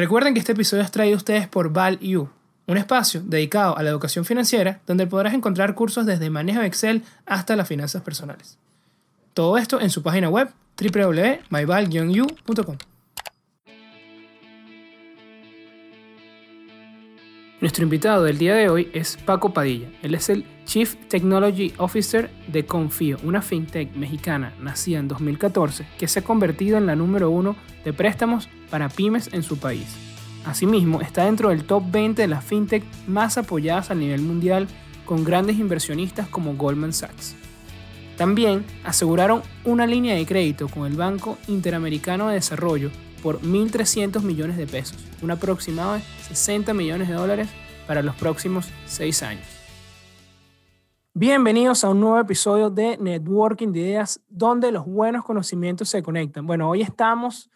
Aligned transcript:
Recuerden 0.00 0.32
que 0.32 0.40
este 0.40 0.52
episodio 0.52 0.82
es 0.82 0.90
traído 0.90 1.16
a 1.16 1.18
ustedes 1.18 1.46
por 1.46 1.74
ValU, 1.74 2.30
un 2.66 2.78
espacio 2.78 3.20
dedicado 3.22 3.76
a 3.76 3.82
la 3.82 3.90
educación 3.90 4.24
financiera 4.24 4.80
donde 4.86 5.06
podrás 5.06 5.34
encontrar 5.34 5.74
cursos 5.74 6.06
desde 6.06 6.30
manejo 6.30 6.60
de 6.60 6.66
Excel 6.68 7.04
hasta 7.26 7.54
las 7.54 7.68
finanzas 7.68 8.00
personales. 8.00 8.56
Todo 9.34 9.58
esto 9.58 9.78
en 9.78 9.90
su 9.90 10.02
página 10.02 10.30
web 10.30 10.48
www.myval-u.com. 10.80 12.76
Nuestro 17.60 17.84
invitado 17.84 18.24
del 18.24 18.38
día 18.38 18.54
de 18.54 18.70
hoy 18.70 18.88
es 18.94 19.18
Paco 19.18 19.52
Padilla. 19.52 19.88
Él 20.02 20.14
es 20.14 20.30
el 20.30 20.46
Chief 20.64 20.94
Technology 21.08 21.74
Officer 21.76 22.30
de 22.46 22.64
Confío, 22.64 23.18
una 23.22 23.42
fintech 23.42 23.94
mexicana 23.94 24.54
nacida 24.62 24.98
en 24.98 25.08
2014 25.08 25.86
que 25.98 26.08
se 26.08 26.20
ha 26.20 26.24
convertido 26.24 26.78
en 26.78 26.86
la 26.86 26.96
número 26.96 27.28
uno 27.28 27.56
de 27.84 27.92
préstamos 27.92 28.48
para 28.70 28.88
pymes 28.88 29.28
en 29.34 29.42
su 29.42 29.58
país. 29.58 29.94
Asimismo, 30.46 31.02
está 31.02 31.26
dentro 31.26 31.50
del 31.50 31.64
top 31.64 31.84
20 31.90 32.22
de 32.22 32.28
las 32.28 32.42
fintech 32.42 32.82
más 33.06 33.36
apoyadas 33.36 33.90
a 33.90 33.94
nivel 33.94 34.22
mundial 34.22 34.66
con 35.04 35.22
grandes 35.22 35.58
inversionistas 35.58 36.28
como 36.28 36.54
Goldman 36.54 36.94
Sachs. 36.94 37.36
También 38.16 38.64
aseguraron 38.84 39.42
una 39.66 39.86
línea 39.86 40.14
de 40.14 40.24
crédito 40.24 40.66
con 40.66 40.86
el 40.86 40.96
Banco 40.96 41.36
Interamericano 41.46 42.28
de 42.28 42.36
Desarrollo 42.36 42.90
por 43.22 43.40
1.300 43.40 44.22
millones 44.22 44.56
de 44.56 44.66
pesos, 44.66 44.98
un 45.22 45.30
aproximado 45.30 45.94
de 45.94 46.00
60 46.00 46.74
millones 46.74 47.08
de 47.08 47.14
dólares 47.14 47.48
para 47.86 48.02
los 48.02 48.14
próximos 48.16 48.68
seis 48.86 49.22
años. 49.22 49.46
Bienvenidos 51.12 51.82
a 51.84 51.90
un 51.90 52.00
nuevo 52.00 52.18
episodio 52.18 52.70
de 52.70 52.96
Networking 52.98 53.72
de 53.72 53.80
Ideas, 53.80 54.20
donde 54.28 54.70
los 54.70 54.86
buenos 54.86 55.24
conocimientos 55.24 55.88
se 55.88 56.02
conectan. 56.02 56.46
Bueno, 56.46 56.70
hoy 56.70 56.82
estamos 56.82 57.50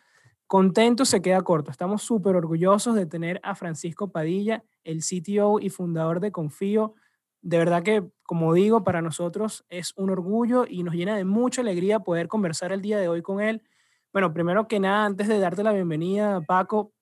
contentos, 0.46 1.08
se 1.08 1.22
queda 1.22 1.40
corto. 1.42 1.70
Estamos 1.70 2.02
súper 2.02 2.36
orgullosos 2.36 2.94
de 2.94 3.06
tener 3.06 3.40
a 3.42 3.54
Francisco 3.54 4.10
Padilla, 4.10 4.64
el 4.82 5.02
CTO 5.02 5.60
y 5.60 5.70
fundador 5.70 6.20
de 6.20 6.32
Confío. 6.32 6.94
De 7.42 7.58
verdad 7.58 7.82
que, 7.82 8.04
como 8.24 8.52
digo, 8.54 8.84
para 8.84 9.02
nosotros 9.02 9.64
es 9.68 9.94
un 9.96 10.10
orgullo 10.10 10.64
y 10.68 10.82
nos 10.82 10.94
llena 10.94 11.16
de 11.16 11.24
mucha 11.24 11.60
alegría 11.60 12.00
poder 12.00 12.26
conversar 12.26 12.72
el 12.72 12.82
día 12.82 12.98
de 12.98 13.08
hoy 13.08 13.22
con 13.22 13.40
él 13.40 13.62
bueno, 14.14 14.32
primero 14.32 14.68
que 14.68 14.78
nada, 14.78 15.06
antes 15.06 15.26
de 15.26 15.40
darte 15.40 15.64
la 15.64 15.72
bienvenida, 15.72 16.40
Paco, 16.42 16.92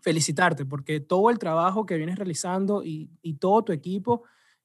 felicitarte 0.00 0.64
porque 0.64 1.00
todo 1.00 1.28
el 1.28 1.40
trabajo 1.40 1.86
que 1.86 1.96
vienes 1.96 2.16
realizando 2.16 2.84
y, 2.84 3.10
todo 3.40 3.64
tu 3.64 3.72
equipo 3.72 4.22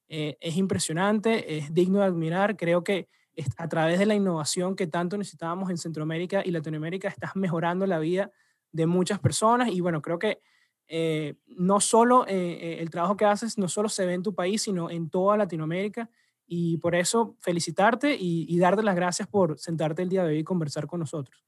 eh, 0.08 0.36
es 0.40 0.56
impresionante, 0.56 1.58
es 1.58 1.74
digno 1.74 1.98
de 1.98 2.04
admirar. 2.04 2.56
Creo 2.56 2.84
que 2.84 3.08
a 3.56 3.68
través 3.68 3.98
de 3.98 4.06
la 4.06 4.14
innovación 4.14 4.76
que 4.76 4.86
tanto 4.86 5.18
necesitábamos 5.18 5.70
en 5.70 5.76
Centroamérica 5.76 6.42
y 6.44 6.52
Latinoamérica, 6.52 7.08
estás 7.08 7.34
mejorando 7.34 7.84
la 7.84 7.98
vida 7.98 8.30
de 8.70 8.86
muchas 8.86 9.18
personas 9.18 9.68
y 9.68 9.80
bueno, 9.80 10.00
creo 10.00 10.20
que 10.20 10.40
eh, 10.86 11.34
no 11.48 11.80
solo 11.80 12.26
eh, 12.28 12.76
el 12.78 12.90
trabajo 12.90 13.16
que 13.16 13.24
haces, 13.24 13.58
no 13.58 13.66
solo 13.66 13.88
se 13.88 14.06
ve 14.06 14.14
en 14.14 14.22
tu 14.22 14.36
país, 14.36 14.62
sino 14.62 14.88
en 14.88 15.10
toda 15.10 15.36
Latinoamérica. 15.36 16.08
Y 16.46 16.78
por 16.78 16.94
eso 16.94 17.34
felicitarte 17.40 18.14
y, 18.14 18.46
y 18.48 18.58
darte 18.60 18.84
las 18.84 18.94
gracias 18.94 19.26
por 19.26 19.58
sentarte 19.58 20.02
el 20.02 20.10
día 20.10 20.22
de 20.22 20.34
hoy 20.34 20.38
y 20.38 20.44
conversar 20.44 20.86
con 20.86 21.00
nosotros. 21.00 21.44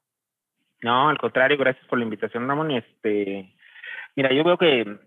No, 0.82 1.08
al 1.08 1.18
contrario, 1.18 1.58
gracias 1.58 1.86
por 1.86 1.98
la 1.98 2.04
invitación, 2.04 2.48
Ramón. 2.48 2.70
Este, 2.70 3.52
mira, 4.16 4.32
yo 4.32 4.44
veo 4.44 4.56
que 4.56 4.98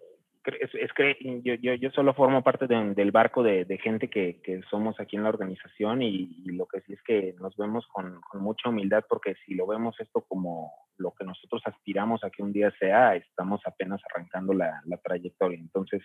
es, 0.45 0.93
que 0.93 1.15
yo, 1.43 1.53
yo, 1.55 1.73
yo, 1.75 1.89
solo 1.91 2.13
formo 2.13 2.43
parte 2.43 2.67
del 2.67 3.11
barco 3.11 3.43
de, 3.43 3.65
gente 3.81 4.09
que, 4.09 4.41
que, 4.41 4.61
somos 4.69 4.99
aquí 4.99 5.15
en 5.15 5.23
la 5.23 5.29
organización 5.29 6.01
y, 6.01 6.43
lo 6.45 6.65
que 6.65 6.81
sí 6.81 6.93
es 6.93 7.01
que 7.03 7.33
nos 7.39 7.55
vemos 7.55 7.87
con, 7.87 8.19
mucha 8.33 8.69
humildad 8.69 9.05
porque 9.07 9.35
si 9.45 9.55
lo 9.55 9.65
vemos 9.65 9.95
esto 9.99 10.21
como 10.27 10.73
lo 10.97 11.11
que 11.11 11.23
nosotros 11.23 11.61
aspiramos 11.65 12.23
a 12.23 12.29
que 12.29 12.43
un 12.43 12.51
día 12.51 12.71
sea, 12.77 13.15
estamos 13.15 13.61
apenas 13.65 14.01
arrancando 14.11 14.53
la, 14.53 14.81
la 14.85 14.97
trayectoria. 14.97 15.57
Entonces, 15.57 16.01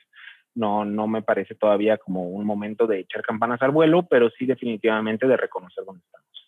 no, 0.55 0.85
no 0.85 1.07
me 1.09 1.23
parece 1.23 1.55
todavía 1.55 1.99
como 1.99 2.29
un 2.29 2.47
momento 2.47 2.87
de 2.87 3.01
echar 3.01 3.23
campanas 3.23 3.61
al 3.63 3.73
vuelo, 3.73 4.05
pero 4.05 4.31
sí 4.31 4.47
definitivamente 4.47 5.27
de 5.27 5.37
reconocer 5.37 5.85
dónde 5.85 6.05
estamos. 6.05 6.48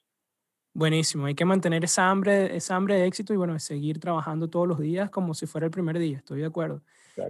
Buenísimo, 0.73 1.27
hay 1.27 1.35
que 1.35 1.45
mantener 1.45 1.83
esa 1.85 2.11
hambre, 2.11 2.57
esa 2.57 2.77
hambre 2.77 2.95
de 2.95 3.07
éxito 3.07 3.35
y 3.35 3.37
bueno, 3.37 3.59
seguir 3.59 3.99
trabajando 3.99 4.49
todos 4.49 4.69
los 4.69 4.79
días 4.79 5.11
como 5.11 5.35
si 5.35 5.47
fuera 5.47 5.67
el 5.67 5.73
primer 5.73 5.99
día, 5.99 6.19
estoy 6.19 6.41
de 6.41 6.47
acuerdo. 6.47 6.83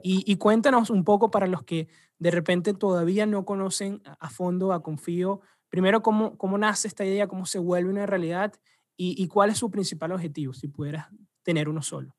Y, 0.02 0.36
cuéntanos 0.36 0.90
un 0.90 1.04
poco 1.04 1.30
para 1.30 1.46
los 1.46 1.64
que 1.64 1.88
de 2.18 2.30
repente 2.30 2.74
todavía 2.74 3.26
no 3.26 3.44
conocen 3.44 4.02
a 4.04 4.28
fondo 4.28 4.72
a 4.72 4.82
Confío, 4.82 5.40
primero 5.68 6.02
cómo, 6.02 6.36
cómo 6.36 6.58
nace 6.58 6.86
esta 6.86 7.04
idea, 7.04 7.26
cómo 7.26 7.44
se 7.46 7.58
vuelve 7.58 7.90
una 7.90 8.06
realidad 8.06 8.52
y, 8.96 9.26
cuál 9.28 9.50
es 9.50 9.58
su 9.58 9.70
principal 9.70 10.12
objetivo, 10.12 10.52
si 10.52 10.68
pudieras 10.68 11.08
tener 11.42 11.68
uno 11.68 11.80
solo. 11.80 12.14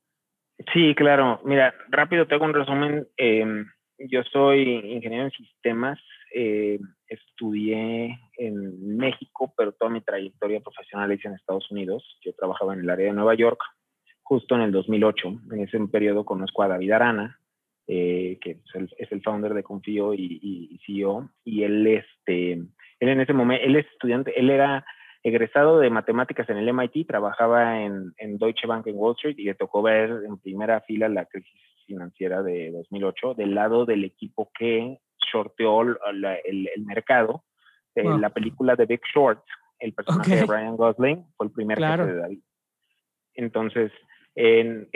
Sí, 0.74 0.96
claro. 0.96 1.40
Mira, 1.46 1.74
rápido 1.90 2.26
te 2.28 2.36
hago 2.36 2.46
un 2.46 2.54
resumen. 2.54 3.08
Em, 3.18 3.68
yo 4.00 4.24
soy 4.24 4.64
ingeniero 4.64 5.26
en 5.26 5.32
sistemas, 5.32 6.00
eh, 6.34 6.80
estudié 7.08 8.20
en 8.38 8.98
México, 8.98 9.54
pero 9.58 9.74
toda 9.74 9.92
mi 9.92 10.02
trayectoria 10.02 10.60
profesional 10.62 11.12
hice 11.12 11.28
en 11.28 11.36
Estados 11.36 11.70
Unidos. 11.72 12.04
Yo 12.24 12.34
trabajaba 12.34 12.74
en 12.74 12.82
el 12.82 12.90
área 12.90 13.08
de 13.08 13.14
Nueva 13.14 13.36
York, 13.36 13.60
justo 14.24 14.56
en 14.56 14.62
el 14.62 14.72
2008. 14.72 15.42
En 15.52 15.60
ese 15.60 15.80
periodo 15.88 16.26
conozco 16.26 16.64
a 16.64 16.68
David 16.68 16.92
Arana, 16.92 17.40
eh, 17.88 18.38
que 18.42 18.52
es 19.00 19.12
el, 19.12 19.22
founder 19.22 19.54
de 19.54 19.64
Confío 19.64 20.14
y, 20.14 20.40
y, 20.42 20.80
CEO, 20.86 21.30
y 21.44 21.64
él, 21.64 21.86
este, 21.88 22.54
él 22.54 22.70
en 23.00 23.20
ese 23.20 23.34
momento, 23.34 23.66
él 23.66 23.76
es 23.76 23.86
estudiante, 23.88 24.40
él 24.40 24.50
era 24.50 24.86
egresado 25.24 25.80
de 25.80 25.90
matemáticas 25.90 26.50
en 26.50 26.58
el 26.58 26.74
MIT, 26.74 27.08
trabajaba 27.08 27.82
en, 27.82 28.14
en 28.18 28.38
Deutsche 28.38 28.68
Bank 28.68 28.88
en 28.88 28.96
Wall 28.98 29.16
Street 29.16 29.36
y 29.38 29.44
le 29.44 29.56
tocó 29.56 29.82
ver 29.82 30.10
en 30.26 30.38
primera 30.38 30.82
fila 30.82 31.10
la 31.10 31.26
crisis 31.26 31.62
financiera 31.86 32.42
de 32.42 32.72
2008 32.72 33.36
del 33.36 33.54
lado 33.54 33.86
del 33.86 34.06
equipo 34.06 34.50
que 34.58 34.98
shorteó 35.32 35.82
el, 35.82 36.86
mercado. 36.86 37.44
Eh, 37.96 38.04
la 38.04 38.30
película 38.30 38.76
de 38.76 38.86
Big 38.86 39.02
Short, 39.14 39.44
el 39.80 39.94
personaje 39.94 40.38
de 40.38 40.46
Ryan 40.46 40.78
Gosling, 40.78 41.26
fue 41.36 41.48
el 41.48 41.52
primer 41.52 41.78
jefe 41.78 42.06
de 42.06 42.16
David. 42.16 42.40
Entonces, 43.36 43.92
en, 44.34 44.88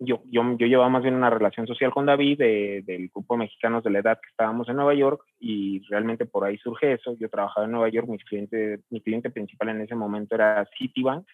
yo, 0.00 0.22
yo, 0.30 0.56
yo, 0.56 0.66
llevaba 0.66 0.88
más 0.88 1.02
bien 1.02 1.14
una 1.14 1.30
relación 1.30 1.66
social 1.66 1.90
con 1.90 2.06
David 2.06 2.38
del 2.38 3.08
grupo 3.08 3.34
de 3.34 3.38
mexicanos 3.38 3.82
de 3.82 3.90
la 3.90 3.98
edad 3.98 4.20
que 4.22 4.30
estábamos 4.30 4.68
en 4.68 4.76
Nueva 4.76 4.94
York 4.94 5.24
y 5.40 5.80
realmente 5.88 6.26
por 6.26 6.44
ahí 6.44 6.56
surge 6.58 6.92
eso. 6.92 7.16
Yo 7.18 7.28
trabajaba 7.28 7.66
en 7.66 7.72
Nueva 7.72 7.88
York, 7.88 8.08
mi 8.08 8.18
cliente, 8.18 8.80
mi 8.90 9.00
cliente 9.00 9.30
principal 9.30 9.70
en 9.70 9.80
ese 9.80 9.96
momento 9.96 10.36
era 10.36 10.68
Citibank 10.78 11.26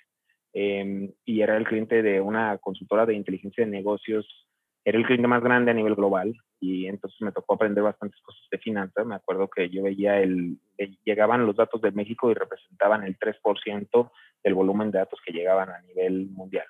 em, 0.55 1.13
y 1.27 1.43
era 1.43 1.59
el 1.59 1.67
cliente 1.67 2.03
de 2.03 2.21
una 2.21 2.57
consultora 2.59 3.05
de 3.05 3.15
inteligencia 3.15 3.65
de 3.65 3.71
negocios 3.71 4.48
era 4.85 4.99
el 4.99 5.05
cliente 5.05 5.29
más 5.29 5.43
grande 5.43 5.71
a 5.71 5.75
nivel 5.75 5.95
global 5.95 6.35
y 6.61 6.87
entonces 6.87 7.21
me 7.21 7.33
tocó 7.33 7.55
aprender 7.55 7.85
bastantes 7.85 8.21
cosas 8.23 8.43
de 8.51 8.59
finanzas. 8.59 9.07
Me 9.07 9.15
acuerdo 9.15 9.49
que 9.49 9.69
yo 9.71 9.83
veía 9.83 10.21
el, 10.21 10.59
llegaban 11.05 11.47
los 11.47 11.57
datos 11.57 11.81
de 11.81 11.93
México 11.93 12.31
y 12.31 12.35
representaban 12.35 13.05
el 13.05 13.19
3% 13.19 14.11
del 14.43 14.55
volumen 14.55 14.91
de 14.91 14.99
datos 14.99 15.21
que 15.25 15.33
llegaban 15.33 15.71
a 15.71 15.81
nivel 15.83 16.29
mundial 16.31 16.67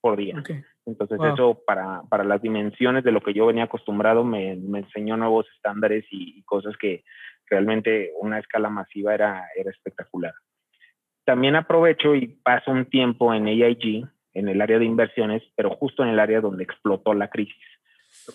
por 0.00 0.16
día. 0.16 0.42
Entonces 0.84 1.18
eso 1.32 1.62
para, 1.66 2.02
para, 2.08 2.24
las 2.24 2.40
dimensiones 2.40 3.02
de 3.02 3.12
lo 3.12 3.20
que 3.20 3.34
yo 3.34 3.46
venía 3.46 3.64
acostumbrado 3.64 4.24
me, 4.24 4.56
me 4.56 4.80
enseñó 4.80 5.16
nuevos 5.16 5.46
estándares 5.56 6.04
y, 6.10 6.42
cosas 6.44 6.76
que 6.76 7.02
realmente 7.48 8.12
una 8.20 8.38
escala 8.38 8.68
masiva 8.68 9.14
era, 9.14 9.48
era 9.56 9.70
espectacular. 9.70 10.34
También 11.24 11.56
aprovecho 11.56 12.14
y 12.14 12.28
paso 12.28 12.70
un 12.70 12.86
tiempo 12.86 13.34
en 13.34 13.46
AIG, 13.46 14.06
en 14.36 14.48
el 14.48 14.60
área 14.60 14.78
de 14.78 14.84
inversiones, 14.84 15.42
pero 15.56 15.70
justo 15.70 16.02
en 16.02 16.10
el 16.10 16.20
área 16.20 16.40
donde 16.40 16.64
explotó 16.64 17.14
la 17.14 17.28
crisis. 17.28 17.56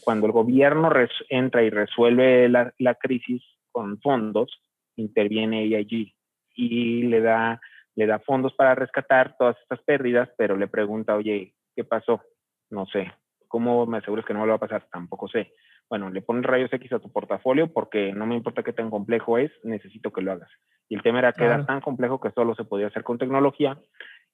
Cuando 0.03 0.25
el 0.25 0.31
gobierno 0.31 0.91
entra 1.29 1.63
y 1.63 1.69
resuelve 1.69 2.50
la, 2.50 2.73
la, 2.78 2.95
crisis 2.95 3.41
con 3.72 4.00
fondos, 4.01 4.62
interviene 4.95 5.59
AIG 5.59 6.13
y 6.56 7.03
le 7.03 7.22
da, 7.22 7.62
le 7.95 8.06
da 8.06 8.19
fondos 8.19 8.53
para 8.53 8.75
rescatar 8.75 9.35
todas 9.38 9.57
estas 9.62 9.81
pérdidas, 9.81 10.29
pero 10.38 10.57
le 10.57 10.67
pregunta, 10.67 11.16
oye, 11.16 11.53
¿qué 11.75 11.84
pasó? 11.84 12.22
No 12.69 12.85
sé. 12.88 13.12
¿Cómo 13.47 13.85
me 13.85 14.00
aseguras 14.00 14.25
que 14.25 14.33
no 14.33 14.39
me 14.39 14.45
lo 14.45 14.53
va 14.53 14.57
a 14.57 14.68
pasar? 14.68 14.88
Tampoco 14.92 15.27
sé. 15.27 15.54
Bueno, 15.89 16.09
le 16.09 16.21
pones 16.21 16.45
rayos 16.45 16.71
X 16.71 16.94
a 16.94 17.00
tu 17.00 17.12
portafolio 17.12 17.71
porque 17.71 18.13
no 18.13 18.25
me 18.25 18.36
importa 18.36 18.63
qué 18.63 18.74
tan 18.74 18.89
complejo 18.89 19.38
es, 19.38 19.51
necesito 19.63 20.12
que 20.12 20.21
lo 20.21 20.31
hagas. 20.31 20.50
Y 20.88 20.95
el 20.95 21.04
tema 21.04 21.19
era 21.19 21.33
que 21.33 21.44
era 21.44 21.65
tan 21.65 21.81
complejo 21.81 22.19
que 22.19 22.31
solo 22.31 22.56
se 22.56 22.63
podía 22.63 22.88
hacer 22.88 23.04
con 23.04 23.18
tecnología 23.18 23.77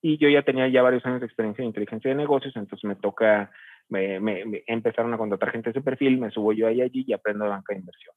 y 0.02 0.18
yo 0.18 0.30
ya 0.30 0.44
tenía 0.44 0.68
ya 0.68 0.82
varios 0.82 1.06
años 1.06 1.20
de 1.20 1.26
experiencia 1.26 1.62
en 1.64 1.70
inteligencia 1.70 2.10
de 2.10 2.16
negocios, 2.16 2.56
entonces 2.56 2.84
me 2.88 2.96
toca, 2.96 3.52
me, 3.90 4.20
me, 4.20 4.64
empezaron 4.68 5.14
a 5.14 5.18
contratar 5.18 5.52
gente 5.52 5.70
de 5.70 5.80
ese 5.80 5.84
perfil, 5.84 6.18
me 6.20 6.32
subo 6.32 6.54
yo 6.54 6.68
ahí 6.68 6.82
allí 6.82 7.04
y 7.08 7.14
aprendo 7.14 7.46
de 7.46 7.52
banca 7.52 7.74
de 7.74 7.80
inversión. 7.80 8.16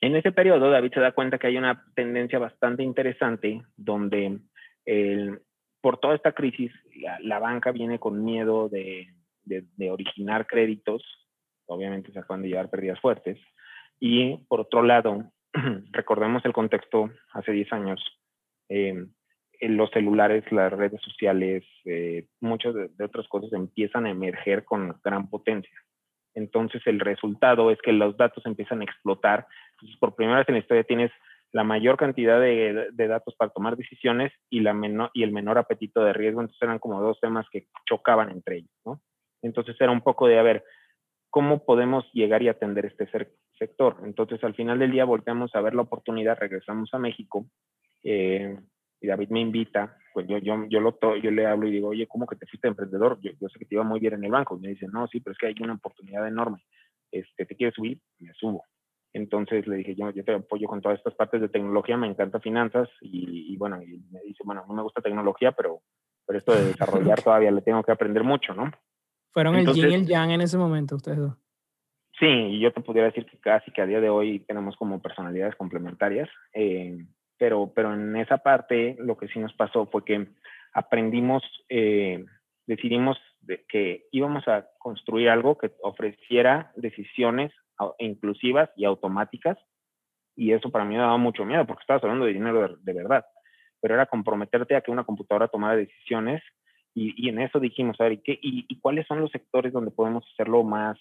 En 0.00 0.16
ese 0.16 0.32
periodo, 0.32 0.70
David 0.70 0.92
se 0.94 1.00
da 1.00 1.12
cuenta 1.12 1.38
que 1.38 1.46
hay 1.46 1.56
una 1.56 1.84
tendencia 1.94 2.38
bastante 2.38 2.82
interesante 2.82 3.62
donde 3.76 4.40
por 5.82 5.98
toda 5.98 6.14
esta 6.14 6.32
crisis, 6.32 6.72
la, 7.20 7.38
banca 7.40 7.72
viene 7.72 7.98
con 7.98 8.24
miedo 8.24 8.68
de, 8.68 9.08
de, 9.44 9.90
originar 9.90 10.46
créditos, 10.46 11.02
obviamente 11.66 12.12
se 12.12 12.20
acaban 12.20 12.42
de 12.42 12.48
llevar 12.48 12.70
pérdidas 12.70 13.00
fuertes, 13.00 13.38
y 13.98 14.36
por 14.48 14.60
otro 14.60 14.82
lado, 14.82 15.32
recordemos 15.90 16.44
el 16.44 16.52
contexto 16.52 17.10
hace 17.32 17.52
10 17.52 17.72
años, 17.72 18.00
eh, 18.68 19.06
los 19.68 19.90
celulares, 19.90 20.44
las 20.50 20.72
redes 20.72 21.00
sociales, 21.02 21.64
eh, 21.84 22.26
muchas 22.40 22.74
de, 22.74 23.04
otras 23.04 23.28
cosas 23.28 23.52
empiezan 23.52 24.06
a 24.06 24.10
emerger 24.10 24.64
con 24.64 24.96
gran 25.04 25.28
potencia. 25.30 25.76
Entonces 26.34 26.82
el 26.86 27.00
resultado 27.00 27.70
es 27.70 27.78
que 27.82 27.92
los 27.92 28.16
datos 28.16 28.44
empiezan 28.46 28.80
a 28.80 28.84
explotar. 28.84 29.46
Entonces 29.72 29.98
por 29.98 30.14
primera 30.14 30.38
vez 30.38 30.48
en 30.48 30.54
la 30.54 30.60
historia 30.60 30.84
tienes 30.84 31.10
la 31.52 31.64
mayor 31.64 31.96
cantidad 31.96 32.40
de, 32.40 32.90
datos 32.92 33.34
para 33.36 33.50
tomar 33.50 33.76
decisiones 33.76 34.32
y, 34.48 34.60
la 34.60 34.72
menor, 34.72 35.10
y 35.12 35.22
el 35.22 35.32
menor 35.32 35.58
apetito 35.58 36.02
de 36.02 36.12
riesgo. 36.12 36.40
Entonces 36.40 36.62
eran 36.62 36.78
como 36.78 37.00
dos 37.00 37.20
temas 37.20 37.46
que 37.50 37.66
chocaban 37.86 38.30
entre 38.30 38.58
ellos, 38.58 38.70
¿no? 38.84 39.00
Entonces 39.42 39.76
era 39.78 39.90
un 39.90 40.00
poco 40.00 40.28
de, 40.28 40.38
a 40.38 40.42
ver, 40.42 40.64
¿cómo 41.30 41.64
podemos 41.64 42.10
llegar 42.12 42.42
y 42.42 42.48
atender 42.48 42.86
este 42.86 43.08
sector? 43.58 43.96
Entonces 44.04 44.42
al 44.44 44.54
final 44.54 44.78
del 44.78 44.92
día 44.92 45.04
volteamos 45.04 45.54
a 45.54 45.60
ver 45.60 45.74
la 45.74 45.82
oportunidad, 45.82 46.38
regresamos 46.38 46.92
a 46.94 46.98
México 46.98 47.44
eh, 48.02 48.58
y 49.02 49.08
David 49.08 49.30
me 49.30 49.40
invita, 49.40 49.96
pues 50.14 50.26
yo, 50.28 50.38
yo, 50.38 50.64
yo, 50.68 50.80
lo 50.80 50.96
yo 51.16 51.30
le 51.30 51.46
hablo 51.46 51.66
y 51.66 51.72
digo, 51.72 51.88
oye, 51.88 52.06
¿cómo 52.06 52.26
que 52.26 52.36
te 52.36 52.46
fuiste 52.46 52.68
emprendedor? 52.68 53.18
Yo, 53.20 53.48
sé 53.48 53.58
que 53.58 53.64
te 53.64 53.74
iba 53.74 53.82
muy 53.82 53.98
bien 53.98 54.14
en 54.14 54.24
el 54.24 54.30
banco. 54.30 54.56
Y 54.56 54.60
me 54.60 54.68
dice, 54.68 54.86
no, 54.86 55.08
sí, 55.08 55.20
pero 55.20 55.32
es 55.32 55.38
que 55.38 55.48
hay 55.48 55.54
una 55.60 55.74
oportunidad 55.74 56.26
enorme. 56.26 56.64
Este, 57.10 57.44
¿Te 57.44 57.56
quieres 57.56 57.74
subir? 57.74 57.98
Me 58.20 58.32
subo. 58.34 58.64
Entonces 59.12 59.66
le 59.66 59.76
dije, 59.76 59.94
yo, 59.94 60.10
yo 60.10 60.24
te 60.24 60.34
apoyo 60.34 60.68
con 60.68 60.80
todas 60.80 60.98
estas 60.98 61.14
partes 61.14 61.40
de 61.40 61.48
tecnología, 61.48 61.96
me 61.96 62.06
encanta 62.06 62.40
finanzas 62.40 62.88
y, 63.00 63.56
bueno, 63.58 63.82
y 63.82 63.98
me 64.10 64.20
dice, 64.22 64.42
bueno, 64.44 64.64
no 64.66 64.72
me 64.72 64.82
gusta 64.82 65.02
tecnología, 65.02 65.52
pero, 65.52 65.80
pero 66.26 66.38
esto 66.38 66.54
de 66.54 66.64
desarrollar 66.66 67.20
todavía 67.24 67.50
le 67.50 67.60
tengo 67.60 67.82
que 67.82 67.92
aprender 67.92 68.24
mucho, 68.24 68.54
¿no? 68.54 68.70
Fueron 69.32 69.56
el 69.56 69.66
yin 69.66 69.90
y 69.90 69.94
el 69.94 70.06
yang 70.06 70.30
en 70.30 70.40
ese 70.40 70.56
momento 70.56 70.96
ustedes 70.96 71.18
dos. 71.18 71.36
Sí, 72.18 72.26
y 72.26 72.60
yo 72.60 72.72
te 72.72 72.80
pudiera 72.80 73.08
decir 73.08 73.26
que 73.26 73.38
casi 73.38 73.70
que 73.72 73.82
a 73.82 73.86
día 73.86 74.00
de 74.00 74.08
hoy 74.08 74.40
tenemos 74.40 74.76
como 74.76 75.02
personalidades 75.02 75.56
complementarias, 75.56 76.28
eh, 76.54 77.04
pero, 77.42 77.72
pero 77.74 77.92
en 77.92 78.14
esa 78.14 78.38
parte 78.38 78.94
lo 79.00 79.16
que 79.16 79.26
sí 79.26 79.40
nos 79.40 79.52
pasó 79.54 79.86
fue 79.86 80.04
que 80.04 80.28
aprendimos, 80.74 81.42
eh, 81.68 82.24
decidimos 82.68 83.18
de 83.40 83.64
que 83.68 84.04
íbamos 84.12 84.46
a 84.46 84.68
construir 84.78 85.28
algo 85.28 85.58
que 85.58 85.72
ofreciera 85.82 86.70
decisiones 86.76 87.50
inclusivas 87.98 88.70
y 88.76 88.84
automáticas. 88.84 89.58
Y 90.36 90.52
eso 90.52 90.70
para 90.70 90.84
mí 90.84 90.94
me 90.94 91.00
daba 91.00 91.16
mucho 91.16 91.44
miedo 91.44 91.66
porque 91.66 91.80
estabas 91.80 92.04
hablando 92.04 92.26
de 92.26 92.32
dinero 92.32 92.76
de, 92.80 92.92
verdad. 92.92 93.24
Pero 93.80 93.94
era 93.94 94.06
comprometerte 94.06 94.76
a 94.76 94.80
que 94.80 94.92
una 94.92 95.02
computadora 95.02 95.48
tomara 95.48 95.74
decisiones 95.74 96.44
y, 96.94 97.28
en 97.28 97.40
eso 97.40 97.58
dijimos, 97.58 98.00
a 98.00 98.04
ver, 98.04 98.12
¿y, 98.12 98.18
qué, 98.18 98.38
y, 98.40 98.78
cuáles 98.78 99.04
son 99.08 99.20
los 99.20 99.32
sectores 99.32 99.72
donde 99.72 99.90
podemos 99.90 100.24
hacerlo 100.32 100.62
más, 100.62 100.96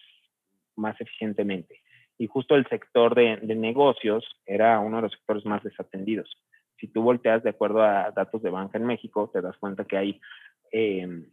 más 0.76 1.00
eficientemente? 1.00 1.84
Y 2.22 2.28
justo 2.28 2.56
el 2.56 2.68
sector 2.68 3.16
de, 3.16 3.38
negocios 3.56 4.24
era 4.46 4.80
uno 4.80 4.98
de 4.98 5.02
los 5.02 5.12
sectores 5.12 5.44
más 5.44 5.64
desatendidos. 5.64 6.30
Si 6.80 6.88
tú 6.88 7.02
volteas 7.02 7.42
de 7.42 7.50
acuerdo 7.50 7.82
a 7.82 8.12
datos 8.12 8.44
de 8.44 8.52
banca 8.52 8.78
en 8.78 8.86
México, 8.86 9.32
te 9.34 9.42
das 9.42 9.58
cuenta 9.58 9.86
que 9.86 9.98
hay 9.98 10.22
eh, 10.72 11.26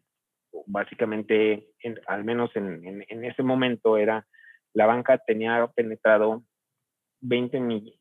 básicamente, 0.65 1.69
al 2.07 2.25
menos 2.25 2.57
en, 2.57 2.87
en, 2.87 3.05
en, 3.07 3.23
ese 3.23 3.43
momento, 3.43 3.99
era 3.99 4.27
la 4.73 4.87
banca 4.87 5.19
tenía 5.19 5.67
penetrado 5.77 6.45
20 7.21 7.61
mil, 7.61 7.99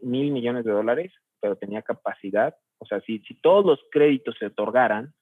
millones 0.00 0.64
de 0.64 0.70
dólares, 0.70 1.12
pero 1.40 1.56
tenía 1.56 1.82
capacidad, 1.82 2.54
o 2.78 2.86
sea, 2.86 3.00
si, 3.00 3.18
si 3.26 3.34
todos 3.34 3.64
los 3.64 3.80
créditos 3.90 4.36
se 4.38 4.46
otorgaran, 4.46 5.12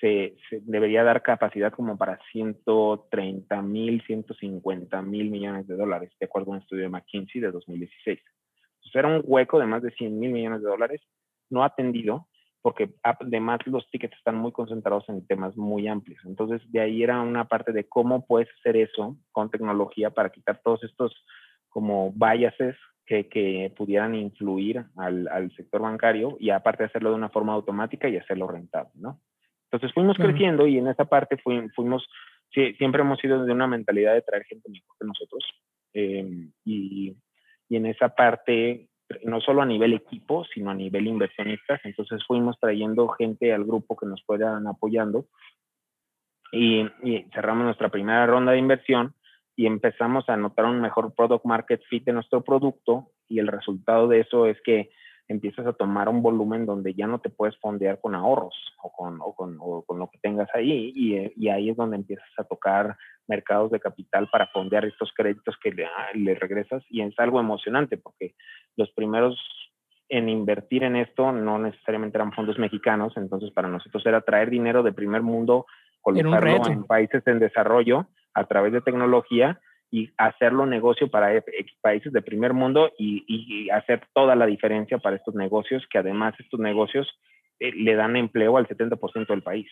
se, 0.00 0.36
debería 0.62 1.04
dar 1.04 1.22
capacidad 1.22 1.72
como 1.72 1.96
para 1.96 2.18
130 2.32 3.62
mil, 3.62 4.02
150 4.02 5.02
mil 5.02 5.30
millones 5.30 5.66
de 5.66 5.76
dólares, 5.76 6.12
de 6.18 6.26
acuerdo 6.26 6.52
a 6.52 6.56
un 6.56 6.62
estudio 6.62 6.84
de 6.84 6.88
McKinsey 6.90 7.40
de 7.40 7.50
2016. 7.50 8.18
Entonces 8.18 8.94
era 8.94 9.08
un 9.08 9.22
hueco 9.24 9.58
de 9.58 9.66
más 9.66 9.82
de 9.82 9.90
100 9.92 10.18
mil 10.18 10.32
millones 10.32 10.62
de 10.62 10.68
dólares 10.68 11.00
no 11.50 11.64
atendido 11.64 12.28
porque 12.64 12.94
además 13.02 13.60
los 13.66 13.86
tickets 13.90 14.16
están 14.16 14.36
muy 14.36 14.50
concentrados 14.50 15.06
en 15.10 15.26
temas 15.26 15.54
muy 15.54 15.86
amplios. 15.86 16.18
Entonces, 16.24 16.62
de 16.72 16.80
ahí 16.80 17.02
era 17.02 17.20
una 17.20 17.46
parte 17.46 17.72
de 17.72 17.86
cómo 17.86 18.24
puedes 18.24 18.48
hacer 18.58 18.78
eso 18.78 19.18
con 19.32 19.50
tecnología 19.50 20.08
para 20.08 20.30
quitar 20.30 20.62
todos 20.64 20.82
estos 20.82 21.12
como 21.68 22.10
biases 22.12 22.74
que, 23.04 23.70
pudieran 23.76 24.14
influir 24.14 24.82
al, 24.96 25.28
al, 25.28 25.54
sector 25.56 25.82
bancario 25.82 26.38
y 26.40 26.48
aparte 26.48 26.84
hacerlo 26.84 27.10
de 27.10 27.16
una 27.16 27.28
forma 27.28 27.52
automática 27.52 28.08
y 28.08 28.16
hacerlo 28.16 28.46
rentable, 28.46 28.92
¿no? 28.94 29.20
Entonces 29.74 29.92
fuimos 29.92 30.16
creciendo 30.16 30.66
y 30.66 30.78
en 30.78 30.88
esa 30.88 31.04
parte 31.04 31.36
fuimos, 31.36 32.06
siempre 32.52 33.02
hemos 33.02 33.18
sido 33.18 33.44
de 33.44 33.52
una 33.52 33.66
mentalidad 33.66 34.14
de 34.14 34.22
traer 34.22 34.44
gente 34.44 34.70
mejor 34.70 34.96
que 34.98 35.06
nosotros. 35.06 35.44
Eh, 35.92 36.48
y, 36.64 37.16
y 37.68 37.76
en 37.76 37.86
esa 37.86 38.14
parte 38.14 38.88
no 39.24 39.40
solo 39.40 39.62
a 39.62 39.66
nivel 39.66 39.92
equipo, 39.92 40.44
sino 40.52 40.70
a 40.70 40.74
nivel 40.74 41.06
inversionistas. 41.06 41.80
Entonces 41.84 42.22
fuimos 42.26 42.58
trayendo 42.60 43.08
gente 43.08 43.52
al 43.52 43.64
grupo 43.64 43.96
que 43.96 44.06
nos 44.06 44.22
puedan 44.24 44.66
apoyando 44.66 45.26
y, 46.54 46.86
cerramos 47.34 47.64
nuestra 47.64 47.88
primera 47.88 48.26
ronda 48.26 48.52
de 48.52 48.58
inversión 48.58 49.14
y 49.56 49.66
empezamos 49.66 50.28
a 50.28 50.36
notar 50.36 50.64
un 50.66 50.80
mejor 50.80 51.14
product 51.14 51.44
market 51.44 51.82
fit 51.88 52.04
de 52.04 52.12
nuestro 52.12 52.42
producto 52.42 53.10
y 53.28 53.38
el 53.38 53.48
resultado 53.48 54.08
de 54.08 54.20
eso 54.20 54.46
es 54.46 54.60
que 54.62 54.90
empiezas 55.28 55.66
a 55.66 55.72
tomar 55.72 56.08
un 56.08 56.22
volumen 56.22 56.66
donde 56.66 56.94
ya 56.94 57.06
no 57.06 57.18
te 57.18 57.30
puedes 57.30 57.56
fondear 57.58 58.00
con 58.00 58.14
ahorros 58.14 58.54
o 58.82 58.92
con, 58.92 59.20
o 59.20 59.34
con, 59.34 59.56
o 59.60 59.82
con 59.82 59.98
lo 59.98 60.10
que 60.10 60.18
tengas 60.18 60.48
ahí 60.54 60.92
y, 60.94 61.32
y, 61.36 61.48
ahí 61.48 61.70
es 61.70 61.76
donde 61.76 61.96
empiezas 61.96 62.28
a 62.36 62.44
tocar 62.44 62.96
mercados 63.26 63.70
de 63.70 63.80
capital 63.80 64.28
para 64.30 64.48
fondear 64.48 64.84
estos 64.84 65.12
créditos 65.14 65.56
que 65.62 65.70
le, 65.70 65.86
ah, 65.86 66.08
le 66.14 66.34
regresas 66.34 66.82
y 66.90 67.00
es 67.00 67.18
algo 67.18 67.40
emocionante 67.40 67.96
porque 67.96 68.34
los 68.76 68.90
primeros 68.92 69.38
en 70.10 70.28
invertir 70.28 70.84
en 70.84 70.96
esto 70.96 71.32
no 71.32 71.58
necesariamente 71.58 72.18
eran 72.18 72.32
fondos 72.32 72.58
mexicanos, 72.58 73.16
entonces 73.16 73.50
para 73.52 73.68
nosotros 73.68 74.04
era 74.04 74.20
traer 74.20 74.50
dinero 74.50 74.82
de 74.82 74.92
primer 74.92 75.22
mundo, 75.22 75.66
colocarlo 76.02 76.66
en 76.66 76.84
países 76.84 77.26
en 77.26 77.38
desarrollo 77.38 78.06
a 78.34 78.44
través 78.44 78.72
de 78.72 78.82
tecnología 78.82 79.58
y 79.94 80.10
hacerlo 80.18 80.66
negocio 80.66 81.08
para 81.08 81.40
países 81.80 82.12
de 82.12 82.20
primer 82.20 82.52
mundo 82.52 82.90
y, 82.98 83.70
hacer 83.70 84.02
toda 84.12 84.34
la 84.34 84.44
diferencia 84.44 84.98
para 84.98 85.14
estos 85.14 85.36
negocios, 85.36 85.86
que 85.88 85.98
además 85.98 86.34
estos 86.40 86.58
negocios 86.58 87.06
eh, 87.60 87.70
le 87.76 87.94
dan 87.94 88.16
empleo 88.16 88.56
al 88.56 88.66
70% 88.66 89.28
del 89.28 89.44
país. 89.44 89.70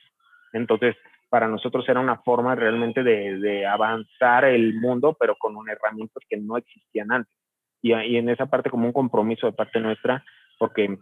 Entonces, 0.52 0.94
para 1.28 1.48
nosotros 1.48 1.88
era 1.88 1.98
una 1.98 2.18
forma 2.18 2.54
realmente 2.54 3.02
de, 3.02 3.66
avanzar 3.66 4.44
el 4.44 4.74
mundo, 4.74 5.16
pero 5.18 5.34
con 5.36 5.56
un 5.56 5.68
herramientas 5.68 6.22
que 6.28 6.36
no 6.36 6.56
existían 6.56 7.10
antes. 7.10 7.34
Y, 7.82 7.92
en 7.92 8.28
esa 8.28 8.46
parte 8.46 8.70
como 8.70 8.86
un 8.86 8.92
compromiso 8.92 9.48
de 9.48 9.54
parte 9.54 9.80
nuestra, 9.80 10.24
porque 10.56 10.98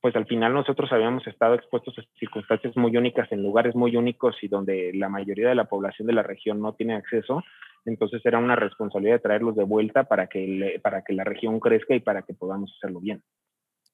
pues 0.00 0.14
al 0.14 0.26
final 0.26 0.54
nosotros 0.54 0.92
habíamos 0.92 1.26
estado 1.26 1.54
expuestos 1.54 1.98
a 1.98 2.02
circunstancias 2.18 2.76
muy 2.76 2.96
únicas 2.96 3.30
en 3.32 3.42
lugares 3.42 3.74
muy 3.74 3.96
únicos 3.96 4.36
y 4.42 4.48
donde 4.48 4.92
la 4.94 5.08
mayoría 5.08 5.48
de 5.48 5.54
la 5.54 5.64
población 5.64 6.06
de 6.06 6.14
la 6.14 6.22
región 6.22 6.60
no 6.60 6.74
tiene 6.74 6.94
acceso. 6.94 7.42
Entonces 7.84 8.24
era 8.24 8.38
una 8.38 8.56
responsabilidad 8.56 9.16
de 9.16 9.20
traerlos 9.20 9.56
de 9.56 9.64
vuelta 9.64 10.04
para 10.04 10.26
que, 10.26 10.80
para 10.82 11.02
que 11.02 11.12
la 11.12 11.24
región 11.24 11.58
crezca 11.60 11.94
y 11.94 12.00
para 12.00 12.22
que 12.22 12.34
podamos 12.34 12.72
hacerlo 12.76 13.00
bien. 13.00 13.22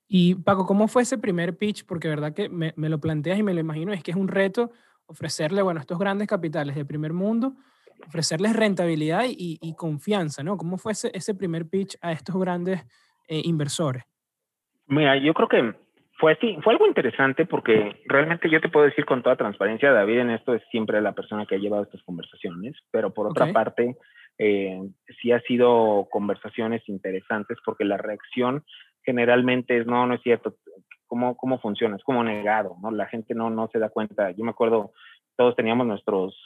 Y 0.08 0.34
Paco, 0.34 0.66
¿cómo 0.66 0.88
fue 0.88 1.02
ese 1.02 1.18
primer 1.18 1.56
pitch? 1.56 1.86
Porque 1.86 2.08
verdad 2.08 2.34
que 2.34 2.48
me, 2.48 2.74
me 2.76 2.88
lo 2.88 3.00
planteas 3.00 3.38
y 3.38 3.42
me 3.42 3.54
lo 3.54 3.60
imagino, 3.60 3.92
es 3.92 4.02
que 4.02 4.10
es 4.10 4.16
un 4.16 4.28
reto 4.28 4.70
ofrecerle, 5.06 5.62
bueno, 5.62 5.78
a 5.78 5.82
estos 5.82 5.98
grandes 5.98 6.28
capitales 6.28 6.74
de 6.74 6.84
primer 6.84 7.12
mundo, 7.12 7.54
ofrecerles 8.06 8.54
rentabilidad 8.54 9.24
y, 9.26 9.58
y 9.60 9.74
confianza, 9.74 10.42
¿no? 10.42 10.56
¿Cómo 10.56 10.78
fue 10.78 10.92
ese, 10.92 11.10
ese, 11.14 11.34
primer 11.34 11.68
pitch 11.68 11.96
a 12.00 12.12
estos 12.12 12.36
grandes 12.36 12.80
eh, 13.28 13.42
inversores? 13.44 14.04
Mira, 14.86 15.16
yo 15.16 15.32
creo 15.34 15.48
que 15.48 15.74
fue 16.22 16.34
así, 16.34 16.56
fue 16.62 16.74
algo 16.74 16.86
interesante 16.86 17.46
porque 17.46 18.00
realmente 18.06 18.48
yo 18.48 18.60
te 18.60 18.68
puedo 18.68 18.86
decir 18.86 19.04
con 19.04 19.24
toda 19.24 19.34
transparencia, 19.34 19.90
David 19.90 20.20
en 20.20 20.30
esto 20.30 20.54
es 20.54 20.62
siempre 20.70 21.00
la 21.00 21.14
persona 21.14 21.46
que 21.46 21.56
ha 21.56 21.58
llevado 21.58 21.82
estas 21.82 22.00
conversaciones, 22.04 22.76
pero 22.92 23.12
por 23.12 23.26
otra 23.26 23.52
parte, 23.52 23.96
eh, 24.38 24.80
sí 25.20 25.32
ha 25.32 25.40
sido 25.40 26.06
conversaciones 26.12 26.88
interesantes 26.88 27.58
porque 27.64 27.84
la 27.84 27.96
reacción 27.96 28.62
generalmente 29.02 29.76
es, 29.76 29.84
no, 29.84 30.06
no 30.06 30.14
es 30.14 30.22
cierto, 30.22 30.54
¿cómo, 31.08 31.36
cómo 31.36 31.58
funciona? 31.58 31.96
Es 31.96 32.04
como 32.04 32.22
negado, 32.22 32.76
¿no? 32.80 32.92
La 32.92 33.06
gente 33.06 33.34
no, 33.34 33.50
no 33.50 33.68
se 33.72 33.80
da 33.80 33.90
cuenta. 33.90 34.30
Yo 34.30 34.44
me 34.44 34.52
acuerdo, 34.52 34.92
todos 35.36 35.56
teníamos 35.56 35.88
nuestros, 35.88 36.36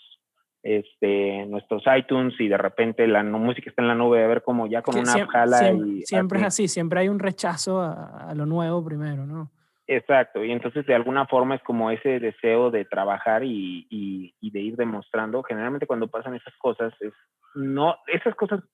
este, 0.62 1.45
nuestros 1.45 1.83
iTunes 1.95 2.33
y 2.40 2.49
de 2.49 2.56
repente 2.56 3.06
la 3.06 3.23
música 3.23 3.68
está 3.68 3.83
en 3.83 3.88
la 3.88 3.95
nube, 3.95 4.25
a 4.25 4.26
ver 4.26 4.42
cómo 4.42 4.68
ya 4.68 4.80
con 4.80 4.99
una 4.99 5.12
siempre, 5.12 5.33
jala 5.33 5.59
siempre, 5.59 5.88
y... 5.90 6.02
Siempre 6.02 6.38
es 6.38 6.45
así, 6.47 6.66
siempre 6.66 7.00
hay 7.00 7.11
un 7.11 7.18
rechazo 7.18 7.83
a, 7.83 8.33
lo 8.35 8.47
nuevo 8.47 8.83
primero, 8.83 9.26
¿no? 9.26 9.50
Exacto, 9.88 10.45
y 10.45 10.50
entonces 10.50 10.85
de 10.87 10.95
alguna 10.95 11.26
forma 11.26 11.55
es 11.55 11.62
como 11.62 11.90
ese 11.90 12.19
deseo 12.19 12.71
de 12.71 12.85
trabajar 12.85 13.45
y, 13.45 13.87
y, 13.88 14.35
y, 14.40 14.50
de 14.50 14.61
ir 14.61 14.76
demostrando. 14.76 15.43
Generalmente 15.45 15.87
cuando 15.87 16.09
pasan 16.09 16.35
esas 16.35 16.57
cosas, 16.57 16.93
es, 17.00 17.12
no, 17.55 17.97
esas 18.09 18.35
cosas 18.35 18.64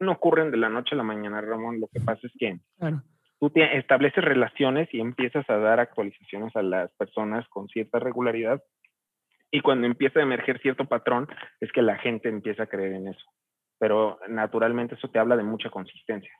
no 0.00 0.12
ocurren 0.12 0.50
de 0.50 0.56
la 0.56 0.70
noche 0.70 0.94
a 0.94 0.98
la 0.98 1.02
mañana, 1.02 1.42
Ramón. 1.42 1.80
Lo 1.80 1.88
que 1.88 2.00
pasa 2.00 2.20
es 2.26 2.32
que 2.38 2.58
claro 2.78 3.02
tú 3.38 3.52
estableces 3.54 4.24
relaciones 4.24 4.88
y 4.92 5.00
empiezas 5.00 5.48
a 5.50 5.58
dar 5.58 5.80
actualizaciones 5.80 6.54
a 6.56 6.62
las 6.62 6.90
personas 6.92 7.46
con 7.48 7.68
cierta 7.68 7.98
regularidad 7.98 8.62
y 9.50 9.60
cuando 9.60 9.86
empieza 9.86 10.20
a 10.20 10.22
emerger 10.22 10.60
cierto 10.60 10.86
patrón 10.86 11.28
es 11.60 11.70
que 11.72 11.82
la 11.82 11.96
gente 11.98 12.28
empieza 12.28 12.64
a 12.64 12.66
creer 12.66 12.94
en 12.94 13.08
eso. 13.08 13.24
Pero 13.78 14.18
naturalmente 14.28 14.94
eso 14.94 15.08
te 15.08 15.18
habla 15.18 15.36
de 15.36 15.42
mucha 15.42 15.70
consistencia. 15.70 16.32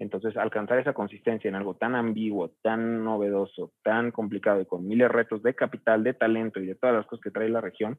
Entonces, 0.00 0.34
alcanzar 0.38 0.78
esa 0.78 0.94
consistencia 0.94 1.48
en 1.48 1.54
algo 1.54 1.74
tan 1.74 1.94
ambiguo, 1.94 2.52
tan 2.62 3.04
novedoso, 3.04 3.72
tan 3.82 4.10
complicado 4.10 4.62
y 4.62 4.64
con 4.66 4.88
miles 4.88 5.04
de 5.04 5.12
retos 5.12 5.42
de 5.42 5.54
capital, 5.54 6.02
de 6.02 6.14
talento 6.14 6.58
y 6.58 6.66
de 6.66 6.74
todas 6.74 6.96
las 6.96 7.06
cosas 7.06 7.22
que 7.22 7.30
trae 7.30 7.50
la 7.50 7.60
región, 7.60 7.98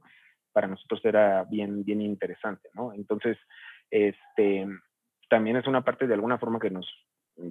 para 0.52 0.68
nosotros 0.68 1.00
era 1.06 1.44
bien, 1.44 1.86
bien 1.86 2.02
interesante, 2.02 2.70
¿no? 2.74 2.92
Entonces, 2.92 3.38
este, 3.92 4.68
también 5.30 5.58
es 5.58 5.68
una 5.68 5.84
parte 5.84 6.08
de 6.08 6.16
alguna 6.16 6.40
forma 6.40 6.60
que 6.60 6.72
nos 6.72 6.88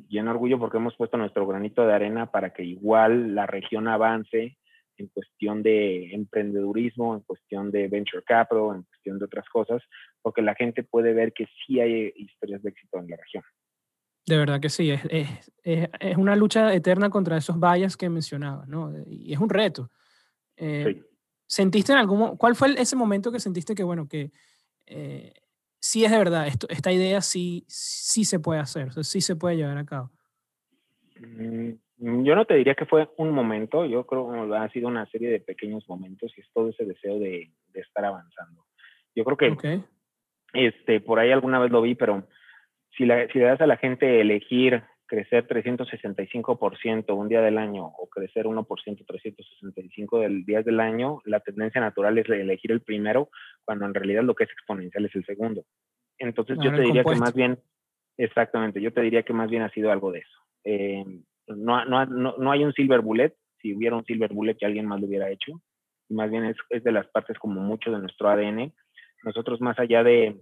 llena 0.09 0.33
orgullo 0.33 0.59
porque 0.59 0.78
hemos 0.78 0.97
puesto 0.97 1.16
nuestro 1.16 1.47
granito 1.47 1.87
de 1.87 1.95
arena 1.95 2.26
para 2.30 2.52
que 2.52 2.64
igual 2.64 3.37
la 3.37 3.47
región 3.47 3.87
avance 3.87 4.59
en 4.97 5.07
cuestión 5.09 5.62
de 5.62 6.12
emprendedurismo, 6.12 7.14
en 7.14 7.21
cuestión 7.21 7.71
de 7.71 7.87
venture 7.87 8.25
capital, 8.25 8.75
en 8.75 8.83
cuestión 8.83 9.21
de 9.21 9.26
otras 9.26 9.49
cosas, 9.49 9.80
porque 10.21 10.42
la 10.42 10.57
gente 10.57 10.83
puede 10.83 11.14
ver 11.14 11.33
que 11.33 11.47
sí 11.47 11.80
hay 11.80 12.12
historias 12.16 12.62
de 12.64 12.71
éxito 12.71 12.99
en 12.99 13.09
la 13.09 13.16
región. 13.16 13.45
De 14.30 14.37
verdad 14.37 14.60
que 14.60 14.68
sí, 14.68 14.92
es, 14.92 15.00
es, 15.10 15.88
es 15.99 16.16
una 16.16 16.37
lucha 16.37 16.72
eterna 16.72 17.10
contra 17.10 17.37
esos 17.37 17.58
vallas 17.58 17.96
que 17.96 18.08
mencionaba, 18.08 18.64
¿no? 18.68 18.92
Y 19.04 19.32
es 19.32 19.40
un 19.40 19.50
reto. 19.50 19.90
Eh, 20.56 21.02
¿Sentiste 21.49 21.90
en 21.90 21.99
algún 21.99 22.37
cuál 22.37 22.54
fue 22.54 22.68
ese 22.78 22.94
momento 22.94 23.32
que 23.32 23.40
sentiste 23.40 23.75
que, 23.75 23.82
bueno, 23.82 24.06
que 24.06 24.30
eh, 24.87 25.32
sí 25.80 26.04
es 26.04 26.12
de 26.12 26.18
verdad, 26.18 26.46
esto, 26.46 26.68
esta 26.70 26.92
idea 26.92 27.20
sí, 27.22 27.64
sí 27.66 28.25
se 28.25 28.38
puede 28.38 28.60
hacer, 28.60 28.90
o 28.90 28.92
sea, 28.92 29.02
sí 29.02 29.20
se 29.20 29.34
puede 29.34 29.56
llevar 29.56 29.78
a 29.78 29.84
cabo? 29.84 30.12
Mm, 31.18 32.22
yo 32.22 32.37
no 32.37 32.44
te 32.44 32.54
diría 32.54 32.76
que 32.76 32.87
fue 32.87 33.10
un 33.16 33.32
momento, 33.32 33.84
yo 33.84 34.06
creo 34.06 34.30
que 34.30 34.56
ha 34.56 34.70
sido 34.70 34.87
una 34.87 35.06
serie 35.06 35.28
de 35.28 35.40
pequeños 35.40 35.88
momentos 35.88 36.32
y 36.37 36.40
es 36.40 36.46
todo 36.52 36.68
ese 36.68 36.84
deseo 36.84 37.18
de, 37.18 37.50
de 37.72 37.80
estar 37.80 38.04
avanzando. 38.04 38.64
Yo 39.16 39.25
creo 39.25 39.37
que 39.37 39.82
este, 40.52 41.00
por 41.00 41.18
ahí 41.18 41.32
alguna 41.32 41.58
vez 41.58 41.72
lo 41.72 41.82
vi, 41.82 41.96
pero 41.96 42.28
si, 43.00 43.07
la, 43.07 43.26
si 43.28 43.38
le 43.38 43.47
das 43.47 43.61
a 43.62 43.66
la 43.66 43.78
gente 43.78 44.21
elegir 44.21 44.83
crecer 45.07 45.49
365% 45.49 47.16
un 47.16 47.28
día 47.28 47.40
del 47.40 47.57
año 47.57 47.87
o 47.87 48.09
crecer 48.11 48.45
1% 48.45 48.66
365 49.07 50.21
del 50.21 50.45
días 50.45 50.66
del 50.66 50.80
año, 50.80 51.23
la 51.25 51.40
tendencia 51.40 51.80
natural 51.80 52.19
es 52.19 52.28
elegir 52.28 52.71
el 52.73 52.83
primero, 52.83 53.30
cuando 53.64 53.87
en 53.87 53.95
realidad 53.95 54.23
lo 54.23 54.35
que 54.35 54.45
es 54.45 54.50
exponencial 54.50 55.07
es 55.07 55.16
el 55.16 55.25
segundo. 55.25 55.64
Entonces 56.19 56.59
yo 56.62 56.71
te 56.73 56.83
diría 56.83 57.02
que 57.02 57.16
más 57.16 57.35
bien, 57.35 57.59
exactamente, 58.19 58.83
yo 58.83 58.92
te 58.92 59.00
diría 59.00 59.23
que 59.23 59.33
más 59.33 59.49
bien 59.50 59.62
ha 59.62 59.71
sido 59.71 59.90
algo 59.90 60.12
de 60.12 60.19
eso. 60.19 60.38
Eh, 60.64 61.04
no, 61.47 61.85
no, 61.87 62.04
no, 62.04 62.52
hay 62.52 62.64
un 62.64 62.75
silver 62.75 63.00
bullet, 63.00 63.35
si 63.62 63.75
hubiera 63.75 63.97
un 63.97 64.04
silver 64.04 64.33
bullet 64.35 64.57
que 64.57 64.66
alguien 64.66 64.85
más 64.85 65.00
lo 65.00 65.07
hubiera 65.07 65.30
hecho, 65.30 65.62
y 66.11 66.14
más 66.14 66.30
bien 66.30 66.45
es, 66.45 66.57
es 66.69 66.85
de 66.85 66.92
las 66.92 67.07
partes 67.09 67.38
como 67.38 67.62
mucho 67.62 67.90
de 67.90 67.99
nuestro 67.99 68.28
ADN. 68.28 68.75
Nosotros 69.25 69.61
más 69.62 69.78
allá 69.78 70.04
de, 70.04 70.37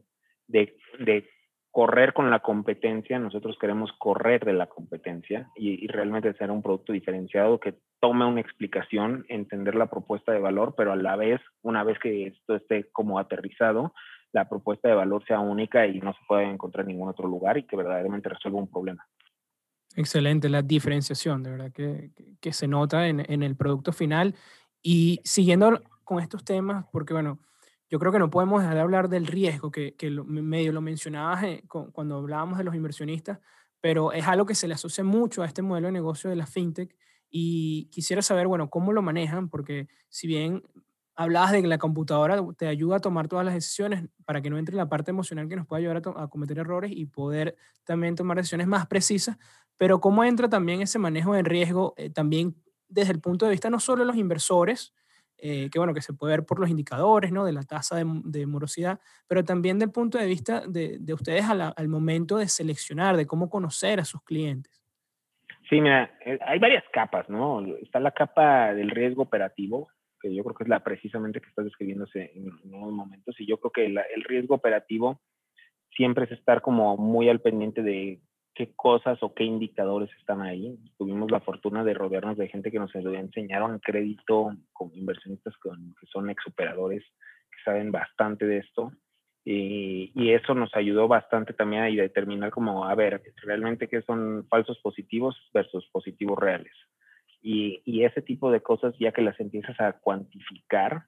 de, 0.49 0.77
de 0.99 1.31
correr 1.79 2.13
con 2.13 2.29
la 2.29 2.41
competencia, 2.41 3.21
nosotros 3.21 3.57
queremos 3.61 3.93
correr 3.99 4.45
de 4.45 4.53
la 4.53 4.67
competencia 4.67 5.49
y, 5.55 5.87
realmente 5.87 6.35
ser 6.35 6.51
un 6.51 6.61
producto 6.61 6.93
diferenciado 6.93 7.61
que 7.61 7.79
tome 8.01 8.27
una 8.27 8.41
explicación, 8.41 9.25
entender 9.29 9.77
la 9.77 9.87
propuesta 9.87 10.33
de 10.33 10.41
valor, 10.41 10.75
pero 10.77 10.91
a 10.91 10.97
la 10.97 11.15
vez, 11.15 11.41
una 11.63 11.85
vez 11.85 11.97
que 12.01 12.27
esto 12.27 12.57
esté 12.57 12.91
como 12.91 13.21
aterrizado, 13.21 13.95
la 14.33 14.49
propuesta 14.49 14.89
de 14.89 14.97
valor 14.97 15.25
sea 15.25 15.39
única 15.39 15.87
y 15.87 16.01
no 16.01 16.13
se 16.15 16.19
pueda 16.27 16.43
encontrar 16.43 16.83
en 16.83 16.97
ningún 16.97 17.11
otro 17.11 17.29
lugar 17.29 17.57
y 17.59 17.63
que 17.63 17.77
verdaderamente 17.77 18.29
resuelva 18.29 18.59
un 18.59 18.69
problema. 18.69 19.07
Excelente, 19.95 20.49
la 20.49 20.63
diferenciación, 20.63 21.45
de 21.45 21.51
verdad 21.53 21.71
que, 21.73 22.11
que 22.41 22.53
se 22.53 22.67
nota 22.67 23.07
en, 23.07 23.25
en 23.31 23.45
el 23.45 23.55
producto 23.55 23.93
final. 23.93 24.35
Y 24.83 25.21
siguiendo 25.23 25.81
con 26.03 26.19
estos 26.19 26.45
temas, 26.45 26.87
porque 26.91 27.15
bueno, 27.15 27.39
yo 27.89 27.99
creo 27.99 28.13
que 28.13 28.19
no 28.19 28.31
podemos 28.31 28.61
dejar 28.61 28.75
de 28.75 28.81
hablar 28.81 29.09
del 29.09 29.27
riesgo, 29.27 29.71
que, 29.71 29.95
que 29.95 30.11
medio 30.11 30.73
lo 30.73 30.81
mencionabas 30.81 31.45
eh, 31.45 31.65
cuando 31.67 32.17
hablábamos 32.17 32.59
de 32.59 32.65
los 32.65 32.75
inversionistas, 32.75 33.39
pero 33.81 34.13
es 34.13 34.27
algo 34.27 34.47
que 34.47 34.55
se 34.55 34.69
le 34.69 34.75
asocia 34.75 35.05
mucho 35.05 35.43
a 35.43 35.47
este 35.47 35.63
modelo 35.63 35.89
de 35.89 35.93
negocio 35.93 36.29
de 36.29 36.37
la 36.37 36.47
fintech 36.47 36.95
y 37.31 37.87
quisiera 37.91 38.23
saber, 38.23 38.47
bueno, 38.47 38.71
cómo 38.71 38.93
lo 38.93 39.03
manejan, 39.03 39.49
porque 39.49 39.89
si 40.09 40.27
bien 40.27 40.63
hablabas 41.15 41.53
de 41.53 41.63
que 41.63 41.69
la 41.69 41.79
computadora 41.79 42.41
te 42.57 42.69
ayuda 42.69 42.97
a 42.97 43.01
tomar 43.01 43.27
todas 43.27 43.45
las 43.45 43.55
decisiones 43.55 44.09
para 44.25 44.41
que 44.41 44.51
no 44.51 44.59
entre 44.59 44.77
la 44.77 44.89
parte 44.89 45.11
emocional 45.11 45.49
que 45.49 45.57
nos 45.57 45.67
pueda 45.67 45.81
ayudar 45.81 46.03
a, 46.17 46.29
cometer 46.29 46.59
errores 46.59 46.93
y 46.95 47.07
poder 47.07 47.57
también 47.85 48.15
tomar 48.15 48.37
decisiones 48.37 48.69
más 48.69 48.87
precisas, 48.87 49.37
pero 49.77 50.01
cómo 50.01 50.23
entra 50.23 50.49
también 50.49 50.81
ese 50.81 50.99
manejo 50.99 51.35
de 51.35 51.43
riesgo 51.43 51.95
eh, 51.97 52.11
también 52.11 52.57
desde 52.89 53.13
el 53.13 53.21
punto 53.21 53.47
de 53.47 53.51
vista 53.51 53.69
no 53.69 53.81
solo 53.81 54.03
de 54.03 54.07
los 54.07 54.17
inversores, 54.17 54.95
eh, 55.39 55.71
que 55.71 55.79
bueno, 55.79 55.95
que 55.95 56.03
se 56.03 56.13
puede 56.13 56.33
ver 56.33 56.47
por 56.47 56.59
los 56.59 56.69
indicadores, 56.69 57.33
¿no? 57.33 57.45
De 57.45 57.53
la 57.53 57.63
tasa 57.63 57.97
de, 57.97 58.47
morosidad, 58.47 59.01
pero 59.27 59.45
también 59.45 59.79
del 59.79 59.91
punto 59.91 60.19
de 60.19 60.27
vista 60.27 60.63
de, 60.67 60.99
de 60.99 61.15
ustedes 61.15 61.45
al 61.45 61.89
momento 61.89 62.37
de 62.39 62.49
seleccionar, 62.49 63.17
de 63.17 63.27
cómo 63.27 63.49
conocer 63.49 64.01
a 64.01 64.05
sus 64.05 64.23
clientes. 64.23 64.83
Sí, 65.69 65.81
mira, 65.81 66.11
eh, 66.25 66.39
hay 66.45 66.59
varias 66.59 66.85
capas, 66.93 67.29
¿no? 67.29 67.65
Está 67.77 68.01
la 68.01 68.13
capa 68.13 68.75
del 68.75 68.91
riesgo 68.91 69.23
operativo, 69.23 69.89
que 70.21 70.35
yo 70.35 70.43
creo 70.43 70.55
que 70.55 70.65
es 70.65 70.69
la 70.69 70.83
precisamente 70.83 71.41
que 71.41 71.49
estás 71.49 71.67
describiéndose 71.67 72.33
en, 72.35 72.51
unos 72.75 72.93
momentos, 72.93 73.39
y 73.39 73.47
yo 73.47 73.59
creo 73.59 73.71
que 73.71 73.87
el 73.87 74.25
riesgo 74.25 74.55
operativo 74.55 75.21
siempre 75.95 76.25
es 76.25 76.33
estar 76.33 76.63
como 76.63 76.97
muy 76.97 77.29
al 77.29 77.41
pendiente 77.41 77.83
de 77.83 78.21
qué 78.59 78.73
cosas 78.75 79.23
o 79.23 79.33
qué 79.33 79.45
indicadores 79.45 80.11
están 80.19 80.43
ahí. 80.43 80.77
Tuvimos 80.99 81.31
la 81.31 81.39
fortuna 81.39 81.85
de 81.85 81.95
rodearnos 81.95 82.37
de 82.37 82.49
gente 82.49 82.73
que 82.73 82.81
nos 82.81 82.93
enseñaron 82.93 83.79
crédito 83.79 84.51
con 84.73 84.91
inversionistas 84.97 85.55
que 85.63 86.07
son 86.09 86.29
exoperadores, 86.29 87.05
que 87.53 87.63
saben 87.65 87.93
bastante 87.93 88.47
de 88.47 88.59
esto. 88.59 88.91
Y, 89.45 90.11
y, 90.17 90.33
eso 90.33 90.55
nos 90.55 90.75
ayudó 90.75 91.07
bastante 91.07 91.53
también 91.53 91.85
a 91.85 91.87
determinar 91.87 92.51
como, 92.51 92.85
a 92.85 92.95
ver, 92.97 93.23
realmente 93.45 93.87
qué 93.87 94.03
son 94.03 94.45
falsos 94.51 94.77
positivos 94.81 95.37
versus 95.55 95.89
positivos 95.93 96.37
reales. 96.37 96.73
Y, 97.41 97.81
y 97.85 98.03
ese 98.03 98.23
tipo 98.23 98.51
de 98.51 98.61
cosas, 98.61 98.93
ya 98.99 99.13
que 99.13 99.23
las 99.23 99.39
empiezas 99.39 99.81
a 99.81 99.93
cuantificar, 99.93 101.05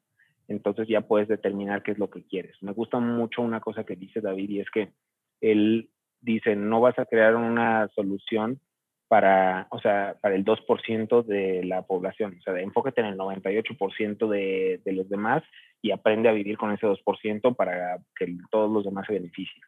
entonces 0.47 0.87
ya 0.87 1.01
puedes 1.01 1.27
determinar 1.27 1.83
qué 1.83 1.91
es 1.91 1.99
lo 1.99 2.11
que 2.11 2.23
quieres. 2.23 2.57
Me 2.63 2.73
gusta 2.73 3.01
mucho 3.01 3.43
una 3.43 3.61
cosa 3.61 3.83
que 3.83 3.97
dice 3.97 4.21
David 4.21 4.51
y 4.51 4.61
es 4.61 4.71
que 4.71 4.93
el, 5.41 5.91
dicen, 6.21 6.69
no 6.69 6.81
vas 6.81 6.99
a 6.99 7.07
crear 7.07 7.37
una 7.37 7.89
solución 7.95 8.61
para, 9.09 9.67
o 9.71 9.81
sea, 9.81 10.17
para 10.21 10.37
el 10.37 10.45
2% 10.45 11.25
de 11.25 11.65
la 11.65 11.83
población. 11.83 12.37
O 12.39 12.43
sea, 12.43 12.61
enfócate 12.61 13.01
en 13.01 13.09
el 13.09 13.19
98% 13.19 14.29
de, 14.29 14.81
de 14.85 14.93
los 14.93 15.09
demás 15.09 15.43
y 15.83 15.91
aprende 15.91 16.29
a 16.29 16.33
vivir 16.33 16.57
con 16.57 16.73
ese 16.73 16.87
2% 16.87 17.57
para 17.57 17.99
que 18.17 18.37
todos 18.51 18.71
los 18.71 18.85
demás 18.85 19.07
se 19.07 19.15
beneficien. 19.15 19.63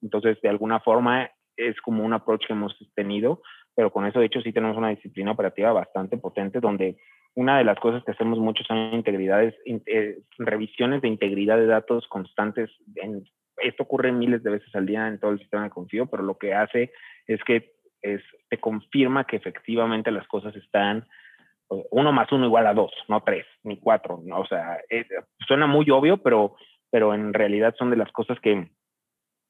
Entonces, 0.00 0.40
de 0.42 0.48
alguna 0.48 0.80
forma, 0.80 1.30
es 1.56 1.80
como 1.80 2.04
un 2.04 2.12
approach 2.12 2.46
que 2.46 2.52
hemos 2.52 2.76
tenido, 2.94 3.42
pero 3.74 3.90
con 3.90 4.06
eso, 4.06 4.20
de 4.20 4.26
hecho, 4.26 4.40
sí 4.42 4.52
tenemos 4.52 4.76
una 4.76 4.90
disciplina 4.90 5.32
operativa 5.32 5.72
bastante 5.72 6.16
potente, 6.16 6.60
donde 6.60 6.96
una 7.34 7.58
de 7.58 7.64
las 7.64 7.78
cosas 7.80 8.04
que 8.04 8.12
hacemos 8.12 8.38
mucho 8.38 8.62
son 8.64 8.94
integridades, 8.94 9.54
eh, 9.66 10.20
revisiones 10.38 11.02
de 11.02 11.08
integridad 11.08 11.56
de 11.56 11.66
datos 11.66 12.06
constantes 12.08 12.70
en 12.94 13.24
esto 13.58 13.82
ocurre 13.84 14.12
miles 14.12 14.42
de 14.42 14.50
veces 14.50 14.74
al 14.74 14.86
día 14.86 15.06
en 15.08 15.18
todo 15.18 15.32
el 15.32 15.38
sistema 15.38 15.64
de 15.64 15.70
confío, 15.70 16.06
pero 16.06 16.22
lo 16.22 16.38
que 16.38 16.54
hace 16.54 16.92
es 17.26 17.42
que 17.44 17.74
es, 18.02 18.22
te 18.48 18.58
confirma 18.58 19.24
que 19.24 19.36
efectivamente 19.36 20.10
las 20.10 20.26
cosas 20.26 20.54
están 20.56 21.06
uno 21.68 22.12
más 22.12 22.30
uno 22.32 22.46
igual 22.46 22.66
a 22.66 22.74
dos, 22.74 22.92
no 23.08 23.22
tres, 23.22 23.46
ni 23.62 23.78
cuatro. 23.78 24.20
¿no? 24.24 24.40
O 24.40 24.46
sea, 24.46 24.78
suena 25.46 25.66
muy 25.66 25.88
obvio, 25.90 26.18
pero, 26.18 26.56
pero 26.90 27.14
en 27.14 27.32
realidad 27.32 27.74
son 27.78 27.90
de 27.90 27.96
las 27.96 28.12
cosas 28.12 28.38
que, 28.40 28.70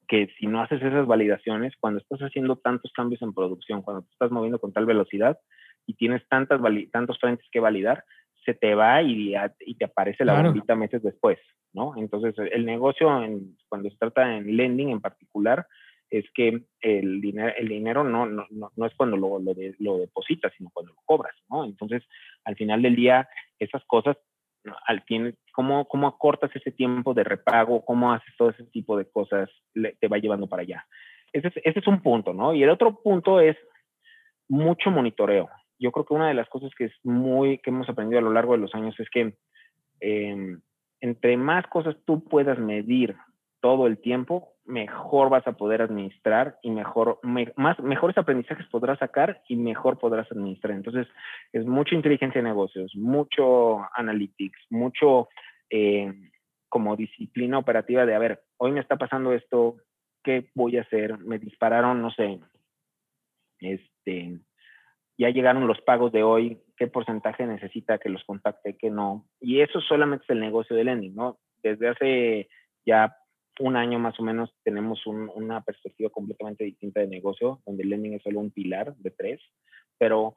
que 0.07 0.29
si 0.39 0.47
no 0.47 0.61
haces 0.61 0.81
esas 0.81 1.05
validaciones, 1.05 1.73
cuando 1.79 1.99
estás 1.99 2.19
haciendo 2.19 2.55
tantos 2.57 2.91
cambios 2.93 3.21
en 3.21 3.33
producción, 3.33 3.81
cuando 3.81 4.03
te 4.03 4.11
estás 4.11 4.31
moviendo 4.31 4.59
con 4.59 4.73
tal 4.73 4.85
velocidad 4.85 5.37
y 5.85 5.95
tienes 5.95 6.27
tantas 6.29 6.59
tantos 6.91 7.19
frentes 7.19 7.45
que 7.51 7.59
validar, 7.59 8.03
se 8.45 8.53
te 8.53 8.75
va 8.75 9.01
y, 9.01 9.33
y 9.61 9.75
te 9.75 9.85
aparece 9.85 10.23
la 10.23 10.41
bombita 10.41 10.75
meses 10.75 11.01
después, 11.01 11.39
¿no? 11.73 11.93
Entonces, 11.97 12.35
el 12.51 12.65
negocio, 12.65 13.23
en, 13.23 13.57
cuando 13.67 13.89
se 13.89 13.97
trata 13.97 14.37
en 14.37 14.55
lending 14.55 14.89
en 14.89 15.01
particular, 15.01 15.65
es 16.11 16.25
que 16.33 16.61
el 16.81 17.19
dinero, 17.19 17.53
el 17.57 17.67
dinero 17.67 18.03
no, 18.03 18.27
no, 18.27 18.45
no, 18.51 18.85
es 18.85 18.93
cuando 18.95 19.17
lo, 19.17 19.39
lo, 19.39 19.53
lo, 19.79 19.97
depositas, 19.97 20.53
sino 20.55 20.69
cuando 20.71 20.93
lo 20.93 21.01
cobras, 21.03 21.35
¿no? 21.49 21.65
Entonces, 21.65 22.03
al 22.43 22.55
final 22.55 22.83
del 22.83 22.95
día, 22.95 23.27
esas 23.57 23.83
cosas, 23.85 24.15
al 24.85 25.01
fin, 25.03 25.35
¿cómo, 25.51 25.85
¿cómo 25.85 26.07
acortas 26.07 26.51
ese 26.55 26.71
tiempo 26.71 27.13
de 27.13 27.23
repago? 27.23 27.83
¿Cómo 27.83 28.13
haces 28.13 28.33
todo 28.37 28.51
ese 28.51 28.63
tipo 28.65 28.97
de 28.97 29.09
cosas? 29.09 29.49
te 29.73 30.07
va 30.07 30.17
llevando 30.17 30.47
para 30.47 30.61
allá. 30.61 30.85
Ese 31.33 31.47
es, 31.47 31.53
ese 31.57 31.79
es 31.79 31.87
un 31.87 32.01
punto, 32.01 32.33
¿no? 32.33 32.53
Y 32.53 32.63
el 32.63 32.69
otro 32.69 33.01
punto 33.01 33.39
es 33.41 33.57
mucho 34.47 34.91
monitoreo 34.91 35.49
yo 35.79 35.91
creo 35.91 36.05
que 36.05 36.13
una 36.13 36.27
de 36.27 36.33
las 36.33 36.49
cosas 36.49 36.71
que 36.77 36.85
es 36.85 36.93
muy, 37.03 37.57
que 37.59 37.69
hemos 37.69 37.89
aprendido 37.89 38.19
a 38.19 38.23
lo 38.23 38.33
largo 38.33 38.53
de 38.53 38.59
los 38.59 38.73
años 38.75 38.99
es 38.99 39.09
que 39.09 39.35
em, 39.99 40.61
entre 41.01 41.37
más 41.37 41.67
cosas 41.67 41.95
tú 42.05 42.23
puedas 42.23 42.57
medir 42.59 43.15
todo 43.61 43.87
el 43.87 43.97
tiempo, 43.97 44.53
mejor 44.65 45.29
vas 45.29 45.45
a 45.47 45.53
poder 45.53 45.81
administrar 45.81 46.59
y 46.61 46.71
mejor, 46.71 47.19
más, 47.23 47.79
mejores 47.79 48.17
aprendizajes 48.17 48.67
podrás 48.67 48.99
sacar 48.99 49.41
y 49.47 49.55
mejor 49.55 49.97
podrás 49.97 50.31
administrar. 50.31 50.73
Entonces, 50.73 51.07
es 51.51 51.65
mucha 51.65 51.95
inteligencia 51.95 52.41
de 52.41 52.47
negocios, 52.47 52.95
mucho 52.95 53.81
analytics, 53.95 54.59
mucho 54.69 55.29
em, 55.69 56.29
como 56.69 56.95
disciplina 56.95 57.57
operativa 57.57 58.05
de, 58.05 58.15
a 58.15 58.19
ver, 58.19 58.43
hoy 58.57 58.71
me 58.71 58.81
está 58.81 58.97
pasando 58.97 59.33
esto, 59.33 59.77
¿qué 60.23 60.49
voy 60.55 60.77
a 60.77 60.81
hacer? 60.81 61.17
Me 61.19 61.39
dispararon, 61.39 62.01
no 62.01 62.11
sé, 62.11 62.39
este, 63.59 64.39
ya 65.17 65.29
llegaron 65.29 65.67
los 65.67 65.81
pagos 65.81 66.11
de 66.11 66.23
hoy, 66.23 66.61
qué 66.77 66.87
porcentaje 66.87 67.45
necesita 67.45 67.97
que 67.97 68.09
los 68.09 68.23
contacte, 68.23 68.77
qué 68.77 68.89
no. 68.89 69.27
Y 69.39 69.61
eso 69.61 69.79
solamente 69.81 70.25
es 70.25 70.29
el 70.29 70.39
negocio 70.39 70.75
de 70.75 70.83
lending, 70.83 71.15
¿no? 71.15 71.39
Desde 71.63 71.87
hace 71.87 72.49
ya 72.85 73.15
un 73.59 73.77
año 73.77 73.99
más 73.99 74.19
o 74.19 74.23
menos 74.23 74.53
tenemos 74.63 75.05
una 75.07 75.61
perspectiva 75.61 76.09
completamente 76.09 76.65
distinta 76.65 76.99
de 76.99 77.07
negocio, 77.07 77.61
donde 77.65 77.83
el 77.83 77.89
lending 77.89 78.15
es 78.15 78.23
solo 78.23 78.39
un 78.39 78.51
pilar 78.51 78.95
de 78.97 79.11
tres, 79.11 79.41
pero 79.97 80.35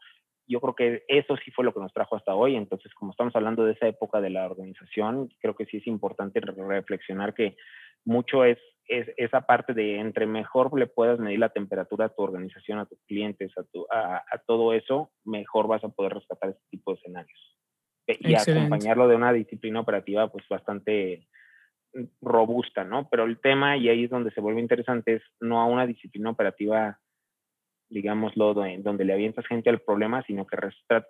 yo 0.49 0.61
creo 0.61 0.75
que 0.75 1.05
eso 1.09 1.37
sí 1.37 1.51
fue 1.51 1.65
lo 1.65 1.75
que 1.75 1.81
nos 1.81 1.93
trajo 1.93 2.17
hasta 2.17 2.35
hoy. 2.35 2.57
Entonces, 2.57 2.93
como 2.95 3.11
estamos 3.11 3.37
hablando 3.37 3.65
de 3.65 3.73
esa 3.73 3.87
época 3.87 4.21
de 4.21 4.31
la 4.31 4.47
organización, 4.47 5.29
creo 5.41 5.55
que 5.55 5.67
sí 5.67 5.77
es 5.77 5.87
importante 5.87 6.41
reflexionar 6.41 7.35
que 7.35 7.57
mucho 8.05 8.45
es, 8.45 8.59
esa 8.89 9.43
parte 9.43 9.75
de 9.75 9.99
entre 10.01 10.27
mejor 10.27 10.77
le 10.79 10.87
puedas 10.87 11.19
medir 11.19 11.39
la 11.39 11.51
temperatura 11.51 12.07
a 12.07 12.09
tu 12.09 12.23
organización, 12.23 12.79
a 12.79 12.87
tus 12.87 12.99
clientes, 13.07 13.53
a, 13.91 14.17
a, 14.17 14.39
todo 14.47 14.73
eso, 14.73 15.11
mejor 15.25 15.69
vas 15.69 15.85
a 15.85 15.91
poder 15.91 16.15
rescatar 16.15 16.51
este 16.51 16.65
tipo 16.71 16.93
de 16.93 16.99
escenarios. 16.99 17.57
E, 18.07 18.17
y 18.19 18.35
acompañarlo 18.35 19.07
de 19.07 19.17
una 19.17 19.35
disciplina 19.35 19.81
operativa 19.81 20.33
pues 20.33 20.49
bastante 20.49 21.29
robusta, 22.23 22.85
¿no? 22.85 23.09
Pero 23.11 23.25
el 23.25 23.39
tema, 23.41 23.77
y 23.77 23.91
ahí 23.91 24.05
es 24.05 24.11
donde 24.11 24.31
se 24.31 24.41
vuelve 24.41 24.63
interesante, 24.63 25.17
es 25.17 25.23
no 25.41 25.61
a 25.61 25.67
una 25.67 25.87
disciplina 25.87 26.31
operativa 26.31 26.99
digámoslo, 27.91 28.55
donde 28.55 29.05
le 29.05 29.13
avientas 29.13 29.47
gente 29.47 29.71
al 29.71 29.81
problema, 29.81 30.23
sino 30.25 30.47
que 30.47 30.57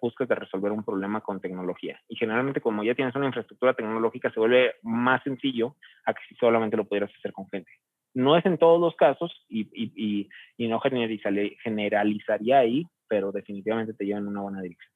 buscas 0.00 0.28
de 0.28 0.34
resolver 0.34 0.72
un 0.72 0.84
problema 0.84 1.20
con 1.20 1.40
tecnología. 1.40 2.00
Y 2.08 2.16
generalmente 2.16 2.60
como 2.60 2.84
ya 2.84 2.94
tienes 2.94 3.14
una 3.16 3.26
infraestructura 3.26 3.74
tecnológica, 3.74 4.30
se 4.32 4.40
vuelve 4.40 4.74
más 4.82 5.22
sencillo 5.24 5.76
a 6.04 6.14
que 6.14 6.20
si 6.28 6.34
solamente 6.36 6.76
lo 6.76 6.84
pudieras 6.84 7.10
hacer 7.18 7.32
con 7.32 7.48
gente. 7.48 7.70
No 8.14 8.36
es 8.36 8.46
en 8.46 8.58
todos 8.58 8.80
los 8.80 8.94
casos 8.96 9.32
y, 9.48 9.68
y, 9.72 10.28
y, 10.56 10.68
no 10.68 10.80
generalizaría 10.80 12.58
ahí, 12.58 12.86
pero 13.06 13.32
definitivamente 13.32 13.94
te 13.94 14.04
lleva 14.04 14.18
en 14.18 14.28
una 14.28 14.40
buena 14.40 14.62
dirección. 14.62 14.92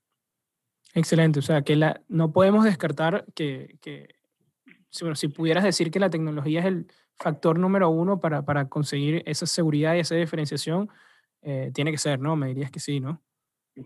Excelente, 0.95 1.39
o 1.39 1.43
sea, 1.43 1.63
que 1.63 1.77
la, 1.77 2.01
no 2.09 2.33
podemos 2.33 2.65
descartar 2.65 3.25
que, 3.35 3.77
que 3.81 4.09
bueno, 5.01 5.15
si 5.15 5.29
pudieras 5.29 5.65
decir 5.65 5.91
que 5.91 6.01
la 6.01 6.11
tecnología 6.11 6.61
es 6.61 6.67
el 6.67 6.87
factor 7.19 7.59
número 7.59 7.89
uno 7.89 8.21
para, 8.21 8.45
para 8.45 8.69
conseguir 8.69 9.23
esa 9.27 9.47
seguridad 9.47 9.95
y 9.95 10.01
esa 10.01 10.17
diferenciación, 10.17 10.91
eh, 11.43 11.71
tiene 11.75 11.91
que 11.91 11.99
ser, 11.99 12.21
¿no? 12.21 12.37
Me 12.37 12.49
dirías 12.49 12.71
que 12.71 12.81
sí, 12.81 13.01
¿no? 13.01 13.21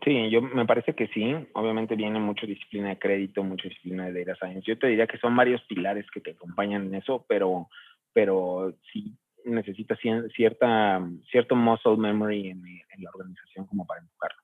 Sí, 0.05 0.31
yo 0.31 0.43
me 0.43 0.67
parece 0.67 0.95
que 0.95 1.07
sí. 1.09 1.33
Obviamente 1.55 1.95
viene 1.95 2.19
mucha 2.19 2.47
disciplina 2.47 2.89
de 2.89 2.99
crédito, 2.99 3.45
mucha 3.45 3.69
disciplina 3.69 4.11
de 4.11 4.25
data 4.25 4.39
science. 4.39 4.67
Yo 4.67 4.79
te 4.79 4.89
diría 4.89 5.07
que 5.07 5.19
son 5.19 5.37
varios 5.37 5.63
pilares 5.63 6.07
que 6.13 6.21
te 6.21 6.33
acompañan 6.33 6.87
en 6.87 6.97
eso, 6.97 7.25
pero, 7.29 7.69
pero 8.13 8.75
sí 8.93 9.17
necesitas 9.45 9.99
cierta, 10.35 11.09
cierto 11.31 11.55
muscle 11.55 11.97
memory 11.97 12.49
en, 12.49 12.63
la 12.99 13.11
organización 13.15 13.67
como 13.67 13.87
para 13.87 14.01
enfocarlo. 14.01 14.43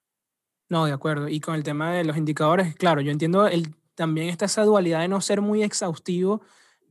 No, 0.69 0.87
de 0.87 0.93
acuerdo. 0.93 1.29
Y 1.29 1.41
con 1.41 1.55
el 1.57 1.65
tema 1.65 1.93
de 1.93 2.05
los 2.05 2.17
indicadores, 2.17 2.77
claro, 2.77 3.01
yo 3.01 3.11
entiendo 3.11 3.47
el, 3.49 3.75
también 3.95 4.29
está 4.29 4.45
esa 4.45 4.65
dualidad 4.65 5.01
de 5.01 5.09
no 5.09 5.21
ser 5.21 5.41
muy 5.41 5.63
exhaustivo 5.63 6.43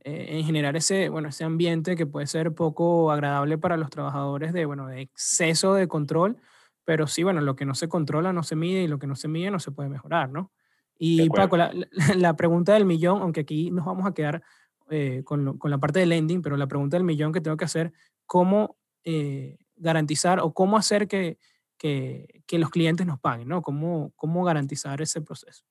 eh, 0.04 0.38
en 0.38 0.44
generar 0.44 0.76
ese, 0.76 1.08
bueno, 1.08 1.28
ese 1.28 1.44
ambiente 1.44 1.94
que 1.96 2.06
puede 2.06 2.26
ser 2.26 2.52
poco 2.52 3.12
agradable 3.12 3.58
para 3.58 3.76
los 3.76 3.90
trabajadores 3.90 4.52
de, 4.52 4.64
bueno, 4.64 4.88
de 4.88 5.02
exceso 5.02 5.74
de 5.74 5.86
control, 5.86 6.38
pero 6.84 7.06
sí, 7.06 7.22
bueno, 7.22 7.40
lo 7.40 7.54
que 7.54 7.64
no 7.64 7.74
se 7.74 7.88
controla 7.88 8.32
no 8.32 8.42
se 8.42 8.56
mide 8.56 8.82
y 8.82 8.88
lo 8.88 8.98
que 8.98 9.06
no 9.06 9.14
se 9.14 9.28
mide 9.28 9.50
no 9.50 9.60
se 9.60 9.70
puede 9.70 9.88
mejorar, 9.88 10.30
¿no? 10.30 10.50
Y 10.98 11.28
Paco, 11.30 11.56
la, 11.56 11.72
la, 12.16 12.36
pregunta 12.36 12.74
del 12.74 12.84
millón, 12.84 13.22
aunque 13.22 13.40
aquí 13.40 13.70
nos 13.70 13.84
vamos 13.84 14.06
a 14.06 14.14
quedar 14.14 14.42
eh, 14.90 15.22
con, 15.24 15.58
con, 15.58 15.70
la 15.70 15.78
parte 15.78 16.00
de 16.00 16.06
lending, 16.06 16.42
pero 16.42 16.56
la 16.56 16.66
pregunta 16.66 16.96
del 16.96 17.04
millón 17.04 17.32
que 17.32 17.40
tengo 17.40 17.56
que 17.56 17.64
hacer, 17.64 17.92
¿cómo 18.26 18.76
eh, 19.04 19.56
garantizar 19.76 20.40
o 20.40 20.52
cómo 20.52 20.76
hacer 20.76 21.08
que, 21.08 21.38
que, 21.78 22.42
que, 22.46 22.58
los 22.58 22.70
clientes 22.70 23.06
nos 23.06 23.20
paguen, 23.20 23.48
¿no? 23.48 23.62
¿Cómo, 23.62 24.12
cómo 24.16 24.44
garantizar 24.44 25.00
ese 25.00 25.22
proceso? 25.22 25.64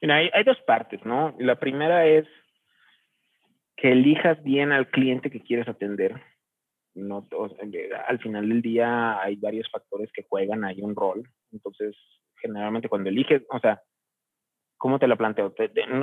Mira, 0.00 0.16
hay, 0.16 0.30
hay 0.32 0.44
dos 0.44 0.58
partes, 0.66 1.04
¿no? 1.04 1.34
La 1.38 1.58
primera 1.58 2.06
es 2.06 2.26
que 3.76 3.92
elijas 3.92 4.42
bien 4.42 4.72
al 4.72 4.88
cliente 4.88 5.30
que 5.30 5.42
quieres 5.42 5.68
atender. 5.68 6.20
No, 6.94 7.26
al 8.06 8.18
final 8.18 8.48
del 8.48 8.60
día 8.60 9.20
hay 9.20 9.36
varios 9.36 9.70
factores 9.70 10.10
que 10.12 10.26
juegan 10.28 10.64
ahí 10.64 10.82
un 10.82 10.94
rol. 10.94 11.26
Entonces, 11.50 11.96
generalmente 12.36 12.88
cuando 12.88 13.08
eliges, 13.08 13.42
o 13.50 13.58
sea, 13.60 13.82
¿cómo 14.76 14.98
te 14.98 15.06
la 15.06 15.16
planteo? 15.16 15.54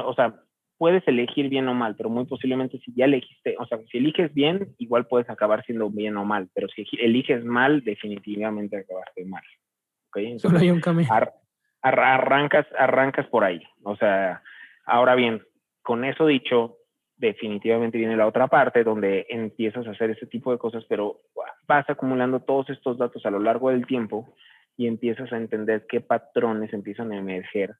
o 0.06 0.14
sea, 0.16 0.42
puedes 0.80 1.06
elegir 1.08 1.50
bien 1.50 1.68
o 1.68 1.74
mal, 1.76 1.96
pero 1.96 2.10
muy 2.10 2.26
posiblemente 2.26 2.80
si 2.80 2.94
ya 2.96 3.06
elegiste, 3.06 3.56
o 3.60 3.68
sea, 3.68 3.78
si 3.92 3.98
eliges 3.98 4.34
bien, 4.34 4.74
igual 4.78 5.06
puedes 5.08 5.30
acabar 5.30 5.64
siendo 5.66 5.90
bien 5.90 6.16
o 6.18 6.26
mal, 6.26 6.50
pero 6.56 6.68
si 6.70 6.88
eliges 7.00 7.44
mal, 7.44 7.84
definitivamente 7.84 8.78
acabaste 8.78 9.26
mal. 9.26 9.44
¿okay? 10.08 10.40
Solo 10.40 10.58
hay 10.58 10.72
un 10.72 10.80
camino. 10.80 11.10
arrancas, 11.82 12.66
arrancas 12.78 13.28
por 13.28 13.44
ahí. 13.44 13.62
O 13.84 13.98
sea, 13.98 14.42
ahora 14.86 15.16
bien, 15.16 15.44
con 15.84 16.06
eso 16.06 16.26
dicho, 16.26 16.78
definitivamente 17.20 17.98
viene 17.98 18.16
la 18.16 18.28
otra 18.28 18.48
parte 18.48 18.84
donde 18.84 19.28
empiezas 19.30 19.86
a 19.86 19.92
hacer 19.92 20.10
ese 20.10 20.26
tipo 20.26 20.52
de 20.52 20.58
cosas, 20.58 20.86
pero 20.88 21.20
vas 21.68 21.88
acumulando 21.90 22.40
todos 22.40 22.70
estos 22.70 22.98
datos 22.98 23.26
a 23.26 23.30
lo 23.30 23.40
largo 23.40 23.70
del 23.70 23.86
tiempo 23.86 24.34
y 24.78 24.88
empiezas 24.88 25.32
a 25.32 25.38
entender 25.38 25.86
qué 25.88 26.00
patrones 26.00 26.74
empiezan 26.74 27.12
a 27.12 27.18
emerger, 27.18 27.76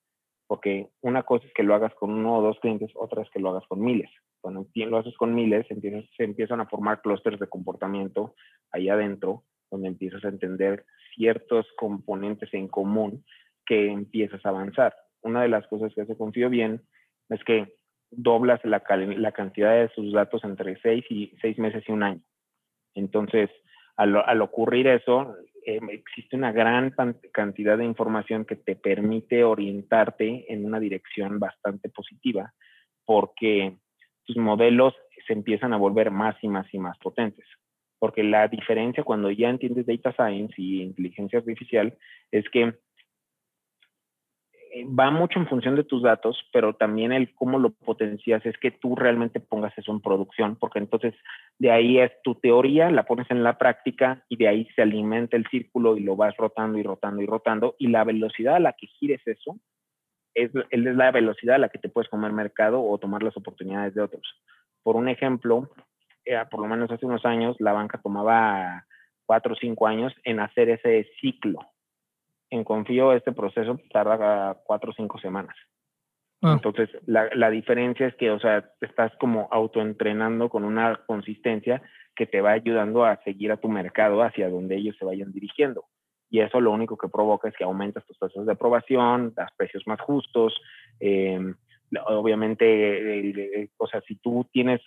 porque 0.46 0.90
una 1.02 1.24
cosa 1.24 1.48
es 1.48 1.54
que 1.54 1.64
lo 1.64 1.74
hagas 1.74 1.96
con 1.96 2.12
uno 2.12 2.38
o 2.38 2.42
dos 2.42 2.60
clientes, 2.60 2.92
otra 2.96 3.24
es 3.24 3.30
que 3.30 3.40
lo 3.40 3.50
hagas 3.50 3.66
con 3.68 3.82
miles. 3.82 4.12
Cuando 4.42 4.68
lo 4.76 4.98
haces 4.98 5.16
con 5.18 5.34
miles, 5.34 5.66
se 5.68 6.24
empiezan 6.24 6.60
a 6.60 6.66
formar 6.66 7.02
clústeres 7.02 7.40
de 7.40 7.48
comportamiento 7.48 8.36
ahí 8.72 8.90
adentro, 8.90 9.44
donde 9.72 9.88
empiezas 9.88 10.24
a 10.26 10.30
entender 10.30 10.86
ciertos 11.16 11.66
componentes 11.78 12.54
en 12.54 12.68
común 12.68 13.24
que 13.66 13.90
empiezas 13.90 14.46
a 14.46 14.50
avanzar. 14.50 14.96
Una 15.22 15.42
de 15.42 15.50
las 15.50 15.68
cosas 15.68 15.94
que 15.94 16.02
hace 16.02 16.18
Confío 16.18 16.50
Bien 16.50 16.82
es 17.30 17.44
que 17.44 17.79
doblas 18.12 18.60
la, 18.64 18.82
la 18.88 19.32
cantidad 19.32 19.74
de 19.74 19.90
sus 19.90 20.12
datos 20.14 20.44
entre 20.44 20.80
seis 20.82 21.06
y 21.10 21.34
seis 21.42 21.58
meses 21.58 21.84
y 21.88 21.92
un 21.92 22.04
año. 22.04 22.22
Entonces, 22.96 23.50
al, 23.96 24.42
ocurrir 24.42 24.88
eso, 24.88 25.36
em, 25.66 25.90
existe 25.90 26.38
una 26.38 26.52
gran 26.52 26.96
cantidad 27.34 27.78
de 27.78 27.86
información 27.86 28.46
que 28.46 28.56
te 28.56 28.76
permite 28.76 29.44
orientarte 29.44 30.52
en 30.52 30.66
una 30.66 30.80
dirección 30.80 31.38
bastante 31.40 31.90
positiva, 31.90 32.54
porque 33.06 33.76
tus 34.26 34.38
modelos 34.38 34.94
se 35.28 35.34
empiezan 35.34 35.74
a 35.74 35.78
volver 35.78 36.12
más 36.12 36.36
y 36.42 36.48
más 36.48 36.74
y 36.74 36.80
más 36.80 36.98
potentes. 37.00 37.46
Porque 38.00 38.24
la 38.24 38.48
diferencia 38.48 39.04
cuando 39.04 39.30
ya 39.32 39.50
entiendes 39.50 39.86
data 39.86 40.14
science 40.14 40.54
y 40.58 40.82
inteligencia 40.82 41.40
artificial 41.40 41.98
es 42.32 42.48
que 42.50 42.76
va 44.86 45.12
mucho 45.12 45.40
en 45.40 45.48
función 45.48 45.76
de 45.76 45.84
tus 45.84 46.04
datos, 46.04 46.38
pero 46.54 46.74
también 46.74 47.12
el 47.12 47.34
cómo 47.34 47.60
lo 47.60 47.72
potencias 47.72 48.46
es 48.46 48.58
que 48.58 48.72
tú 48.72 48.96
realmente 48.96 49.40
pongas 49.40 49.78
eso 49.78 49.92
en 49.92 50.02
producción, 50.02 50.56
porque 50.56 50.80
entonces 50.80 51.16
de 51.58 51.72
ahí 51.72 52.00
es 52.00 52.12
tu 52.24 52.36
teoría, 52.36 52.92
la 52.92 53.06
pones 53.06 53.30
en 53.32 53.44
la 53.44 53.58
práctica 53.58 54.24
y 54.30 54.38
de 54.38 54.48
ahí 54.48 54.68
se 54.76 54.82
alimenta 54.82 55.38
el 55.38 55.48
círculo 55.48 55.98
y 55.98 56.02
lo 56.02 56.16
vas 56.16 56.36
rotando 56.38 56.78
y 56.78 56.84
rotando 56.84 57.22
y 57.22 57.26
rotando 57.26 57.76
y 57.80 57.88
la 57.88 58.04
velocidad 58.04 58.56
a 58.56 58.60
la 58.60 58.74
que 58.74 58.88
gires 58.88 59.22
eso 59.26 59.58
es, 60.34 60.52
es 60.70 60.80
la 60.80 61.12
velocidad 61.12 61.56
a 61.56 61.60
la 61.60 61.70
que 61.70 61.80
te 61.80 61.90
puedes 61.90 62.10
comer 62.10 62.32
mercado 62.32 62.84
o 62.84 62.98
tomar 62.98 63.24
las 63.24 63.36
oportunidades 63.36 63.94
de 63.96 64.02
otros. 64.02 64.24
Por 64.84 64.96
un 64.96 65.10
ejemplo, 65.10 65.70
eh, 66.26 66.38
por 66.50 66.62
lo 66.62 66.68
menos 66.68 66.92
hace 66.92 67.06
unos 67.06 67.26
años 67.26 67.56
la 67.60 67.74
banca 67.74 68.00
tomaba 68.02 68.86
cuatro 69.26 69.54
o 69.54 69.58
cinco 69.58 69.88
años 69.88 70.14
en 70.24 70.40
hacer 70.40 70.70
ese 70.70 71.10
ciclo 71.20 71.60
en 72.50 72.64
Confío 72.64 73.14
este 73.14 73.32
proceso 73.32 73.80
tarda 73.92 74.58
cuatro 74.64 74.92
o 74.92 74.94
cinco 74.94 75.20
semanas. 75.20 75.56
Ah. 76.42 76.54
Entonces, 76.54 76.90
la, 77.06 77.30
la, 77.36 77.50
diferencia 77.50 78.08
es 78.08 78.16
que, 78.16 78.32
o 78.32 78.40
sea, 78.40 78.72
estás 78.80 79.12
como 79.20 79.50
autoentrenando 79.52 80.50
con 80.50 80.64
una 80.64 80.96
consistencia 81.06 81.82
que 82.16 82.28
te 82.28 82.42
va 82.42 82.52
ayudando 82.52 83.06
a 83.06 83.22
seguir 83.24 83.52
a 83.52 83.58
tu 83.58 83.68
mercado 83.68 84.22
hacia 84.24 84.50
donde 84.50 84.78
ellos 84.78 84.96
se 84.98 85.06
vayan 85.06 85.32
dirigiendo. 85.32 85.86
Y 86.30 86.40
eso 86.42 86.62
lo 86.62 86.72
único 86.72 86.98
que 86.98 87.10
provoca 87.10 87.50
es 87.50 87.56
que 87.58 87.64
aumentas 87.64 88.06
tus 88.06 88.18
tasas 88.18 88.46
de 88.46 88.52
aprobación, 88.52 89.34
das 89.36 89.52
precios 89.58 89.84
más 89.86 90.00
justos. 90.00 90.54
Em, 91.00 91.56
obviamente, 92.06 93.70
o 93.78 93.88
sea, 93.88 94.02
si 94.02 94.16
tú 94.18 94.48
tienes, 94.52 94.80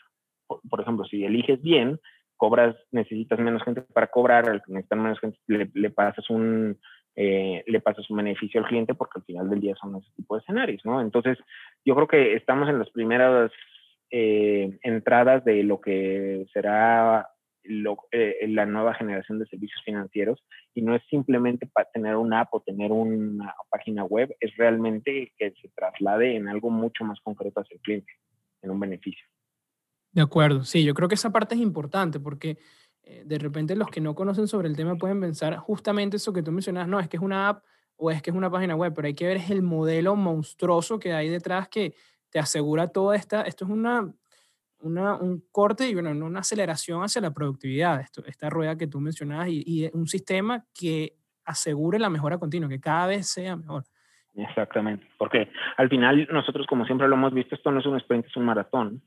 por, 0.47 0.81
ejemplo, 0.81 1.05
si 1.05 1.25
eliges 1.25 1.61
bien, 1.61 1.99
cobras, 2.37 2.77
necesitas 2.93 3.39
menos 3.41 3.63
gente 3.63 3.83
para 3.83 4.07
cobrar, 4.07 4.49
al 4.49 4.63
menos 4.69 5.21
gente 5.21 5.39
le 5.47 5.91
pasas 5.91 6.31
un, 6.31 6.79
eh, 7.15 7.63
le 7.67 7.81
pasas 7.81 8.09
un 8.11 8.17
beneficio 8.19 8.61
al 8.61 8.67
cliente 8.67 8.95
porque 8.95 9.19
al 9.19 9.25
final 9.25 9.51
del 9.51 9.61
día 9.61 9.75
son 9.81 9.97
ese 9.97 10.11
tipo 10.17 10.35
de 10.35 10.41
escenarios, 10.41 10.83
¿no? 10.85 11.01
Entonces, 11.01 11.39
yo 11.85 11.95
creo 11.95 12.09
que 12.09 12.35
estamos 12.35 12.69
en 12.69 12.79
las 12.79 12.91
primeras 12.91 13.53
eh, 14.11 14.79
entradas 14.83 15.45
de 15.45 15.63
lo 15.63 15.81
que 15.81 16.47
será 16.53 17.29
eh, 17.65 18.47
la 18.49 18.67
nueva 18.67 18.95
generación 18.95 19.39
de 19.39 19.47
servicios 19.47 19.81
financieros 19.85 20.43
y 20.75 20.83
no 20.83 20.97
es 20.97 21.03
simplemente 21.09 21.67
para 21.67 21.89
tener 21.91 22.17
una 22.17 22.41
app 22.41 22.55
o 22.55 22.61
tener 22.61 22.91
una 22.93 23.55
página 23.71 24.05
web, 24.05 24.35
es 24.41 24.57
realmente 24.57 25.33
que 25.39 25.53
se 25.61 25.69
traslade 25.69 26.37
en 26.37 26.49
algo 26.49 26.71
mucho 26.71 27.05
más 27.05 27.21
concreto 27.21 27.61
hacia 27.61 27.75
el 27.75 27.81
cliente, 27.81 28.13
en 28.63 28.71
un 28.71 28.81
beneficio. 28.81 29.25
De 30.13 30.23
acuerdo, 30.23 30.65
sí, 30.65 30.85
yo 30.85 30.93
creo 30.93 31.09
que 31.09 31.15
esa 31.15 31.31
parte 31.31 31.55
es 31.55 31.61
importante 31.61 32.21
porque 32.21 32.51
eh, 32.51 32.57
de 33.25 33.39
repente 33.39 33.77
los 33.77 33.89
que 33.89 34.01
no 34.01 34.15
conocen 34.15 34.47
sobre 34.47 34.69
el 34.69 34.77
tema 34.77 34.97
pueden 34.97 35.21
pensar 35.21 35.57
justamente 35.57 36.17
eso 36.17 36.33
que 36.33 36.43
tú 36.43 36.53
mencionas, 36.53 36.89
no, 36.89 37.01
es 37.01 37.09
que 37.09 37.17
es 37.17 37.23
una 37.23 37.49
app 37.49 37.65
o 37.97 38.11
es 38.11 38.23
que 38.23 38.31
es 38.31 38.37
una 38.37 38.51
página 38.51 38.75
web, 38.75 38.93
pero 38.95 39.07
hay 39.07 39.15
que 39.15 39.27
ver 39.27 39.37
es 39.37 39.51
el 39.51 39.63
modelo 39.63 40.17
monstruoso 40.17 40.99
que 40.99 41.13
hay 41.13 41.29
detrás 41.29 41.69
que 41.69 41.95
te 42.31 42.39
asegura 42.39 42.89
toda 42.89 43.17
esta, 43.17 43.43
esto 43.43 43.65
es 43.65 43.71
una, 43.71 44.13
una 44.81 45.17
un 45.17 45.45
corte 45.51 45.89
y 45.89 45.95
bueno, 45.95 46.11
una 46.11 46.41
aceleración 46.41 47.03
hacia 47.03 47.21
la 47.21 47.33
productividad, 47.33 48.05
esta 48.27 48.51
rueda 48.51 48.77
que 48.77 48.87
tú 48.87 49.01
mencionabas 49.01 49.49
y, 49.49 49.63
y 49.67 49.91
un 49.93 50.07
sistema 50.07 50.65
que 50.75 51.17
asegure 51.45 51.99
la 51.99 52.09
mejora 52.09 52.39
continua, 52.39 52.69
que 52.69 52.81
cada 52.81 53.09
vez 53.09 53.29
sea 53.29 53.57
mejor. 53.57 53.85
Exactamente, 54.35 55.07
porque 55.19 55.51
al 55.77 55.89
final 55.89 56.27
nosotros 56.33 56.67
como 56.67 56.87
siempre 56.87 57.07
lo 57.07 57.17
hemos 57.17 57.35
visto, 57.35 57.55
esto 57.55 57.71
no 57.71 57.81
es 57.81 57.87
un 57.87 57.99
sprint, 57.99 58.27
es 58.27 58.37
un 58.37 58.47
maratón. 58.47 59.03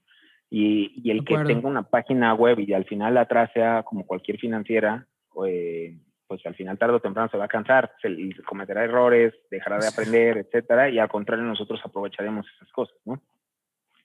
Y, 0.49 1.01
y 1.03 1.11
el 1.11 1.25
que 1.25 1.37
tenga 1.39 1.67
una 1.67 1.83
página 1.83 2.33
web 2.33 2.59
y 2.59 2.73
al 2.73 2.85
final 2.85 3.17
atrás 3.17 3.49
sea 3.53 3.83
como 3.83 4.05
cualquier 4.05 4.39
financiera, 4.39 5.07
eh, 5.45 5.97
pues 6.27 6.45
al 6.45 6.55
final 6.55 6.77
tarde 6.77 6.95
o 6.95 6.99
temprano 6.99 7.29
se 7.29 7.37
va 7.37 7.45
a 7.45 7.49
cansar, 7.49 7.91
se, 8.01 8.09
cometerá 8.45 8.83
errores, 8.83 9.33
dejará 9.49 9.79
de 9.79 9.87
aprender, 9.87 10.37
etcétera, 10.37 10.89
y 10.89 10.99
al 10.99 11.09
contrario 11.09 11.43
nosotros 11.45 11.79
aprovecharemos 11.83 12.45
esas 12.55 12.71
cosas, 12.71 12.95
¿no? 13.05 13.21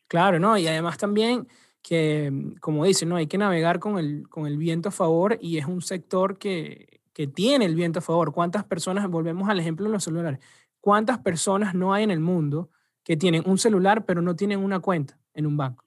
Claro, 0.09 0.38
¿no? 0.38 0.59
Y 0.59 0.66
además 0.66 0.98
también 0.98 1.46
que, 1.83 2.33
como 2.61 2.85
dicen, 2.85 3.09
¿no? 3.09 3.16
Hay 3.16 3.26
que 3.26 3.38
navegar 3.38 3.79
con 3.79 3.98
el, 3.98 4.29
con 4.29 4.46
el 4.46 4.59
viento 4.59 4.88
a 4.88 4.92
favor 4.92 5.38
y 5.40 5.59
es 5.59 5.66
un 5.66 5.83
sector 5.83 6.38
que, 6.38 7.00
que 7.12 7.26
tiene 7.26 7.64
el 7.64 7.74
viento 7.74 8.00
a 8.00 8.03
favor. 8.03 8.33
¿Cuántas 8.33 8.64
personas, 8.64 9.09
volvemos 9.09 9.48
al 9.48 9.61
ejemplo 9.61 9.87
de 9.87 9.92
los 9.92 10.05
celulares, 10.05 10.40
cuántas 10.81 11.18
personas 11.18 11.74
no 11.74 11.94
hay 11.94 12.05
en 12.05 12.11
el 12.11 12.20
mundo 12.20 12.70
que 13.05 13.16
tienen 13.16 13.42
un 13.46 13.59
celular 13.59 14.05
pero 14.05 14.20
no 14.20 14.37
tienen 14.37 14.62
una 14.62 14.81
cuenta 14.81 15.18
en 15.35 15.46
un 15.46 15.57
banco? 15.57 15.85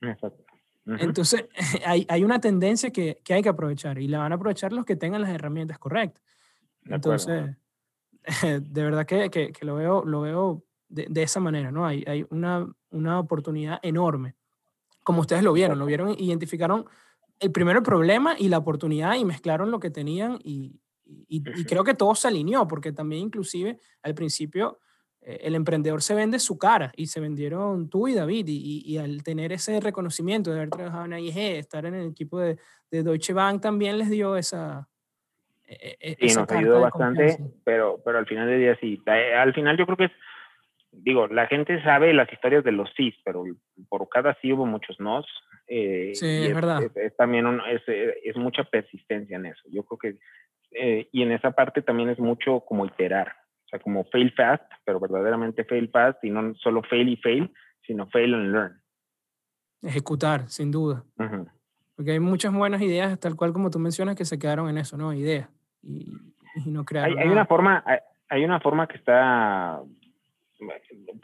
Entonces, 0.85 1.45
hay, 1.85 2.05
hay, 2.09 2.23
una 2.23 2.39
tendencia 2.39 2.91
que, 2.91 3.21
que, 3.23 3.33
hay 3.33 3.41
que 3.41 3.49
aprovechar 3.49 3.99
y 3.99 4.07
la 4.07 4.19
van 4.19 4.31
a 4.31 4.35
aprovechar 4.35 4.73
los 4.73 4.85
que 4.85 4.95
tengan 4.95 5.21
las 5.21 5.31
herramientas 5.31 5.79
correctas. 5.79 6.21
Entonces, 6.85 7.55
de 8.43 8.83
verdad 8.83 9.05
que, 9.05 9.29
que, 9.29 9.51
que, 9.51 9.65
lo 9.65 9.75
veo, 9.75 10.03
lo 10.03 10.21
veo 10.21 10.63
de, 10.89 11.07
de, 11.09 11.23
esa 11.23 11.39
manera, 11.39 11.71
¿no? 11.71 11.85
Hay, 11.85 12.03
hay 12.07 12.25
una, 12.29 12.67
una 12.91 13.19
oportunidad 13.19 13.79
enorme. 13.81 14.35
Como 15.03 15.21
ustedes 15.21 15.43
lo 15.43 15.53
vieron, 15.53 15.79
lo 15.79 15.85
vieron, 15.85 16.15
identificaron 16.17 16.85
el 17.39 17.51
primero 17.51 17.79
el 17.79 17.83
problema 17.83 18.35
y 18.37 18.47
la 18.47 18.57
oportunidad 18.57 19.15
y 19.15 19.25
mezclaron 19.25 19.71
lo 19.71 19.79
que 19.79 19.89
tenían 19.89 20.39
y, 20.43 20.79
y, 21.05 21.43
creo 21.65 21.83
que 21.83 21.93
todo 21.93 22.15
se 22.15 22.27
alineó, 22.27 22.67
porque 22.67 22.91
también 22.91 23.23
inclusive 23.23 23.79
al 24.01 24.13
principio 24.13 24.79
el 25.25 25.55
emprendedor 25.55 26.01
se 26.01 26.15
vende 26.15 26.39
su 26.39 26.57
cara 26.57 26.91
y 26.95 27.07
se 27.07 27.19
vendieron 27.19 27.89
tú 27.89 28.07
y 28.07 28.13
David 28.13 28.45
y, 28.47 28.97
al 28.97 29.23
tener 29.23 29.51
ese 29.51 29.79
reconocimiento 29.79 30.51
de 30.51 30.57
haber 30.57 30.69
trabajado 30.69 31.05
en 31.05 31.13
AIG, 31.13 31.37
estar 31.57 31.85
en 31.85 31.95
el 31.95 32.09
equipo 32.09 32.39
de, 32.39 32.57
de 32.91 33.03
Deutsche 33.03 33.33
Bank 33.33 33.61
también 33.61 33.97
les 33.97 34.09
dio 34.09 34.35
esa... 34.35 34.87
E, 35.65 35.97
e, 35.99 36.17
e, 36.19 36.29
sí, 36.29 36.35
nos 36.35 36.49
ayudó 36.51 36.81
bastante, 36.81 37.37
pero, 37.63 38.01
pero 38.03 38.19
al 38.19 38.27
final 38.27 38.47
del 38.47 38.59
día 38.59 38.77
sí, 38.79 39.01
eh, 39.05 39.33
al 39.33 39.53
final 39.53 39.77
yo 39.77 39.85
creo 39.85 39.97
que 39.97 40.05
es, 40.05 40.11
digo, 40.91 41.27
la 41.27 41.47
gente 41.47 41.81
sabe 41.83 42.13
las 42.13 42.31
historias 42.31 42.63
de 42.63 42.73
los 42.73 42.89
sí, 42.95 43.13
pero 43.23 43.43
por 43.89 44.07
cada 44.09 44.37
sí 44.41 44.51
hubo 44.53 44.65
muchos 44.65 44.99
nos. 44.99 45.25
Eh, 45.67 46.11
sí, 46.13 46.45
es, 46.45 46.53
verdad. 46.53 46.83
Es, 46.95 47.15
también 47.15 47.47
es, 47.71 47.81
es, 47.87 48.35
mucha 48.35 48.63
persistencia 48.65 49.37
en 49.37 49.47
eso. 49.47 49.63
Yo 49.71 49.83
creo 49.83 49.97
que 49.97 50.19
eh, 50.71 51.07
y 51.11 51.21
en 51.21 51.31
esa 51.31 51.51
parte 51.51 51.81
también 51.81 52.09
es 52.09 52.19
mucho 52.19 52.61
como 52.61 52.85
iterar, 52.85 53.33
sea, 53.73 53.79
como 53.79 54.03
fail 54.05 54.31
fast, 54.33 54.63
pero 54.85 54.99
verdaderamente 54.99 55.63
fail 55.63 55.89
fast 55.89 56.23
y 56.23 56.29
no 56.29 56.53
solo 56.55 56.81
fail 56.83 57.09
y 57.09 57.17
fail, 57.17 57.51
sino 57.85 58.07
fail 58.07 58.33
and 58.33 58.51
learn. 58.51 58.81
Ejecutar, 59.81 60.47
sin 60.47 60.71
duda. 60.71 61.03
Porque 61.95 62.11
hay 62.11 62.19
muchas 62.19 62.53
buenas 62.53 62.81
ideas, 62.81 63.19
tal 63.19 63.35
cual 63.35 63.51
como 63.53 63.69
tú 63.69 63.79
mencionas, 63.79 64.15
que 64.15 64.25
se 64.25 64.39
quedaron 64.39 64.69
en 64.69 64.77
eso, 64.77 64.97
¿no? 64.97 65.13
Ideas. 65.13 65.49
Y, 65.81 66.13
no 66.65 66.85
crear. 66.85 67.05
Hay, 67.05 67.15
hay, 67.17 67.29
una 67.29 67.45
forma, 67.45 67.83
hay, 68.29 68.45
una 68.45 68.59
forma 68.59 68.87
que 68.87 68.97
está. 68.97 69.81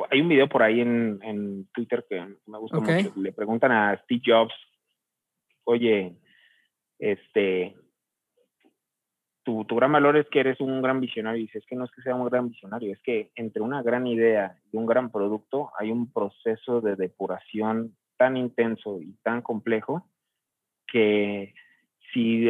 Hay 0.10 0.22
un 0.22 0.28
video 0.28 0.50
por 0.50 0.64
ahí 0.64 0.82
en, 0.82 1.20
en 1.22 1.68
Twitter 1.72 2.04
que 2.10 2.20
me 2.48 2.58
gusta 2.58 2.80
mucho. 2.80 3.14
Le 3.16 3.32
preguntan 3.32 3.72
a 3.72 3.96
Steve 4.04 4.22
Jobs, 4.26 4.54
oye, 5.66 6.16
este, 6.98 7.76
tu, 9.50 9.66
tu, 9.66 9.76
gran 9.76 9.92
valor 9.92 10.16
es 10.16 10.28
que 10.30 10.42
eres 10.42 10.60
un 10.60 10.82
gran 10.82 11.00
visionario. 11.00 11.40
Y 11.40 11.46
dices 11.48 11.66
que 11.66 11.76
no 11.76 11.86
es 11.86 11.92
que 11.92 12.04
sea 12.04 12.14
un 12.14 12.30
gran 12.30 12.50
visionario, 12.50 12.94
es 12.94 13.00
que 13.00 13.32
entre 13.36 13.62
una 13.62 13.82
gran 13.82 14.06
idea 14.06 14.56
y 14.72 14.78
un 14.78 14.86
gran 14.86 15.12
producto 15.12 15.72
hay 15.80 15.92
un 15.92 16.12
proceso 16.12 16.82
de 16.82 16.96
depuración 16.96 17.96
tan 18.18 18.38
intenso 18.38 19.00
y 19.02 19.14
tan 19.24 19.42
complejo 19.42 20.06
que 20.86 21.56
si, 22.14 22.48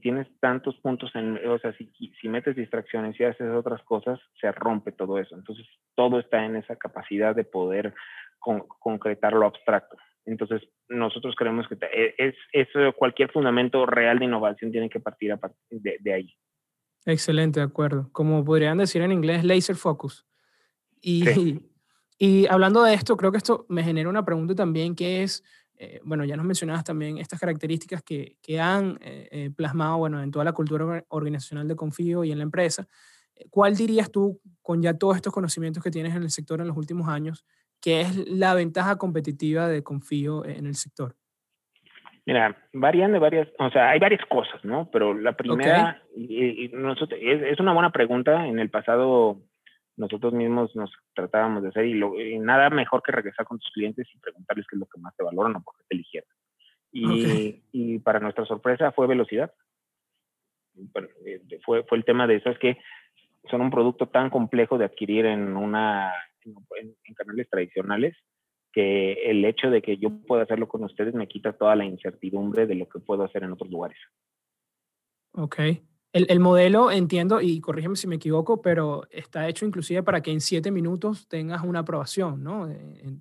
tienes 0.00 0.26
tantos 0.40 0.76
puntos 0.78 1.14
en, 1.14 1.38
o 1.48 1.58
sea, 1.58 1.74
si 1.76 2.28
metes 2.28 2.56
distracciones 2.56 3.18
y 3.18 3.24
haces 3.24 3.50
otras 3.52 3.82
cosas, 3.82 4.18
se 4.40 4.50
rompe 4.52 4.92
todo 4.92 5.18
eso. 5.18 5.34
Entonces, 5.34 5.66
todo 5.94 6.18
está 6.20 6.44
en 6.44 6.56
esa 6.56 6.76
capacidad 6.76 7.34
de 7.34 7.44
poder 7.44 7.94
concretar 8.38 9.34
lo 9.34 9.46
abstracto. 9.46 9.96
Entonces, 10.26 10.62
nosotros 10.88 11.34
creemos 11.36 11.66
que 11.68 11.74
e, 11.74 12.14
es, 12.18 12.34
es, 12.52 12.68
cualquier 12.96 13.30
fundamento 13.30 13.86
real 13.86 14.18
de 14.18 14.26
innovación 14.26 14.70
tiene 14.70 14.88
que 14.88 15.00
partir 15.00 15.32
a 15.32 15.36
partir 15.38 15.80
de, 15.80 15.96
de, 16.00 16.12
ahí. 16.12 16.34
Excelente, 17.06 17.60
de 17.60 17.66
acuerdo. 17.66 18.10
Como 18.12 18.44
podrían 18.44 18.78
decir 18.78 19.02
en 19.02 19.12
inglés, 19.12 19.44
laser 19.44 19.76
focus. 19.76 20.26
Y, 21.00 21.24
y 22.18 22.46
hablando 22.46 22.82
de 22.82 22.94
esto, 22.94 23.16
creo 23.16 23.32
que 23.32 23.38
esto 23.38 23.66
me 23.68 23.82
genera 23.82 24.08
una 24.08 24.24
pregunta 24.24 24.54
también 24.54 24.94
que 24.94 25.22
es, 25.22 25.42
eh, 25.76 26.00
bueno, 26.04 26.24
ya 26.24 26.36
nos 26.36 26.44
mencionabas 26.44 26.84
también 26.84 27.16
estas 27.16 27.40
características 27.40 28.02
que, 28.02 28.36
que 28.42 28.60
han 28.60 28.98
eh, 29.00 29.28
eh, 29.30 29.50
plasmado, 29.50 29.96
bueno, 29.98 30.22
en 30.22 30.30
toda 30.30 30.44
la 30.44 30.52
cultura 30.52 31.04
organizacional 31.08 31.66
de 31.66 31.76
Confío 31.76 32.22
y 32.24 32.32
en 32.32 32.38
la 32.38 32.44
empresa. 32.44 32.86
¿Cuál 33.48 33.74
dirías 33.74 34.10
tú, 34.10 34.38
con 34.60 34.82
ya 34.82 34.92
todos 34.92 35.16
estos 35.16 35.32
conocimientos 35.32 35.82
que 35.82 35.90
tienes 35.90 36.14
en 36.14 36.22
el 36.22 36.30
sector 36.30 36.60
en 36.60 36.68
los 36.68 36.76
últimos 36.76 37.08
años, 37.08 37.46
¿Qué 37.80 38.02
es 38.02 38.28
la 38.28 38.54
ventaja 38.54 38.96
competitiva 38.96 39.68
de 39.68 39.82
Confío 39.82 40.44
en 40.44 40.66
el 40.66 40.74
sector? 40.74 41.16
Mira, 42.26 42.56
varían 42.72 43.12
de 43.12 43.18
varias, 43.18 43.48
o 43.58 43.70
sea, 43.70 43.90
hay 43.90 43.98
varias 43.98 44.24
cosas, 44.26 44.62
¿no? 44.64 44.90
Pero 44.92 45.14
la 45.14 45.32
primera, 45.32 46.02
y, 46.14 46.68
nosotros, 46.68 47.18
es, 47.20 47.58
una 47.58 47.72
buena 47.72 47.90
pregunta. 47.90 48.46
En 48.46 48.58
el 48.58 48.70
pasado 48.70 49.40
nosotros 49.96 50.32
mismos 50.32 50.74
nos 50.76 50.90
tratábamos 51.14 51.62
de 51.62 51.70
hacer 51.70 51.86
y, 51.86 52.38
nada 52.38 52.70
mejor 52.70 53.02
que 53.02 53.12
regresar 53.12 53.46
con 53.46 53.58
tus 53.58 53.70
clientes 53.72 54.06
y 54.14 54.18
preguntarles 54.18 54.66
qué 54.68 54.76
es 54.76 54.80
lo 54.80 54.86
que 54.86 55.00
más 55.00 55.16
te 55.16 55.24
valoran 55.24 55.56
o 55.56 55.62
por 55.62 55.74
qué 55.76 55.84
te 55.88 55.94
eligieron. 55.94 56.28
Y, 56.92 57.62
y 57.72 57.98
para 58.00 58.20
nuestra 58.20 58.44
sorpresa 58.44 58.92
fue 58.92 59.06
velocidad. 59.06 59.52
Eh, 61.24 61.40
fue, 61.64 61.84
fue 61.84 61.98
el 61.98 62.04
tema 62.04 62.26
de 62.26 62.36
eso, 62.36 62.50
es 62.50 62.58
que 62.58 62.78
son 63.50 63.60
un 63.60 63.70
producto 63.70 64.08
tan 64.08 64.30
complejo 64.30 64.78
de 64.78 64.84
adquirir 64.84 65.26
en 65.26 65.56
una 65.56 66.12
en, 66.44 67.14
canales 67.14 67.48
tradicionales, 67.48 68.16
que 68.72 69.14
el 69.30 69.44
hecho 69.44 69.70
de 69.70 69.82
que 69.82 69.96
yo 69.96 70.10
pueda 70.26 70.44
hacerlo 70.44 70.68
con 70.68 70.84
ustedes 70.84 71.14
me 71.14 71.28
quita 71.28 71.52
toda 71.52 71.74
la 71.76 71.84
incertidumbre 71.84 72.66
de 72.66 72.76
lo 72.76 72.88
que 72.88 73.00
puedo 73.00 73.24
hacer 73.24 73.42
en 73.42 73.52
otros 73.52 73.70
lugares. 73.70 73.98
Ok. 75.32 75.58
El, 76.12 76.26
el, 76.28 76.40
modelo, 76.40 76.90
entiendo, 76.90 77.40
y 77.40 77.60
corrígeme 77.60 77.94
si 77.94 78.08
me 78.08 78.16
equivoco, 78.16 78.60
pero 78.60 79.06
está 79.10 79.48
hecho 79.48 79.64
inclusive 79.64 80.02
para 80.02 80.20
que 80.20 80.32
en 80.32 80.40
siete 80.40 80.72
minutos 80.72 81.28
tengas 81.28 81.62
una 81.62 81.80
aprobación, 81.80 82.42
¿no? 82.42 82.68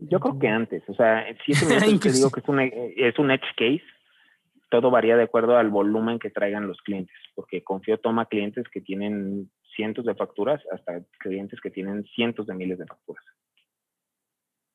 Yo 0.01 0.19
creo 0.19 0.39
que 0.39 0.47
antes, 0.47 0.83
o 0.87 0.95
sea, 0.95 1.27
en 1.29 1.37
siete 1.45 1.65
minutos 1.85 1.99
te 1.99 2.11
digo 2.11 2.31
que 2.31 2.39
es 2.39 2.47
un, 2.47 2.59
es 2.59 3.19
un 3.19 3.29
edge 3.29 3.45
case, 3.55 3.83
todo 4.69 4.91
varía 4.91 5.17
de 5.17 5.23
acuerdo 5.23 5.57
al 5.57 5.69
volumen 5.69 6.19
que 6.19 6.29
traigan 6.29 6.67
los 6.67 6.81
clientes, 6.81 7.15
porque 7.35 7.63
Confío 7.63 7.97
toma 7.97 8.25
clientes 8.25 8.67
que 8.69 8.81
tienen 8.81 9.51
cientos 9.75 10.05
de 10.05 10.15
facturas 10.15 10.61
hasta 10.71 11.01
clientes 11.19 11.59
que 11.61 11.71
tienen 11.71 12.03
cientos 12.15 12.47
de 12.47 12.53
miles 12.53 12.77
de 12.79 12.85
facturas. 12.85 13.23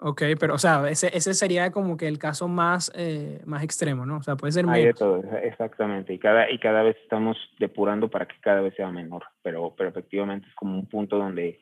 Ok, 0.01 0.23
pero 0.39 0.55
o 0.55 0.59
sea, 0.59 0.89
ese, 0.91 1.17
ese 1.17 1.33
sería 1.35 1.71
como 1.71 1.97
que 1.97 2.09
el 2.09 2.19
caso 2.19 2.49
más, 2.49 2.93
eh, 2.95 3.41
más 3.47 3.63
extremo, 3.63 4.05
¿no? 4.05 4.19
O 4.19 4.23
sea, 4.23 4.37
puede 4.37 4.53
ser 4.53 4.69
Hay 4.69 4.87
de 4.87 4.93
todo, 4.93 5.23
exactamente. 5.43 6.13
Y 6.13 6.19
cada, 6.19 6.51
y 6.51 6.59
cada 6.59 6.83
vez 6.83 6.97
estamos 7.03 7.37
depurando 7.59 8.11
para 8.11 8.27
que 8.27 8.35
cada 8.41 8.61
vez 8.61 8.75
sea 8.75 8.91
menor, 8.91 9.23
pero, 9.43 9.75
pero 9.77 9.91
efectivamente 9.91 10.49
es 10.49 10.55
como 10.57 10.75
un 10.75 10.87
punto 10.89 11.17
donde, 11.17 11.61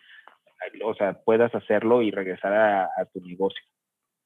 o 0.82 0.94
sea, 0.94 1.12
puedas 1.22 1.54
hacerlo 1.54 2.02
y 2.02 2.10
regresar 2.10 2.52
a, 2.52 2.88
tu 3.12 3.20
negocio. 3.20 3.62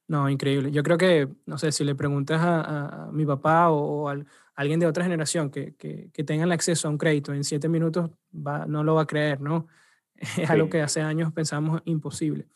No, 0.07 0.29
increíble. 0.29 0.71
Yo 0.71 0.83
creo 0.83 0.97
que, 0.97 1.27
no 1.45 1.57
sé, 1.57 1.73
si 1.73 1.83
le 1.83 1.93
preguntas 1.93 2.41
a, 2.41 3.07
a 3.07 3.11
mi 3.11 3.25
papá 3.25 3.69
o, 3.69 4.03
o 4.03 4.09
al, 4.09 4.25
alguien 4.57 4.79
de 4.79 4.87
otra 4.87 5.03
generación 5.03 5.51
que, 5.51 5.75
que, 5.75 6.09
que 6.11 6.23
tenga 6.23 6.43
el 6.43 6.51
acceso 6.51 6.87
a 6.87 6.91
un 6.91 6.97
crédito 6.97 7.31
en 7.31 7.43
siete 7.43 7.69
minutos 7.69 8.09
va, 8.33 8.65
no 8.65 8.83
lo 8.83 8.95
va 8.95 9.03
a 9.03 9.07
creer, 9.07 9.39
¿no? 9.39 9.67
Es 10.37 10.49
algo 10.49 10.67
que 10.67 10.81
hace 10.81 10.99
años 10.99 11.31
pensamos 11.31 11.81
imposible. 11.85 12.47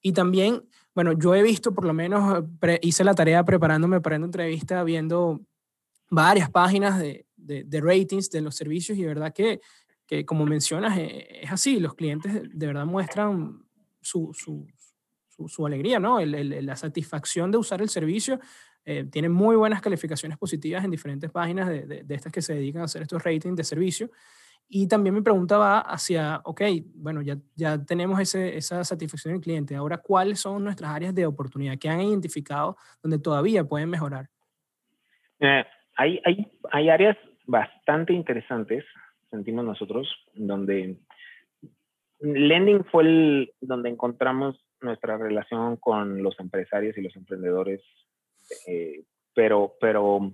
Y 0.00 0.12
también, 0.12 0.62
bueno, 0.94 1.12
yo 1.12 1.34
he 1.34 1.42
visto, 1.42 1.74
por 1.74 1.84
lo 1.84 1.92
menos, 1.92 2.42
hice 2.80 3.04
la 3.04 3.14
tarea 3.14 3.44
preparándome 3.44 4.00
para 4.00 4.16
una 4.16 4.24
entrevista, 4.24 4.82
viendo 4.82 5.42
varias 6.10 6.50
páginas 6.50 6.98
de, 6.98 7.26
de, 7.36 7.80
ratings 7.82 8.30
de 8.30 8.40
los 8.40 8.56
servicios 8.56 8.96
y 8.96 9.02
de 9.02 9.08
verdad 9.08 9.34
que, 9.34 9.60
que 10.06 10.24
como 10.24 10.46
mencionas, 10.46 10.96
eh, 10.98 11.42
es 11.42 11.52
así, 11.52 11.78
los 11.80 11.94
clientes 11.94 12.32
de 12.50 12.66
verdad 12.66 12.86
muestran 12.86 13.62
su, 14.00 14.32
su, 14.32 14.66
su, 15.48 15.66
alegría, 15.66 16.00
¿no? 16.00 16.18
la 16.24 16.76
satisfacción 16.76 17.50
de 17.50 17.58
usar 17.58 17.82
el 17.82 17.90
servicio 17.90 18.40
eh, 18.84 19.04
tiene 19.04 19.28
muy 19.28 19.56
buenas 19.56 19.80
calificaciones 19.80 20.38
positivas 20.38 20.84
en 20.84 20.90
diferentes 20.90 21.30
páginas 21.30 21.68
de, 21.68 22.04
estas 22.08 22.32
que 22.32 22.42
se 22.42 22.54
dedican 22.54 22.82
a 22.82 22.84
hacer 22.86 23.02
estos 23.02 23.22
ratings 23.22 23.56
de 23.56 23.64
servicio. 23.64 24.10
Y 24.68 24.88
también 24.88 25.14
mi 25.14 25.20
pregunta 25.20 25.58
va 25.58 25.80
hacia, 25.80 26.40
ok, 26.44 26.62
bueno, 26.94 27.20
ya, 27.20 27.36
ya 27.54 27.84
tenemos 27.84 28.18
esa 28.34 28.84
satisfacción 28.84 29.34
del 29.34 29.42
cliente. 29.42 29.76
Ahora, 29.76 29.98
¿cuáles 29.98 30.40
son 30.40 30.64
nuestras 30.64 30.90
áreas 30.90 31.14
de 31.14 31.26
oportunidad 31.26 31.78
que 31.78 31.88
han 31.88 32.00
identificado 32.00 32.76
donde 33.02 33.18
todavía 33.18 33.64
pueden 33.64 33.90
mejorar? 33.90 34.28
Eh, 35.40 35.64
hay, 35.96 36.20
hay, 36.24 36.50
hay 36.70 36.88
áreas 36.88 37.18
bastante 37.46 38.12
interesantes, 38.12 38.84
sentimos 39.30 39.64
nosotros, 39.64 40.08
donde 40.34 40.96
Lending 42.20 42.84
fue 42.84 43.52
donde 43.60 43.90
encontramos 43.90 44.56
nuestra 44.80 45.18
relación 45.18 45.76
con 45.76 46.22
los 46.22 46.38
empresarios 46.38 46.96
y 46.96 47.02
los 47.02 47.14
emprendedores, 47.16 47.80
eh, 48.66 49.04
pero, 49.34 49.74
pero 49.80 50.32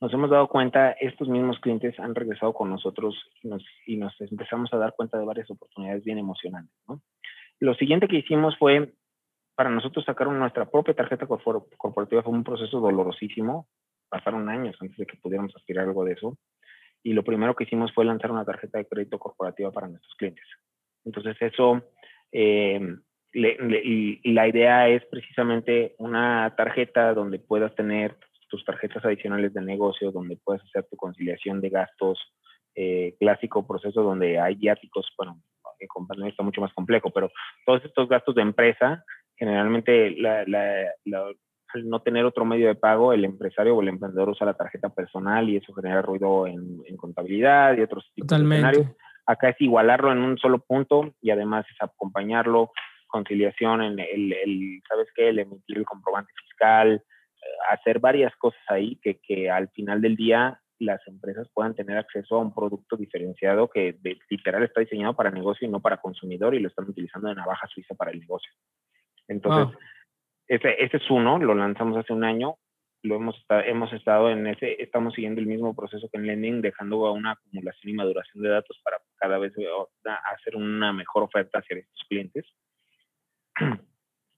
nos 0.00 0.12
hemos 0.14 0.30
dado 0.30 0.48
cuenta, 0.48 0.92
estos 0.92 1.28
mismos 1.28 1.58
clientes 1.60 1.98
han 1.98 2.14
regresado 2.14 2.54
con 2.54 2.70
nosotros 2.70 3.14
y 3.42 3.48
nos, 3.48 3.64
y 3.86 3.96
nos 3.96 4.18
empezamos 4.20 4.72
a 4.72 4.78
dar 4.78 4.94
cuenta 4.96 5.18
de 5.18 5.26
varias 5.26 5.50
oportunidades 5.50 6.04
bien 6.04 6.18
emocionantes. 6.18 6.74
¿no? 6.88 7.02
Lo 7.58 7.74
siguiente 7.74 8.08
que 8.08 8.16
hicimos 8.16 8.56
fue, 8.58 8.94
para 9.54 9.68
nosotros 9.68 10.04
sacar 10.06 10.28
nuestra 10.28 10.70
propia 10.70 10.94
tarjeta 10.94 11.26
corporativa 11.26 12.22
fue 12.22 12.32
un 12.32 12.44
proceso 12.44 12.80
dolorosísimo, 12.80 13.68
pasaron 14.08 14.48
años 14.48 14.74
antes 14.80 14.96
de 14.96 15.06
que 15.06 15.18
pudiéramos 15.18 15.54
aspirar 15.54 15.86
algo 15.86 16.04
de 16.04 16.12
eso, 16.12 16.38
y 17.02 17.12
lo 17.12 17.22
primero 17.22 17.54
que 17.54 17.64
hicimos 17.64 17.92
fue 17.92 18.06
lanzar 18.06 18.30
una 18.30 18.44
tarjeta 18.44 18.78
de 18.78 18.86
crédito 18.86 19.18
corporativa 19.18 19.70
para 19.70 19.88
nuestros 19.88 20.14
clientes. 20.16 20.44
Entonces 21.04 21.36
eso, 21.40 21.82
eh, 22.32 22.80
y 23.32 24.32
la 24.32 24.48
idea 24.48 24.88
es 24.88 25.04
precisamente 25.06 25.94
una 25.98 26.54
tarjeta 26.56 27.14
donde 27.14 27.38
puedas 27.38 27.74
tener 27.74 28.16
tus 28.48 28.64
tarjetas 28.64 29.04
adicionales 29.04 29.54
de 29.54 29.62
negocio, 29.62 30.10
donde 30.10 30.36
puedas 30.36 30.62
hacer 30.64 30.84
tu 30.90 30.96
conciliación 30.96 31.60
de 31.60 31.70
gastos, 31.70 32.18
eh, 32.74 33.14
clásico 33.18 33.66
proceso 33.66 34.02
donde 34.02 34.38
hay 34.38 34.56
viáticos, 34.56 35.06
bueno, 35.16 35.40
en 35.80 36.26
está 36.26 36.42
mucho 36.42 36.60
más 36.60 36.72
complejo, 36.74 37.10
pero 37.10 37.30
todos 37.64 37.82
estos 37.84 38.08
gastos 38.08 38.34
de 38.34 38.42
empresa, 38.42 39.02
generalmente 39.36 40.10
la, 40.10 40.40
al 40.42 41.88
no 41.88 42.00
tener 42.02 42.24
otro 42.24 42.44
medio 42.44 42.68
de 42.68 42.74
pago, 42.74 43.12
el 43.12 43.24
empresario 43.24 43.76
o 43.76 43.82
el 43.82 43.88
emprendedor 43.88 44.30
usa 44.30 44.46
la 44.46 44.54
tarjeta 44.54 44.90
personal 44.90 45.48
y 45.48 45.56
eso 45.56 45.72
genera 45.72 46.02
ruido 46.02 46.46
en, 46.46 46.82
contabilidad 46.96 47.76
y 47.78 47.82
otros 47.82 48.10
tipos 48.14 48.28
de 48.28 48.44
escenarios. 48.44 48.86
Acá 49.24 49.50
es 49.50 49.60
igualarlo 49.60 50.12
en 50.12 50.18
un 50.18 50.36
solo 50.38 50.58
punto 50.58 51.14
y 51.22 51.30
además 51.30 51.64
es 51.70 51.76
acompañarlo, 51.80 52.72
conciliación 53.10 53.82
en 53.82 53.98
el, 53.98 54.32
el 54.32 54.82
¿sabes 54.88 55.08
qué? 55.14 55.28
El 55.28 55.40
emitir 55.40 55.78
el 55.78 55.84
comprobante 55.84 56.32
fiscal, 56.42 56.94
eh, 56.94 57.46
hacer 57.70 57.98
varias 57.98 58.34
cosas 58.36 58.60
ahí 58.68 58.96
que, 59.02 59.20
que 59.20 59.50
al 59.50 59.68
final 59.70 60.00
del 60.00 60.16
día 60.16 60.60
las 60.80 61.06
empresas 61.06 61.48
puedan 61.52 61.74
tener 61.74 61.98
acceso 61.98 62.36
a 62.36 62.40
un 62.40 62.54
producto 62.54 62.96
diferenciado 62.96 63.68
que 63.68 63.96
de, 64.00 64.18
literal 64.30 64.62
está 64.62 64.80
diseñado 64.80 65.14
para 65.14 65.30
negocio 65.30 65.68
y 65.68 65.70
no 65.70 65.80
para 65.80 65.98
consumidor 65.98 66.54
y 66.54 66.60
lo 66.60 66.68
están 66.68 66.88
utilizando 66.88 67.28
de 67.28 67.34
navaja 67.34 67.66
suiza 67.68 67.94
para 67.94 68.10
el 68.10 68.20
negocio. 68.20 68.50
Entonces, 69.28 69.76
ese, 70.48 70.82
ese, 70.82 70.96
es 70.96 71.10
uno, 71.10 71.38
lo 71.38 71.54
lanzamos 71.54 71.98
hace 71.98 72.12
un 72.12 72.24
año, 72.24 72.56
lo 73.02 73.16
hemos, 73.16 73.46
hemos 73.66 73.92
estado 73.92 74.30
en 74.30 74.46
ese, 74.46 74.82
estamos 74.82 75.14
siguiendo 75.14 75.40
el 75.40 75.46
mismo 75.46 75.74
proceso 75.74 76.08
que 76.10 76.18
en 76.18 76.26
Lending, 76.26 76.62
dejando 76.62 77.12
una 77.12 77.32
acumulación 77.32 77.92
y 77.92 77.96
maduración 77.96 78.42
de 78.42 78.48
datos 78.48 78.80
para 78.82 78.98
cada 79.16 79.38
vez 79.38 79.52
hacer 80.34 80.56
una 80.56 80.92
mejor 80.92 81.22
oferta 81.24 81.60
hacia 81.60 81.78
estos 81.78 82.04
clientes 82.08 82.46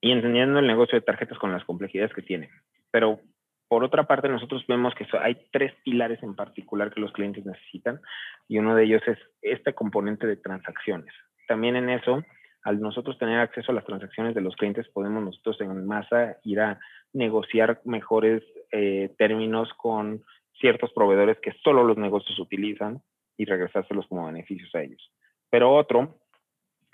y 0.00 0.12
entendiendo 0.12 0.58
el 0.58 0.66
negocio 0.66 0.98
de 0.98 1.04
tarjetas 1.04 1.38
con 1.38 1.52
las 1.52 1.64
complejidades 1.64 2.12
que 2.12 2.22
tiene. 2.22 2.50
Pero 2.90 3.20
por 3.68 3.84
otra 3.84 4.04
parte, 4.04 4.28
nosotros 4.28 4.66
vemos 4.66 4.94
que 4.94 5.06
hay 5.18 5.46
tres 5.50 5.72
pilares 5.82 6.22
en 6.22 6.34
particular 6.34 6.92
que 6.92 7.00
los 7.00 7.10
clientes 7.12 7.46
necesitan 7.46 8.02
y 8.46 8.58
uno 8.58 8.74
de 8.74 8.84
ellos 8.84 9.00
es 9.06 9.16
este 9.40 9.72
componente 9.72 10.26
de 10.26 10.36
transacciones. 10.36 11.14
También 11.48 11.76
en 11.76 11.88
eso, 11.88 12.22
al 12.64 12.80
nosotros 12.80 13.16
tener 13.16 13.40
acceso 13.40 13.72
a 13.72 13.74
las 13.74 13.86
transacciones 13.86 14.34
de 14.34 14.42
los 14.42 14.56
clientes, 14.56 14.86
podemos 14.88 15.24
nosotros 15.24 15.58
en 15.62 15.86
masa 15.86 16.36
ir 16.44 16.60
a 16.60 16.78
negociar 17.14 17.80
mejores 17.84 18.42
eh, 18.72 19.14
términos 19.16 19.70
con 19.78 20.22
ciertos 20.60 20.92
proveedores 20.92 21.38
que 21.40 21.52
solo 21.64 21.82
los 21.82 21.96
negocios 21.96 22.38
utilizan 22.38 23.00
y 23.38 23.46
regresárselos 23.46 24.06
como 24.06 24.26
beneficios 24.26 24.74
a 24.74 24.82
ellos. 24.82 25.10
Pero 25.48 25.74
otro, 25.74 26.18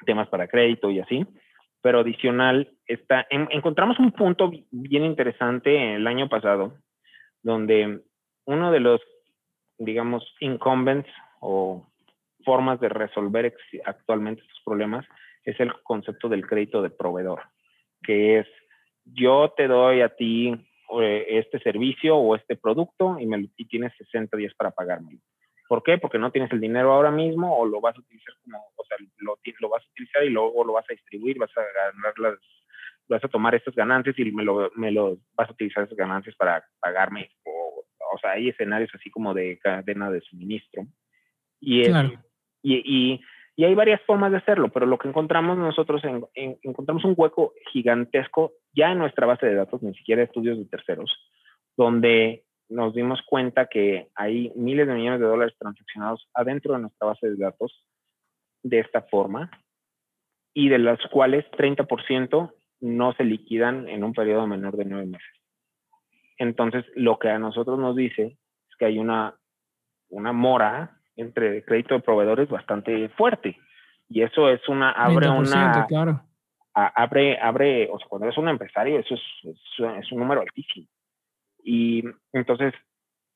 temas 0.07 0.29
para 0.29 0.47
crédito 0.47 0.91
y 0.91 1.01
así, 1.01 1.27
pero 1.81 2.01
adicional, 2.01 2.71
está, 2.87 3.27
encontramos 3.31 3.99
un 3.99 4.13
punto 4.13 4.51
bien 4.71 5.05
interesante 5.05 5.95
el 5.95 6.07
año 6.07 6.29
pasado, 6.29 6.75
donde 7.43 8.01
uno 8.47 8.73
de 8.73 8.81
los, 8.81 9.01
digamos, 9.79 10.25
incumbents 10.41 11.09
o 11.41 11.87
formas 12.45 12.81
de 12.81 12.89
resolver 12.89 13.55
actualmente 13.85 14.43
estos 14.43 14.61
problemas 14.65 15.07
es 15.45 15.59
el 15.61 15.73
concepto 15.83 16.29
del 16.29 16.47
crédito 16.47 16.83
de 16.83 16.91
proveedor, 16.91 17.43
que 18.03 18.39
es 18.41 18.47
yo 19.05 19.53
te 19.57 19.67
doy 19.67 20.01
a 20.01 20.11
ti 20.11 20.53
eh, 21.01 21.27
este 21.29 21.59
servicio 21.61 22.17
o 22.17 22.35
este 22.35 22.57
producto 22.57 23.19
y, 23.19 23.27
me, 23.27 23.49
y 23.57 23.67
tienes 23.67 23.93
60 23.99 24.37
días 24.37 24.53
para 24.55 24.71
pagármelo. 24.71 25.21
¿Por 25.69 25.83
qué? 25.83 25.99
Porque 25.99 26.19
no 26.19 26.33
tienes 26.33 26.51
el 26.53 26.61
dinero 26.61 26.93
ahora 26.93 27.11
mismo 27.11 27.57
o 27.57 27.67
lo 27.67 27.81
vas 27.81 27.95
a 27.97 28.01
utilizar 28.01 28.35
como, 28.43 28.59
o 28.75 28.85
sea, 28.85 28.97
lo, 29.19 29.39
lo 29.61 29.69
vas 29.69 29.85
a 29.85 29.91
utilizar 29.91 30.25
y 30.25 30.31
luego 30.31 30.65
lo 30.65 30.73
vas 30.73 30.87
a 30.89 30.95
distribuir, 30.95 31.39
vas 31.39 31.51
a 31.57 31.61
ganar 31.61 32.19
las, 32.19 32.39
vas 33.09 33.25
a 33.25 33.29
tomar 33.29 33.55
estas 33.55 33.75
ganancias 33.75 34.19
y 34.19 34.33
me 34.33 34.45
lo, 34.45 34.71
me 34.77 34.91
lo 34.91 35.19
vas 35.35 35.49
a 35.49 35.53
utilizar 35.53 35.85
esas 35.85 35.97
ganancias 35.97 36.35
para 36.37 36.65
pagarme. 36.81 37.31
O, 37.45 37.85
o 38.15 38.19
sea, 38.19 38.33
hay 38.33 38.49
escenarios 38.49 38.91
así 38.95 39.11
como 39.11 39.35
de 39.35 39.59
cadena 39.59 40.11
de 40.11 40.21
suministro. 40.23 40.87
Y, 41.61 41.89
y, 41.89 42.15
y, 42.63 43.21
y, 43.57 43.65
hay 43.65 43.75
varias 43.75 44.01
formas 44.03 44.31
de 44.31 44.39
hacerlo, 44.39 44.71
pero 44.71 44.87
lo 44.87 44.99
que 44.99 45.09
encontramos 45.09 45.59
nosotros, 45.59 46.03
en, 46.05 46.25
encontramos 46.63 47.05
un 47.05 47.15
hueco 47.17 47.53
gigantesco 47.73 48.53
ya 48.73 48.93
en 48.93 48.99
nuestra 48.99 49.27
base 49.27 49.47
de 49.47 49.55
datos, 49.55 49.83
ni 49.83 49.93
siquiera 49.95 50.23
estudios 50.23 50.59
de 50.59 50.67
terceros, 50.67 51.13
donde 51.77 52.45
nos 52.69 52.95
dimos 52.95 53.21
cuenta 53.23 53.67
que 53.67 54.09
hay 54.15 54.53
miles 54.55 54.87
de 54.87 54.95
millones 54.95 55.21
de 55.21 55.27
dólares 55.27 55.55
transaccionados 55.59 56.29
adentro 56.35 56.75
de 56.75 56.81
nuestra 56.81 57.09
base 57.09 57.29
de 57.31 57.37
datos 57.37 57.85
de 58.63 58.81
esta 58.81 59.03
forma 59.03 59.51
y 60.55 60.69
de 60.69 60.79
las 60.79 60.99
cuales 61.11 61.47
30% 61.53 62.53
no 62.81 63.13
se 63.15 63.25
liquidan 63.25 63.89
en 63.89 64.05
un 64.05 64.13
periodo 64.13 64.47
menor 64.47 64.77
de 64.77 64.85
nueve 64.85 65.07
meses. 65.07 65.29
Entonces, 66.37 66.85
lo 66.95 67.19
que 67.19 67.31
a 67.31 67.39
nosotros 67.39 67.79
nos 67.79 67.97
dice 67.97 68.37
es 68.69 68.77
que 68.79 68.87
hay 68.87 68.99
una, 68.99 69.35
una 70.11 70.33
mora 70.33 71.01
entre 71.17 71.65
crédito 71.65 71.95
de 71.95 72.01
proveedores 72.01 72.49
bastante 72.49 73.09
fuerte. 73.11 73.59
Y 74.09 74.23
eso 74.23 74.49
es 74.49 74.67
una, 74.69 74.93
abre 74.93 75.29
una... 75.29 75.87
Claro. 75.89 76.23
abre, 76.75 77.39
abre, 77.41 77.89
o 77.91 77.99
sea, 77.99 78.09
cuando 78.09 78.27
eres 78.27 78.39
un 78.39 78.49
empresario, 78.49 79.01
eso 79.01 79.15
es, 79.15 79.23
es 79.99 80.13
un 80.13 80.19
número 80.19 80.43
altísimo. 80.43 80.87
Y 81.63 82.05
entonces, 82.33 82.75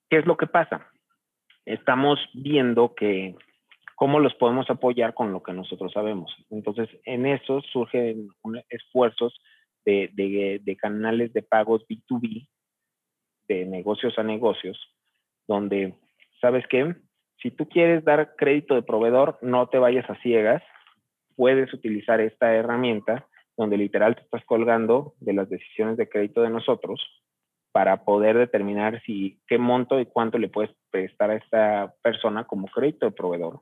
¿qué 0.09 0.19
es 0.19 0.27
lo 0.27 0.37
que 0.37 0.47
pasa? 0.47 0.91
Estamos 1.65 2.19
viendo 2.35 2.95
que 2.95 3.37
cómo 4.03 4.19
los 4.19 4.35
podemos 4.35 4.69
apoyar 4.69 5.15
con 5.15 5.33
lo 5.33 5.43
que 5.43 5.53
nosotros 5.53 5.93
sabemos. 5.93 6.35
Entonces, 6.51 6.89
en 7.05 7.25
eso 7.25 7.61
surgen 7.73 8.31
esfuerzos 8.69 9.41
de, 9.85 10.11
de, 10.65 10.77
canales 10.77 11.33
de 11.33 11.43
pagos 11.43 11.87
B2B, 11.89 12.49
de 13.49 13.65
negocios 13.65 14.19
a 14.19 14.23
negocios, 14.23 14.79
donde, 15.47 15.95
¿sabes 16.41 16.67
qué? 16.69 16.97
Si 17.41 17.51
tú 17.51 17.69
quieres 17.69 18.05
dar 18.05 18.35
crédito 18.37 18.75
de 18.75 18.83
proveedor, 18.83 19.39
no 19.41 19.69
te 19.69 19.79
vayas 19.79 20.09
a 20.11 20.21
ciegas, 20.23 20.63
puedes 21.37 21.73
utilizar 21.73 22.21
esta 22.21 22.55
herramienta 22.55 23.27
donde 23.57 23.77
literal 23.77 24.17
te 24.17 24.23
estás 24.23 24.45
colgando 24.47 25.15
de 25.21 25.35
las 25.35 25.49
decisiones 25.49 25.97
de 25.97 26.09
crédito 26.09 26.43
de 26.43 26.51
nosotros 26.51 27.22
para 27.73 28.05
poder 28.05 28.37
determinar 28.37 29.03
si 29.05 29.41
qué 29.47 29.59
monto 29.59 29.99
y 29.99 30.07
cuánto 30.07 30.39
le 30.39 30.49
puedes 30.49 30.71
prestar 30.91 31.31
a 31.31 31.37
esta 31.37 31.95
persona 32.03 32.45
como 32.45 32.69
crédito 32.69 33.07
de 33.07 33.13
proveedor. 33.13 33.61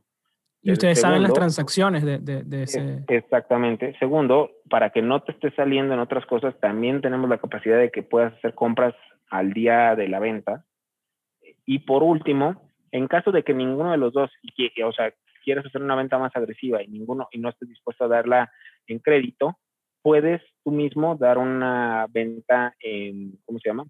Y 0.62 0.72
ustedes 0.72 1.00
saben 1.00 1.22
las 1.22 1.32
transacciones 1.32 2.04
de, 2.04 2.18
de, 2.18 2.62
ese... 2.62 3.02
Exactamente. 3.08 3.96
Segundo, 3.98 4.50
para 4.68 4.90
que 4.90 5.00
no 5.00 5.22
te 5.22 5.32
esté 5.32 5.50
saliendo 5.52 5.94
en 5.94 6.00
otras 6.00 6.26
cosas, 6.26 6.54
también 6.60 7.00
tenemos 7.00 7.30
la 7.30 7.38
capacidad 7.38 7.78
de 7.78 7.90
que 7.90 8.02
puedas 8.02 8.34
hacer 8.34 8.54
compras 8.54 8.94
al 9.30 9.54
día 9.54 9.96
de 9.96 10.08
la 10.08 10.18
venta. 10.18 10.66
Y 11.64 11.78
por 11.78 12.02
último, 12.02 12.68
en 12.92 13.08
caso 13.08 13.32
de 13.32 13.42
que 13.42 13.54
ninguno 13.54 13.92
de 13.92 13.96
los 13.96 14.12
dos, 14.12 14.30
o 14.84 14.92
sea, 14.92 15.14
quieras 15.44 15.64
hacer 15.64 15.82
una 15.82 15.94
venta 15.94 16.18
más 16.18 16.34
agresiva 16.36 16.82
y 16.82 16.88
ninguno 16.88 17.28
y 17.32 17.38
no 17.38 17.48
estés 17.48 17.68
dispuesto 17.68 18.04
a 18.04 18.08
darla 18.08 18.52
en 18.86 18.98
crédito, 18.98 19.56
puedes 20.02 20.42
tú 20.62 20.72
mismo 20.72 21.16
dar 21.16 21.38
una 21.38 22.06
venta 22.10 22.74
en, 22.80 23.38
¿cómo 23.46 23.58
se 23.60 23.70
llama? 23.70 23.86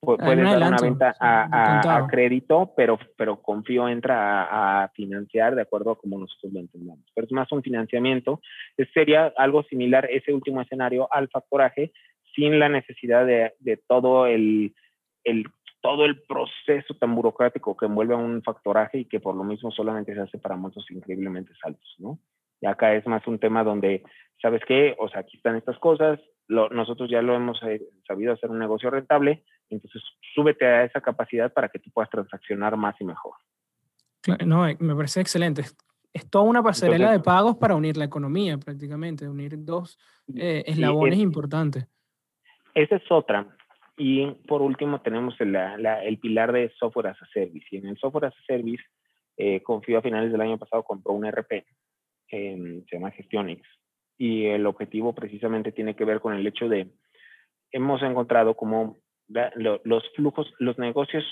Puedes 0.00 0.44
dar 0.44 0.68
una 0.68 0.76
venta 0.80 1.14
a, 1.20 2.06
crédito, 2.10 2.72
pero, 2.76 2.98
pero 3.16 3.40
confío 3.42 3.88
entra 3.88 4.82
a, 4.82 4.88
financiar 4.90 5.54
de 5.54 5.62
acuerdo 5.62 5.92
a 5.92 5.98
como 5.98 6.18
nosotros 6.18 6.52
lo 6.52 6.60
entendemos. 6.60 7.04
Pero 7.14 7.26
es 7.26 7.32
más 7.32 7.50
un 7.52 7.62
financiamiento. 7.62 8.40
Sería 8.94 9.32
algo 9.36 9.62
similar 9.64 10.08
ese 10.10 10.32
último 10.32 10.60
escenario 10.60 11.08
al 11.12 11.28
factoraje 11.28 11.92
sin 12.34 12.58
la 12.58 12.68
necesidad 12.68 13.26
de, 13.26 13.52
de 13.58 13.76
todo 13.76 14.26
el, 14.26 14.74
el, 15.24 15.46
todo 15.80 16.04
el 16.04 16.22
proceso 16.22 16.94
tan 16.94 17.14
burocrático 17.14 17.76
que 17.76 17.86
envuelve 17.86 18.14
a 18.14 18.18
un 18.18 18.42
factoraje 18.42 18.98
y 18.98 19.04
que 19.06 19.20
por 19.20 19.34
lo 19.34 19.44
mismo 19.44 19.70
solamente 19.70 20.14
se 20.14 20.20
hace 20.20 20.38
para 20.38 20.56
montos 20.56 20.90
increíblemente 20.90 21.52
altos, 21.62 21.96
¿no? 21.98 22.18
Y 22.60 22.66
acá 22.66 22.94
es 22.94 23.06
más 23.06 23.26
un 23.26 23.38
tema 23.38 23.64
donde, 23.64 24.02
¿sabes 24.40 24.62
qué? 24.66 24.94
O 24.98 25.08
sea, 25.08 25.20
aquí 25.20 25.38
están 25.38 25.56
estas 25.56 25.78
cosas, 25.78 26.20
nosotros 26.48 27.08
ya 27.08 27.22
lo 27.22 27.34
hemos 27.34 27.62
eh, 27.62 27.80
sabido 28.06 28.32
hacer 28.32 28.50
un 28.50 28.58
negocio 28.58 28.90
rentable, 28.90 29.44
entonces 29.70 30.02
súbete 30.34 30.66
a 30.66 30.84
esa 30.84 31.00
capacidad 31.00 31.52
para 31.52 31.68
que 31.68 31.78
tú 31.78 31.90
puedas 31.90 32.10
transaccionar 32.10 32.76
más 32.76 32.94
y 33.00 33.04
mejor. 33.04 33.34
No, 34.44 34.68
eh, 34.68 34.76
me 34.80 34.94
parece 34.94 35.20
excelente. 35.20 35.62
Es 36.12 36.28
toda 36.28 36.44
una 36.44 36.62
pasarela 36.62 37.12
de 37.12 37.20
pagos 37.20 37.56
para 37.56 37.76
unir 37.76 37.96
la 37.96 38.04
economía 38.04 38.58
prácticamente, 38.58 39.28
unir 39.28 39.54
dos 39.56 39.98
eh, 40.34 40.64
eslabones 40.66 41.18
importantes. 41.18 41.86
Esa 42.74 42.96
es 42.96 43.10
otra. 43.10 43.46
Y 43.96 44.26
por 44.48 44.62
último 44.62 45.00
tenemos 45.02 45.40
el, 45.40 45.54
el, 45.54 46.18
pilar 46.18 46.52
de 46.52 46.70
software 46.78 47.08
as 47.08 47.22
a 47.22 47.26
service. 47.26 47.66
Y 47.70 47.76
en 47.76 47.88
el 47.88 47.98
software 47.98 48.26
as 48.26 48.34
a 48.34 48.42
service, 48.46 48.82
eh, 49.36 49.62
Confío 49.62 49.98
a 49.98 50.02
finales 50.02 50.32
del 50.32 50.40
año 50.40 50.58
pasado 50.58 50.82
compró 50.82 51.12
un 51.12 51.30
RP, 51.30 51.64
se 52.28 52.84
llama 52.90 53.10
Gestionix. 53.10 53.62
Y 54.18 54.46
el 54.46 54.66
objetivo 54.66 55.14
precisamente 55.14 55.72
tiene 55.72 55.94
que 55.94 56.04
ver 56.04 56.20
con 56.20 56.34
el 56.34 56.46
hecho 56.46 56.68
de, 56.68 56.90
hemos 57.72 58.02
encontrado 58.02 58.54
como 58.54 58.98
los 59.30 60.02
flujos, 60.14 60.52
los 60.58 60.78
negocios 60.78 61.24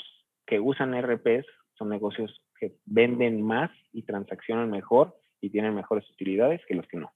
que 0.47 0.61
usan 0.61 1.01
RPs 1.01 1.47
son 1.77 1.89
negocios 1.89 2.41
que 2.59 2.77
venden 2.87 3.43
más 3.43 3.71
y 3.93 4.03
transaccionan 4.03 4.71
mejor 4.71 5.17
y 5.41 5.51
tienen 5.51 5.75
mejores 5.75 6.09
utilidades 6.11 6.61
que 6.67 6.75
los 6.75 6.87
que 6.87 6.99
no. 6.99 7.13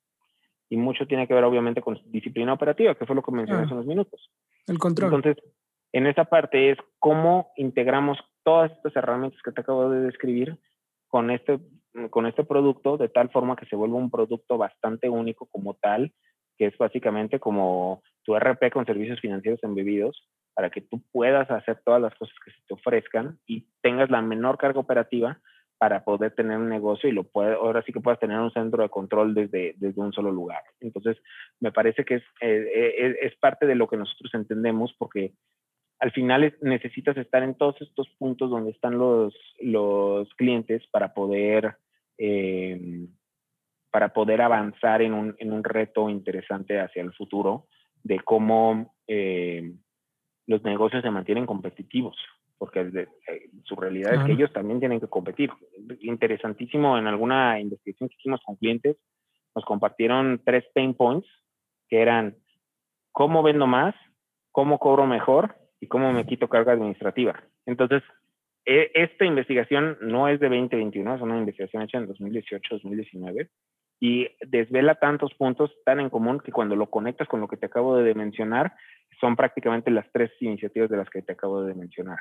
Y 0.68 0.76
mucho 0.76 1.06
tiene 1.06 1.26
que 1.26 1.34
ver 1.34 1.44
obviamente 1.44 1.82
con 1.82 2.00
disciplina 2.06 2.52
operativa, 2.52 2.94
que 2.94 3.06
fue 3.06 3.16
lo 3.16 3.22
que 3.22 3.32
mencioné 3.32 3.64
hace 3.64 3.74
unos 3.74 3.86
minutos. 3.86 4.30
El 4.66 4.78
control. 4.78 5.12
Entonces, 5.12 5.44
en 5.92 6.06
esa 6.06 6.24
parte 6.24 6.70
es 6.70 6.78
cómo 6.98 7.52
integramos 7.56 8.18
todas 8.42 8.72
estas 8.72 8.96
herramientas 8.96 9.40
que 9.42 9.52
te 9.52 9.60
acabo 9.60 9.90
de 9.90 10.00
describir 10.00 10.58
con 11.08 11.30
este, 11.30 11.60
con 12.10 12.26
este 12.26 12.44
producto 12.44 12.96
de 12.96 13.08
tal 13.08 13.30
forma 13.30 13.56
que 13.56 13.66
se 13.66 13.76
vuelva 13.76 13.96
un 13.96 14.10
producto 14.10 14.56
bastante 14.56 15.10
único 15.10 15.46
como 15.46 15.74
tal, 15.74 16.12
que 16.56 16.66
es 16.66 16.78
básicamente 16.78 17.38
como 17.38 18.02
tu 18.24 18.34
RP 18.34 18.72
con 18.72 18.86
servicios 18.86 19.20
financieros 19.20 19.62
embebidos, 19.62 20.26
para 20.54 20.70
que 20.70 20.80
tú 20.80 21.02
puedas 21.12 21.50
hacer 21.50 21.80
todas 21.84 22.00
las 22.00 22.14
cosas 22.14 22.34
que 22.44 22.50
se 22.50 22.58
te 22.66 22.74
ofrezcan 22.74 23.38
y 23.46 23.66
tengas 23.80 24.10
la 24.10 24.22
menor 24.22 24.58
carga 24.58 24.80
operativa 24.80 25.40
para 25.78 26.04
poder 26.04 26.32
tener 26.32 26.58
un 26.58 26.68
negocio 26.68 27.08
y 27.08 27.12
lo 27.12 27.24
puede, 27.24 27.54
ahora 27.54 27.82
sí 27.82 27.92
que 27.92 28.00
puedas 28.00 28.20
tener 28.20 28.38
un 28.38 28.52
centro 28.52 28.84
de 28.84 28.88
control 28.88 29.34
desde, 29.34 29.74
desde 29.78 30.00
un 30.00 30.12
solo 30.12 30.30
lugar. 30.30 30.62
Entonces, 30.80 31.16
me 31.58 31.72
parece 31.72 32.04
que 32.04 32.16
es, 32.16 32.22
eh, 32.40 32.94
eh, 32.98 33.16
es 33.22 33.34
parte 33.36 33.66
de 33.66 33.74
lo 33.74 33.88
que 33.88 33.96
nosotros 33.96 34.32
entendemos 34.34 34.94
porque 34.96 35.32
al 35.98 36.12
final 36.12 36.54
necesitas 36.60 37.16
estar 37.16 37.42
en 37.42 37.56
todos 37.56 37.80
estos 37.80 38.08
puntos 38.10 38.48
donde 38.50 38.70
están 38.70 38.96
los, 38.96 39.34
los 39.60 40.32
clientes 40.34 40.86
para 40.92 41.14
poder, 41.14 41.74
eh, 42.16 43.08
para 43.90 44.12
poder 44.12 44.40
avanzar 44.40 45.02
en 45.02 45.14
un, 45.14 45.34
en 45.38 45.52
un, 45.52 45.64
reto 45.64 46.08
interesante 46.08 46.78
hacia 46.78 47.02
el 47.02 47.12
futuro 47.12 47.66
de 48.04 48.20
cómo 48.20 48.94
los 50.52 50.62
negocios 50.64 51.02
se 51.02 51.10
mantienen 51.10 51.46
competitivos, 51.46 52.16
porque 52.58 52.80
eh, 52.80 53.50
su 53.64 53.74
realidad 53.74 54.14
es 54.14 54.24
que 54.24 54.32
ellos 54.32 54.52
también 54.52 54.80
tienen 54.80 55.00
que 55.00 55.08
competir. 55.08 55.50
Interesantísimo, 56.00 56.98
en 56.98 57.06
alguna 57.06 57.58
investigación 57.58 58.10
que 58.10 58.16
hicimos 58.18 58.40
con 58.44 58.56
clientes, 58.56 58.96
nos 59.54 59.64
compartieron 59.64 60.42
tres 60.44 60.64
pain 60.74 60.94
points, 60.94 61.26
que 61.88 62.00
eran 62.02 62.36
cómo 63.12 63.42
vendo 63.42 63.66
más, 63.66 63.94
cómo 64.50 64.78
cobro 64.78 65.06
mejor 65.06 65.56
y 65.80 65.86
cómo 65.86 66.12
me 66.12 66.26
quito 66.26 66.48
carga 66.48 66.72
administrativa. 66.72 67.42
Entonces, 67.64 68.02
e, 68.66 68.90
esta 68.94 69.24
investigación 69.24 69.96
no 70.02 70.28
es 70.28 70.38
de 70.38 70.48
2021, 70.48 71.14
es 71.14 71.22
una 71.22 71.38
investigación 71.38 71.82
hecha 71.82 71.98
en 71.98 72.08
2018-2019 72.08 73.48
y 74.02 74.26
desvela 74.40 74.96
tantos 74.96 75.32
puntos 75.34 75.70
tan 75.84 76.00
en 76.00 76.10
común 76.10 76.40
que 76.40 76.50
cuando 76.50 76.74
lo 76.74 76.90
conectas 76.90 77.28
con 77.28 77.40
lo 77.40 77.46
que 77.46 77.56
te 77.56 77.66
acabo 77.66 77.96
de 77.98 78.16
mencionar, 78.16 78.74
son 79.20 79.36
prácticamente 79.36 79.92
las 79.92 80.10
tres 80.10 80.32
iniciativas 80.40 80.90
de 80.90 80.96
las 80.96 81.08
que 81.08 81.22
te 81.22 81.34
acabo 81.34 81.62
de 81.62 81.74
mencionar. 81.74 82.18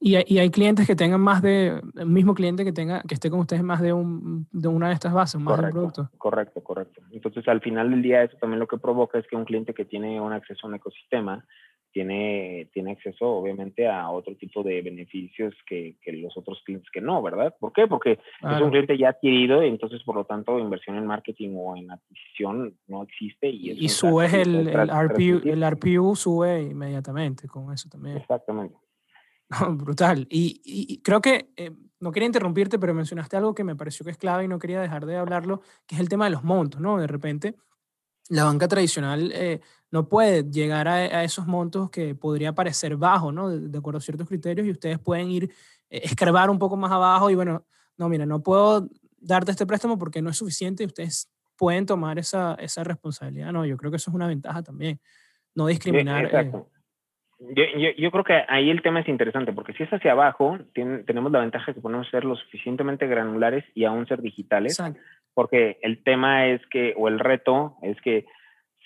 Y 0.00 0.16
hay, 0.16 0.24
y 0.26 0.38
hay 0.38 0.50
clientes 0.50 0.86
que 0.86 0.96
tengan 0.96 1.20
más 1.20 1.40
de, 1.40 1.80
el 1.96 2.06
mismo 2.06 2.34
cliente 2.34 2.64
que 2.64 2.72
tenga, 2.72 3.02
que 3.02 3.14
esté 3.14 3.30
con 3.30 3.40
ustedes 3.40 3.62
más 3.62 3.80
de, 3.80 3.92
un, 3.92 4.46
de 4.52 4.68
una 4.68 4.88
de 4.88 4.94
estas 4.94 5.14
bases, 5.14 5.40
más 5.40 5.56
correcto, 5.56 5.78
de 5.78 5.84
un 5.84 5.92
producto. 5.92 6.18
Correcto, 6.18 6.62
correcto. 6.62 7.02
Entonces, 7.10 7.48
al 7.48 7.60
final 7.60 7.90
del 7.90 8.02
día, 8.02 8.22
eso 8.22 8.36
también 8.38 8.60
lo 8.60 8.66
que 8.66 8.76
provoca 8.76 9.18
es 9.18 9.26
que 9.26 9.36
un 9.36 9.44
cliente 9.44 9.72
que 9.72 9.84
tiene 9.84 10.20
un 10.20 10.32
acceso 10.32 10.66
a 10.66 10.68
un 10.68 10.74
ecosistema 10.74 11.44
tiene, 11.94 12.68
tiene 12.72 12.90
acceso 12.90 13.24
obviamente 13.24 13.86
a 13.88 14.10
otro 14.10 14.34
tipo 14.34 14.64
de 14.64 14.82
beneficios 14.82 15.54
que, 15.64 15.96
que 16.02 16.12
los 16.12 16.36
otros 16.36 16.60
clientes 16.64 16.90
que 16.92 17.00
no, 17.00 17.22
¿verdad? 17.22 17.54
¿Por 17.58 17.72
qué? 17.72 17.86
Porque 17.86 18.12
es 18.42 18.60
un 18.60 18.70
cliente 18.70 18.98
ya 18.98 19.10
adquirido 19.10 19.62
y 19.62 19.68
entonces 19.68 20.02
por 20.02 20.16
lo 20.16 20.24
tanto 20.24 20.58
inversión 20.58 20.96
en 20.96 21.06
marketing 21.06 21.54
o 21.56 21.76
en 21.76 21.92
adquisición 21.92 22.74
no 22.88 23.04
existe. 23.04 23.48
Y, 23.48 23.70
y 23.70 23.88
sube 23.88 24.26
el, 24.42 24.68
el, 24.68 24.88
RPU, 24.88 25.48
el 25.48 25.70
RPU 25.70 26.16
sube 26.16 26.62
inmediatamente 26.62 27.46
con 27.46 27.72
eso 27.72 27.88
también. 27.88 28.16
Exactamente. 28.16 28.74
brutal. 29.70 30.26
Y, 30.30 30.60
y, 30.64 30.98
creo 30.98 31.20
que, 31.20 31.50
eh, 31.56 31.70
no 32.00 32.12
quería 32.12 32.26
interrumpirte, 32.26 32.78
pero 32.78 32.94
mencionaste 32.94 33.36
algo 33.36 33.54
que 33.54 33.64
me 33.64 33.76
pareció 33.76 34.04
que 34.04 34.10
es 34.10 34.18
clave 34.18 34.44
y 34.44 34.48
no 34.48 34.58
quería 34.58 34.80
dejar 34.80 35.06
de 35.06 35.16
hablarlo, 35.16 35.62
que 35.86 35.94
es 35.94 36.00
el 36.00 36.08
tema 36.08 36.26
de 36.26 36.32
los 36.32 36.44
montos, 36.44 36.80
¿no? 36.80 36.98
De 36.98 37.06
repente, 37.06 37.56
la 38.28 38.44
banca 38.44 38.68
tradicional 38.68 39.32
eh, 39.34 39.60
no 39.90 40.08
puede 40.08 40.50
llegar 40.50 40.88
a, 40.88 41.24
esos 41.24 41.46
montos 41.46 41.90
que 41.90 42.14
podría 42.14 42.54
parecer 42.54 42.96
bajo, 42.96 43.32
¿no? 43.32 43.48
De, 43.48 43.78
acuerdo 43.78 43.98
a 43.98 44.02
ciertos 44.02 44.28
criterios 44.28 44.66
y 44.66 44.70
ustedes 44.70 44.98
pueden 44.98 45.30
ir, 45.30 45.44
eh, 45.88 46.00
escarbar 46.04 46.50
un 46.50 46.58
poco 46.58 46.76
más 46.76 46.92
abajo 46.92 47.30
y 47.30 47.34
bueno, 47.34 47.64
no, 47.96 48.08
mira, 48.08 48.26
no 48.26 48.42
puedo 48.42 48.88
darte 49.18 49.52
este 49.52 49.66
préstamo 49.66 49.98
porque 49.98 50.20
no 50.20 50.30
es 50.30 50.36
suficiente 50.36 50.82
y 50.82 50.86
ustedes 50.86 51.30
pueden 51.56 51.86
tomar 51.86 52.18
esa, 52.18 52.54
esa 52.54 52.84
responsabilidad, 52.84 53.52
¿no? 53.52 53.64
Yo 53.64 53.76
creo 53.76 53.90
que 53.90 53.96
eso 53.96 54.10
es 54.10 54.14
una 54.14 54.26
ventaja 54.26 54.62
también, 54.62 55.00
no 55.54 55.66
discriminar. 55.66 56.26
Eh. 56.34 56.52
Yo, 57.38 57.64
yo, 57.76 57.90
yo, 57.96 58.10
creo 58.10 58.24
que 58.24 58.44
ahí 58.48 58.70
el 58.70 58.82
tema 58.82 59.00
es 59.00 59.08
interesante, 59.08 59.52
porque 59.52 59.72
si 59.72 59.82
es 59.82 59.92
hacia 59.92 60.12
abajo, 60.12 60.58
tenemos 60.72 61.32
la 61.32 61.40
ventaja 61.40 61.66
de 61.66 61.74
que 61.74 61.80
podemos 61.80 62.08
ser 62.08 62.24
lo 62.24 62.36
suficientemente 62.36 63.06
granulares 63.06 63.64
y 63.74 63.84
aún 63.84 64.06
ser 64.06 64.22
digitales, 64.22 64.80
porque 65.34 65.78
el 65.82 66.02
tema 66.04 66.46
es 66.46 66.64
que, 66.70 66.94
o 66.96 67.08
el 67.08 67.18
reto 67.18 67.76
es 67.82 68.00
que 68.00 68.26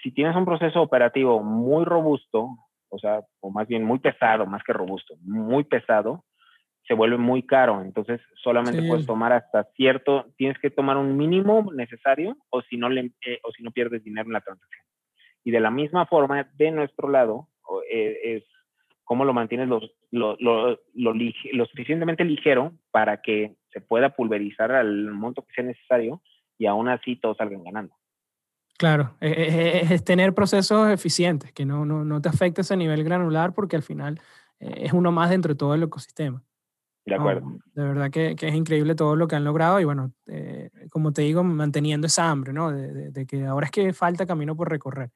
si 0.02 0.12
tienes 0.12 0.34
un 0.37 0.44
proceso 0.44 0.80
operativo 0.80 1.42
muy 1.42 1.84
robusto, 1.84 2.48
o 2.88 2.98
sea, 2.98 3.20
o 3.40 3.50
más 3.50 3.68
bien 3.68 3.84
muy 3.84 3.98
pesado, 3.98 4.46
más 4.46 4.62
que 4.64 4.72
robusto, 4.72 5.14
muy 5.22 5.64
pesado, 5.64 6.24
se 6.88 6.94
vuelve 6.94 7.18
muy 7.18 7.42
caro. 7.42 7.82
Entonces, 7.82 8.20
solamente 8.42 8.82
puedes 8.88 9.06
tomar 9.06 9.32
hasta 9.32 9.64
cierto, 9.76 10.26
tienes 10.37 10.58
que 10.58 10.70
tomar 10.70 10.96
un 10.96 11.16
mínimo 11.16 11.70
necesario 11.74 12.37
o 12.48 12.62
si 12.62 12.78
no, 12.78 12.88
le, 12.88 13.12
eh, 13.26 13.40
o 13.44 13.52
si 13.52 13.62
no 13.62 13.70
pierdes 13.70 14.02
dinero 14.02 14.26
en 14.26 14.32
la 14.32 14.40
transacción. 14.40 14.84
Y 15.44 15.50
de 15.50 15.61
la 15.61 15.70
misma 15.70 16.06
forma, 16.06 16.48
de 16.54 16.70
nuestro 16.70 17.08
lado, 17.08 17.48
eh, 17.90 18.18
es 18.22 18.44
cómo 19.04 19.24
lo 19.24 19.33
mantienes 19.33 19.68
lo, 19.68 19.81
lo, 20.11 20.37
lo, 20.38 20.78
lo, 20.94 21.66
suficientemente 21.66 22.24
ligero 22.24 22.74
para 22.90 23.22
que 23.22 23.57
se 23.72 23.81
pueda 23.81 24.11
pulverizar 24.11 24.72
al 24.72 25.11
monto 25.12 25.42
que 25.42 25.54
sea 25.54 25.64
necesario 25.64 26.20
y 26.59 26.66
aún 26.66 26.88
así 26.88 27.16
todos 27.16 27.37
salgan 27.38 27.64
ganando. 27.64 27.94
Claro, 28.76 29.16
e, 29.20 29.28
e, 29.28 29.78
e, 29.78 29.94
es, 29.94 30.04
tener 30.04 30.35
procesos 30.35 30.90
eficientes, 30.90 31.52
que 31.52 31.64
no, 31.64 31.85
no, 31.85 32.04
no 32.04 32.20
te 32.20 32.28
afectes 32.28 32.70
a 32.70 32.76
nivel 32.76 33.02
granular 33.02 33.52
porque 33.52 33.76
al 33.76 33.83
final 33.83 34.20
eh, 34.61 34.74
es 34.85 34.92
uno 34.92 35.11
más 35.11 35.31
dentro 35.31 35.54
de 35.54 35.59
todo 35.59 35.74
el 35.74 35.83
ecosistema. 35.83 36.42
De 37.04 37.14
acuerdo. 37.14 37.59
de 37.72 37.83
verdad 37.83 38.11
que, 38.11 38.37
que, 38.37 38.48
es 38.48 38.54
increíble 38.54 38.94
todo 38.94 39.16
lo 39.16 39.26
que 39.26 39.35
han 39.35 39.44
logrado 39.44 39.81
y 39.81 39.85
bueno, 39.85 40.12
eh, 40.26 40.70
como 40.90 41.11
te 41.11 41.22
digo, 41.22 41.42
manteniendo 41.42 42.07
esa 42.07 42.28
hambre, 42.28 42.52
¿no? 42.52 42.70
De, 42.70 43.11
de, 43.11 43.26
que 43.26 43.46
ahora 43.46 43.64
es 43.64 43.72
que 43.72 43.94
falta 43.94 44.26
camino 44.26 44.54
por 44.54 44.68
recorrer. 44.68 45.11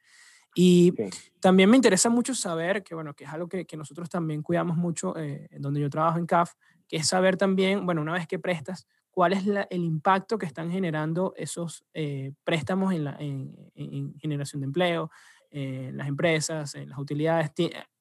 Y 0.55 0.93
también 1.41 1.71
me 1.71 1.77
interesa 1.77 2.11
mucho 2.11 2.35
saber, 2.35 2.83
que 2.83 2.95
bueno, 2.95 3.15
que 3.15 3.25
es 3.25 3.31
algo 3.31 3.49
que, 3.49 3.65
que 3.65 3.77
nosotros 3.77 4.11
también 4.11 4.43
cuidamos 4.43 4.77
mucho, 4.77 5.17
eh, 5.17 5.49
en 5.51 5.62
donde 5.62 5.81
yo 5.81 5.88
trabajo 5.88 6.19
en 6.19 6.27
CAF, 6.27 6.53
que 6.88 6.97
es 6.97 7.09
saber 7.09 7.37
también, 7.37 7.87
bueno, 7.87 8.03
una 8.03 8.12
vez 8.12 8.27
que 8.27 8.38
prestas, 8.38 8.87
cuál 9.11 9.33
es 9.33 9.45
el 9.47 9.85
impacto 9.85 10.38
que 10.38 10.47
están 10.47 10.71
generando 10.71 11.35
esos 11.37 11.85
eh, 11.95 12.33
préstamos 12.45 12.93
en, 12.95 13.05
la, 13.05 13.17
en, 13.19 14.15
generación 14.19 14.61
de 14.61 14.67
empleo, 14.67 15.11
en 15.51 15.96
las 15.96 16.09
empresas, 16.09 16.75
en 16.75 16.88
las 16.88 16.98
utilidades. 16.98 17.53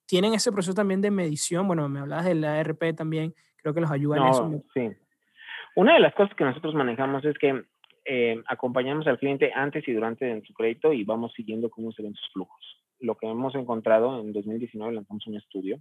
¿Tienen 0.05 0.33
ese 0.33 0.51
proceso 0.51 0.73
también 0.73 1.01
de 1.01 1.11
medición? 1.11 1.67
Bueno, 1.67 1.87
me 1.89 1.99
hablabas 1.99 2.25
del 2.25 2.43
ARP 2.43 2.95
también, 2.95 3.33
creo 3.57 3.73
que 3.73 3.81
los 3.81 3.91
ayuda 3.91 4.17
en 4.17 4.27
eso. 4.27 4.63
Sí. 4.73 4.89
Una 5.75 5.93
de 5.93 5.99
las 5.99 6.13
cosas 6.13 6.35
que 6.35 6.43
nosotros 6.43 6.73
manejamos 6.75 7.23
es 7.23 7.37
que 7.37 7.63
eh, 8.05 8.41
acompañamos 8.47 9.07
al 9.07 9.19
cliente 9.19 9.51
antes 9.53 9.87
y 9.87 9.93
durante 9.93 10.41
su 10.45 10.53
crédito 10.53 10.93
y 10.93 11.03
vamos 11.03 11.33
siguiendo 11.33 11.69
cómo 11.69 11.91
se 11.91 12.03
ven 12.03 12.15
sus 12.15 12.31
flujos. 12.33 12.83
Lo 12.99 13.15
que 13.15 13.27
hemos 13.27 13.55
encontrado 13.55 14.19
en 14.19 14.33
2019 14.33 14.93
lanzamos 14.93 15.27
un 15.27 15.37
estudio 15.37 15.79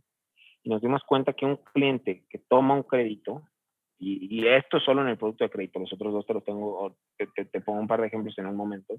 y 0.62 0.71
nos 0.71 0.83
dimos 0.83 1.03
cuenta 1.05 1.33
que 1.33 1.47
un 1.47 1.57
cliente 1.57 2.25
que 2.29 2.39
toma 2.39 2.75
un 2.75 2.83
crédito 2.83 3.43
y, 4.03 4.47
esto 4.47 4.81
solo 4.81 5.03
en 5.03 5.09
el 5.09 5.18
producto 5.18 5.45
de 5.45 5.51
crédito, 5.51 5.79
los 5.79 5.93
otros 5.93 6.14
dos 6.14 6.25
te 6.25 6.33
los 6.33 6.43
tengo, 6.43 6.97
te, 7.18 7.45
te, 7.45 7.61
pongo 7.61 7.81
un 7.81 7.87
par 7.87 8.01
de 8.01 8.07
ejemplos 8.07 8.39
en 8.39 8.47
un 8.47 8.57
momento, 8.57 8.95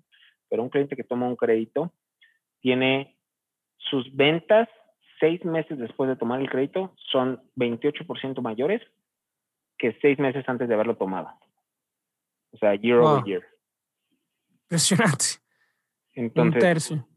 pero 0.47 0.61
un 0.61 0.69
cliente 0.69 0.95
que 0.95 1.03
toma 1.03 1.27
un 1.27 1.35
crédito 1.35 1.91
tiene 2.59 3.17
sus 3.77 4.15
ventas 4.15 4.69
seis 5.19 5.43
meses 5.43 5.79
después 5.79 6.07
de 6.07 6.17
tomar 6.17 6.39
el 6.39 6.49
crédito 6.49 6.93
son 7.11 7.41
28% 7.55 8.41
mayores 8.41 8.81
que 9.79 9.97
seis 10.01 10.19
meses 10.19 10.47
antes 10.47 10.67
de 10.67 10.73
haberlo 10.75 10.97
tomado. 10.97 11.29
O 12.51 12.57
sea, 12.57 12.75
year 12.75 12.99
over 12.99 13.23
year. 13.23 13.43
Impresionante. 14.63 15.25
Entonces, 16.13 16.55
Un 16.55 16.59
tercio. 16.59 17.07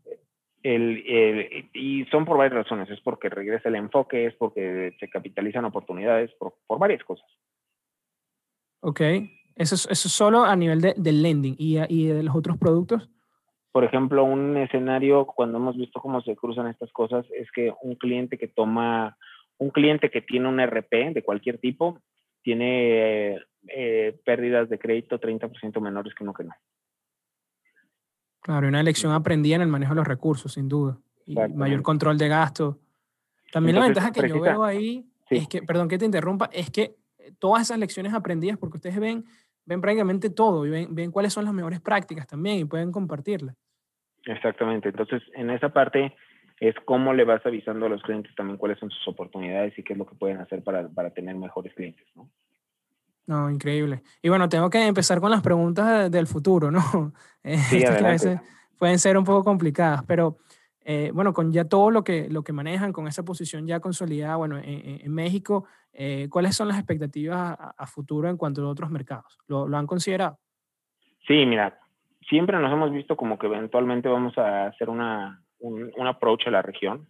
El, 0.62 1.68
y 1.74 2.04
son 2.06 2.24
por 2.24 2.38
varias 2.38 2.64
razones. 2.64 2.88
Es 2.90 3.00
porque 3.00 3.28
regresa 3.28 3.68
el 3.68 3.74
enfoque, 3.74 4.26
es 4.26 4.34
porque 4.34 4.96
se 4.98 5.08
capitalizan 5.10 5.64
oportunidades, 5.64 6.32
por, 6.38 6.54
por 6.66 6.78
varias 6.78 7.04
cosas. 7.04 7.26
Ok. 8.80 9.00
Eso 9.56 9.74
es, 9.74 9.86
eso 9.90 10.08
solo 10.08 10.44
a 10.44 10.56
nivel 10.56 10.80
de, 10.80 10.94
del 10.96 11.22
lending 11.22 11.54
y, 11.58 11.78
y 11.88 12.08
de 12.08 12.22
los 12.22 12.34
otros 12.34 12.58
productos. 12.58 13.08
Por 13.72 13.84
ejemplo, 13.84 14.24
un 14.24 14.56
escenario 14.56 15.26
cuando 15.26 15.58
hemos 15.58 15.76
visto 15.76 16.00
cómo 16.00 16.20
se 16.22 16.36
cruzan 16.36 16.68
estas 16.68 16.92
cosas 16.92 17.26
es 17.32 17.50
que 17.50 17.72
un 17.82 17.96
cliente 17.96 18.38
que 18.38 18.48
toma, 18.48 19.16
un 19.58 19.70
cliente 19.70 20.10
que 20.10 20.22
tiene 20.22 20.48
un 20.48 20.60
RP 20.60 21.12
de 21.12 21.22
cualquier 21.24 21.58
tipo, 21.58 22.00
tiene 22.42 23.40
eh, 23.68 24.18
pérdidas 24.24 24.68
de 24.68 24.78
crédito 24.78 25.20
30% 25.20 25.80
menores 25.80 26.14
que 26.14 26.24
uno 26.24 26.34
que 26.34 26.44
no. 26.44 26.54
Claro, 28.40 28.68
una 28.68 28.82
lección 28.82 29.12
aprendida 29.12 29.56
en 29.56 29.62
el 29.62 29.68
manejo 29.68 29.94
de 29.94 29.96
los 29.96 30.06
recursos, 30.06 30.52
sin 30.52 30.68
duda. 30.68 30.98
Y 31.26 31.34
mayor 31.34 31.82
control 31.82 32.18
de 32.18 32.28
gasto. 32.28 32.78
También 33.50 33.76
la 33.76 33.84
ventaja 33.84 34.12
que 34.12 34.28
yo 34.28 34.40
veo 34.40 34.64
ahí 34.64 35.06
es 35.30 35.48
que, 35.48 35.62
perdón 35.62 35.88
que 35.88 35.96
te 35.96 36.04
interrumpa, 36.04 36.50
es 36.52 36.70
que 36.70 36.96
todas 37.38 37.62
esas 37.62 37.78
lecciones 37.78 38.12
aprendidas, 38.12 38.58
porque 38.58 38.76
ustedes 38.76 38.98
ven, 38.98 39.24
ven 39.64 39.80
prácticamente 39.80 40.28
todo 40.28 40.66
y 40.66 40.70
ven, 40.70 40.94
ven 40.94 41.10
cuáles 41.10 41.32
son 41.32 41.46
las 41.46 41.54
mejores 41.54 41.80
prácticas 41.80 42.26
también 42.26 42.58
y 42.58 42.64
pueden 42.66 42.92
compartirlas. 42.92 43.56
Exactamente. 44.26 44.90
Entonces, 44.90 45.22
en 45.34 45.50
esa 45.50 45.70
parte 45.70 46.14
es 46.60 46.74
cómo 46.84 47.14
le 47.14 47.24
vas 47.24 47.44
avisando 47.46 47.86
a 47.86 47.88
los 47.88 48.02
clientes 48.02 48.34
también 48.34 48.58
cuáles 48.58 48.78
son 48.78 48.90
sus 48.90 49.08
oportunidades 49.08 49.78
y 49.78 49.82
qué 49.82 49.94
es 49.94 49.98
lo 49.98 50.06
que 50.06 50.14
pueden 50.14 50.38
hacer 50.38 50.62
para, 50.62 50.88
para 50.88 51.10
tener 51.10 51.34
mejores 51.36 51.74
clientes, 51.74 52.06
¿no? 52.14 52.30
No, 53.26 53.50
increíble. 53.50 54.02
Y 54.22 54.28
bueno, 54.28 54.48
tengo 54.48 54.68
que 54.68 54.86
empezar 54.86 55.20
con 55.20 55.30
las 55.30 55.42
preguntas 55.42 56.10
del 56.10 56.26
futuro, 56.26 56.70
¿no? 56.70 57.12
Sí, 57.44 57.76
Estas 57.76 57.98
que 57.98 58.06
a 58.06 58.08
veces 58.08 58.40
pueden 58.78 58.98
ser 58.98 59.18
un 59.18 59.24
poco 59.24 59.44
complicadas, 59.44 60.02
pero 60.06 60.38
eh, 60.82 61.10
bueno, 61.12 61.34
con 61.34 61.52
ya 61.52 61.66
todo 61.66 61.90
lo 61.90 62.02
que, 62.02 62.26
lo 62.30 62.42
que 62.42 62.54
manejan, 62.54 62.90
con 62.90 63.06
esa 63.06 63.22
posición 63.22 63.66
ya 63.66 63.80
consolidada, 63.80 64.36
bueno, 64.36 64.58
en, 64.62 65.12
México, 65.12 65.66
eh, 65.92 66.28
¿cuáles 66.30 66.56
son 66.56 66.68
las 66.68 66.78
expectativas 66.78 67.54
a, 67.58 67.86
futuro 67.86 68.30
en 68.30 68.38
cuanto 68.38 68.62
a 68.62 68.70
otros 68.70 68.90
mercados? 68.90 69.38
¿Lo, 69.46 69.68
¿Lo, 69.68 69.76
han 69.76 69.86
considerado? 69.86 70.38
Sí, 71.26 71.44
mira, 71.44 71.78
siempre 72.28 72.58
nos 72.58 72.72
hemos 72.72 72.90
visto 72.92 73.14
como 73.14 73.38
que 73.38 73.46
eventualmente 73.46 74.08
vamos 74.08 74.38
a 74.38 74.68
hacer 74.68 74.88
una, 74.88 75.42
un, 75.58 75.92
un 75.94 76.06
approach 76.06 76.46
a 76.46 76.50
la 76.50 76.62
región 76.62 77.06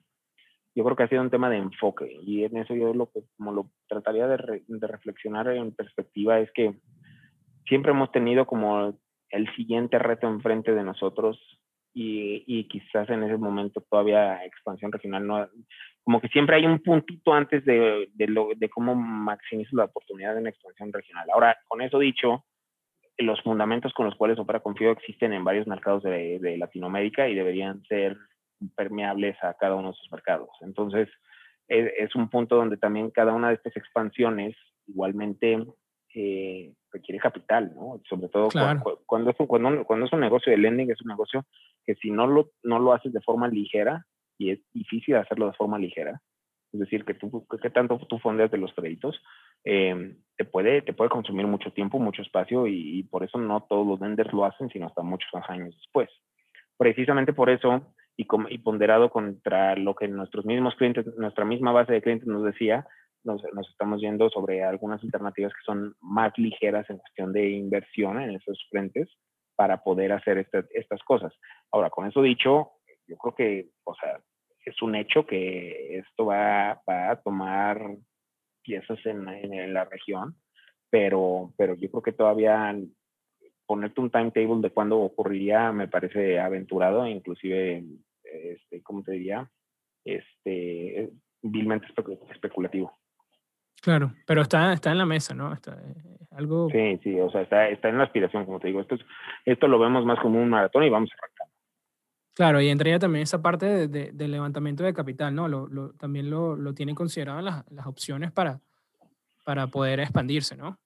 yo 0.74 0.84
creo 0.84 0.96
que 0.96 1.02
ha 1.04 1.08
sido 1.08 1.22
un 1.22 1.30
tema 1.30 1.50
de 1.50 1.58
enfoque 1.58 2.18
y 2.22 2.44
en 2.44 2.56
eso 2.56 2.74
yo 2.74 2.92
lo 2.94 3.10
que 3.10 3.20
como 3.36 3.52
lo 3.52 3.70
trataría 3.88 4.26
de, 4.26 4.62
de, 4.66 4.86
reflexionar 4.86 5.48
en 5.48 5.74
perspectiva 5.74 6.40
es 6.40 6.50
que 6.52 6.74
siempre 7.66 7.92
hemos 7.92 8.10
tenido 8.10 8.46
como 8.46 8.98
el 9.30 9.54
siguiente 9.54 9.98
reto 9.98 10.26
enfrente 10.26 10.74
de 10.74 10.82
nosotros 10.82 11.38
y, 11.96 12.42
y, 12.48 12.64
quizás 12.66 13.08
en 13.08 13.22
ese 13.22 13.36
momento 13.36 13.80
todavía 13.88 14.44
expansión 14.44 14.90
regional 14.90 15.26
no 15.26 15.48
como 16.04 16.20
que 16.20 16.28
siempre 16.28 16.56
hay 16.56 16.66
un 16.66 16.80
puntito 16.80 17.32
antes 17.32 17.64
de, 17.64 18.10
de, 18.12 18.26
lo, 18.26 18.50
de 18.54 18.68
cómo 18.68 18.94
maximizo 18.94 19.76
la 19.76 19.84
oportunidad 19.84 20.34
de 20.34 20.40
una 20.40 20.50
expansión 20.50 20.92
regional. 20.92 21.26
Ahora, 21.32 21.56
con 21.66 21.80
eso 21.80 21.98
dicho, 21.98 22.44
los 23.16 23.40
fundamentos 23.42 23.94
con 23.94 24.04
los 24.04 24.14
cuales 24.14 24.38
opera 24.38 24.60
Confío 24.60 24.90
existen 24.90 25.32
en 25.32 25.44
varios 25.44 25.66
mercados 25.66 26.02
de, 26.02 26.38
de 26.40 26.58
Latinoamérica 26.58 27.26
y 27.26 27.34
deberían 27.34 27.82
ser 27.84 28.18
permeables 28.76 29.36
a 29.42 29.54
cada 29.54 29.74
uno 29.74 29.88
de 29.88 29.94
esos 29.94 30.10
mercados. 30.12 30.50
Entonces, 30.60 31.08
es, 31.68 32.14
un 32.14 32.28
punto 32.28 32.56
donde 32.56 32.76
también 32.76 33.10
cada 33.10 33.32
una 33.32 33.48
de 33.48 33.54
estas 33.54 33.76
expansiones 33.76 34.54
igualmente 34.86 35.64
eh, 36.14 36.72
requiere 36.92 37.18
capital, 37.18 37.72
¿no? 37.74 38.00
Sobre 38.08 38.28
todo 38.28 38.48
cuando, 39.06 39.30
es 39.30 39.40
un, 39.40 39.46
cuando, 39.46 39.84
cuando, 39.84 40.06
es 40.06 40.12
un 40.12 40.20
negocio 40.20 40.50
de 40.50 40.58
lending, 40.58 40.90
es 40.90 41.00
un 41.00 41.08
negocio 41.08 41.44
que 41.84 41.94
si 41.96 42.10
no 42.10 42.26
lo, 42.26 42.50
no 42.62 42.78
lo 42.78 42.92
haces 42.92 43.12
de 43.12 43.20
forma 43.20 43.48
ligera, 43.48 44.06
y 44.38 44.50
es 44.50 44.60
difícil 44.72 45.16
hacerlo 45.16 45.46
de 45.46 45.54
forma 45.54 45.78
ligera, 45.78 46.20
es 46.72 46.80
decir, 46.80 47.04
que 47.04 47.14
tú, 47.14 47.46
que 47.46 47.70
tanto 47.70 47.98
tú 48.08 48.18
fondeas 48.18 48.50
de 48.50 48.58
los 48.58 48.72
créditos, 48.74 49.20
eh, 49.64 50.16
te, 50.36 50.44
puede, 50.44 50.82
te 50.82 50.92
puede 50.92 51.08
consumir 51.08 51.46
mucho 51.46 51.72
tiempo, 51.72 51.98
mucho 51.98 52.22
espacio, 52.22 52.66
y, 52.66 52.98
y, 52.98 53.02
por 53.04 53.22
eso 53.22 53.38
no 53.38 53.62
todos 53.62 53.86
los 53.86 54.00
lenders 54.00 54.32
lo 54.32 54.44
hacen, 54.44 54.68
sino 54.70 54.86
hasta 54.86 55.02
muchos 55.02 55.30
años 55.48 55.74
después. 55.76 56.10
Precisamente 56.76 57.32
por 57.32 57.48
eso 57.48 57.94
y, 58.16 58.26
y, 58.50 58.58
ponderado 58.58 59.10
contra 59.10 59.76
lo 59.76 59.94
que 59.94 60.08
nuestros 60.08 60.44
mismos 60.44 60.74
clientes, 60.76 61.06
nuestra 61.16 61.44
misma 61.44 61.72
base 61.72 61.92
de 61.92 62.02
clientes 62.02 62.28
nos 62.28 62.44
decía, 62.44 62.86
nos, 63.24 63.42
nos, 63.52 63.68
estamos 63.70 64.00
yendo 64.00 64.30
sobre 64.30 64.62
algunas 64.62 65.02
alternativas 65.02 65.52
que 65.52 65.64
son 65.64 65.94
más 66.00 66.32
ligeras 66.36 66.88
en 66.90 66.98
cuestión 66.98 67.32
de 67.32 67.50
inversión 67.50 68.20
en 68.20 68.30
esos 68.36 68.64
frentes 68.70 69.08
para 69.56 69.82
poder 69.82 70.12
hacer 70.12 70.38
este, 70.38 70.64
estas 70.72 71.02
cosas. 71.02 71.32
Ahora, 71.72 71.90
con 71.90 72.06
eso 72.06 72.22
dicho, 72.22 72.72
yo 73.06 73.16
creo 73.16 73.34
que, 73.34 73.68
o 73.84 73.94
sea, 73.94 74.20
es 74.64 74.80
un 74.82 74.94
hecho 74.94 75.26
que 75.26 75.98
esto 75.98 76.26
va, 76.26 76.80
va 76.88 77.10
a 77.10 77.20
tomar 77.20 77.96
piezas 78.62 78.98
en, 79.04 79.28
en, 79.28 79.74
la 79.74 79.84
región, 79.84 80.36
pero, 80.90 81.52
pero 81.56 81.74
yo 81.74 81.90
creo 81.90 82.02
que 82.02 82.12
todavía 82.12 82.74
ponerte 83.66 84.00
un 84.00 84.10
timetable 84.10 84.60
de 84.60 84.70
cuándo 84.70 84.98
ocurriría 85.00 85.72
me 85.72 85.88
parece 85.88 86.38
aventurado, 86.38 87.06
inclusive, 87.06 87.84
este, 88.22 88.82
¿cómo 88.82 89.02
te 89.02 89.12
diría? 89.12 89.50
Este, 90.04 91.10
vilmente 91.42 91.86
especulativo. 92.30 92.92
Claro, 93.80 94.14
pero 94.26 94.42
está, 94.42 94.72
está 94.72 94.92
en 94.92 94.98
la 94.98 95.06
mesa, 95.06 95.34
¿no? 95.34 95.52
Está, 95.52 95.72
eh, 95.72 96.16
algo... 96.30 96.70
Sí, 96.70 96.98
sí, 97.02 97.20
o 97.20 97.30
sea, 97.30 97.42
está, 97.42 97.68
está 97.68 97.90
en 97.90 97.98
la 97.98 98.04
aspiración, 98.04 98.46
como 98.46 98.58
te 98.58 98.68
digo. 98.68 98.80
Esto, 98.80 98.96
esto 99.44 99.68
lo 99.68 99.78
vemos 99.78 100.06
más 100.06 100.18
como 100.20 100.42
un 100.42 100.48
maratón 100.48 100.84
y 100.84 100.90
vamos 100.90 101.10
a 101.12 101.16
arrancar. 101.18 101.48
Claro, 102.34 102.60
y 102.60 102.68
entraría 102.68 102.98
también 102.98 103.22
esa 103.22 103.42
parte 103.42 103.66
de, 103.66 103.88
de, 103.88 104.10
del 104.12 104.30
levantamiento 104.30 104.82
de 104.82 104.94
capital, 104.94 105.34
¿no? 105.34 105.48
Lo, 105.48 105.68
lo, 105.68 105.92
también 105.92 106.30
lo, 106.30 106.56
lo 106.56 106.74
tienen 106.74 106.94
considerado 106.94 107.40
las, 107.42 107.70
las 107.70 107.86
opciones 107.86 108.32
para, 108.32 108.60
para 109.44 109.66
poder 109.68 110.00
expandirse, 110.00 110.56
¿no? 110.56 110.78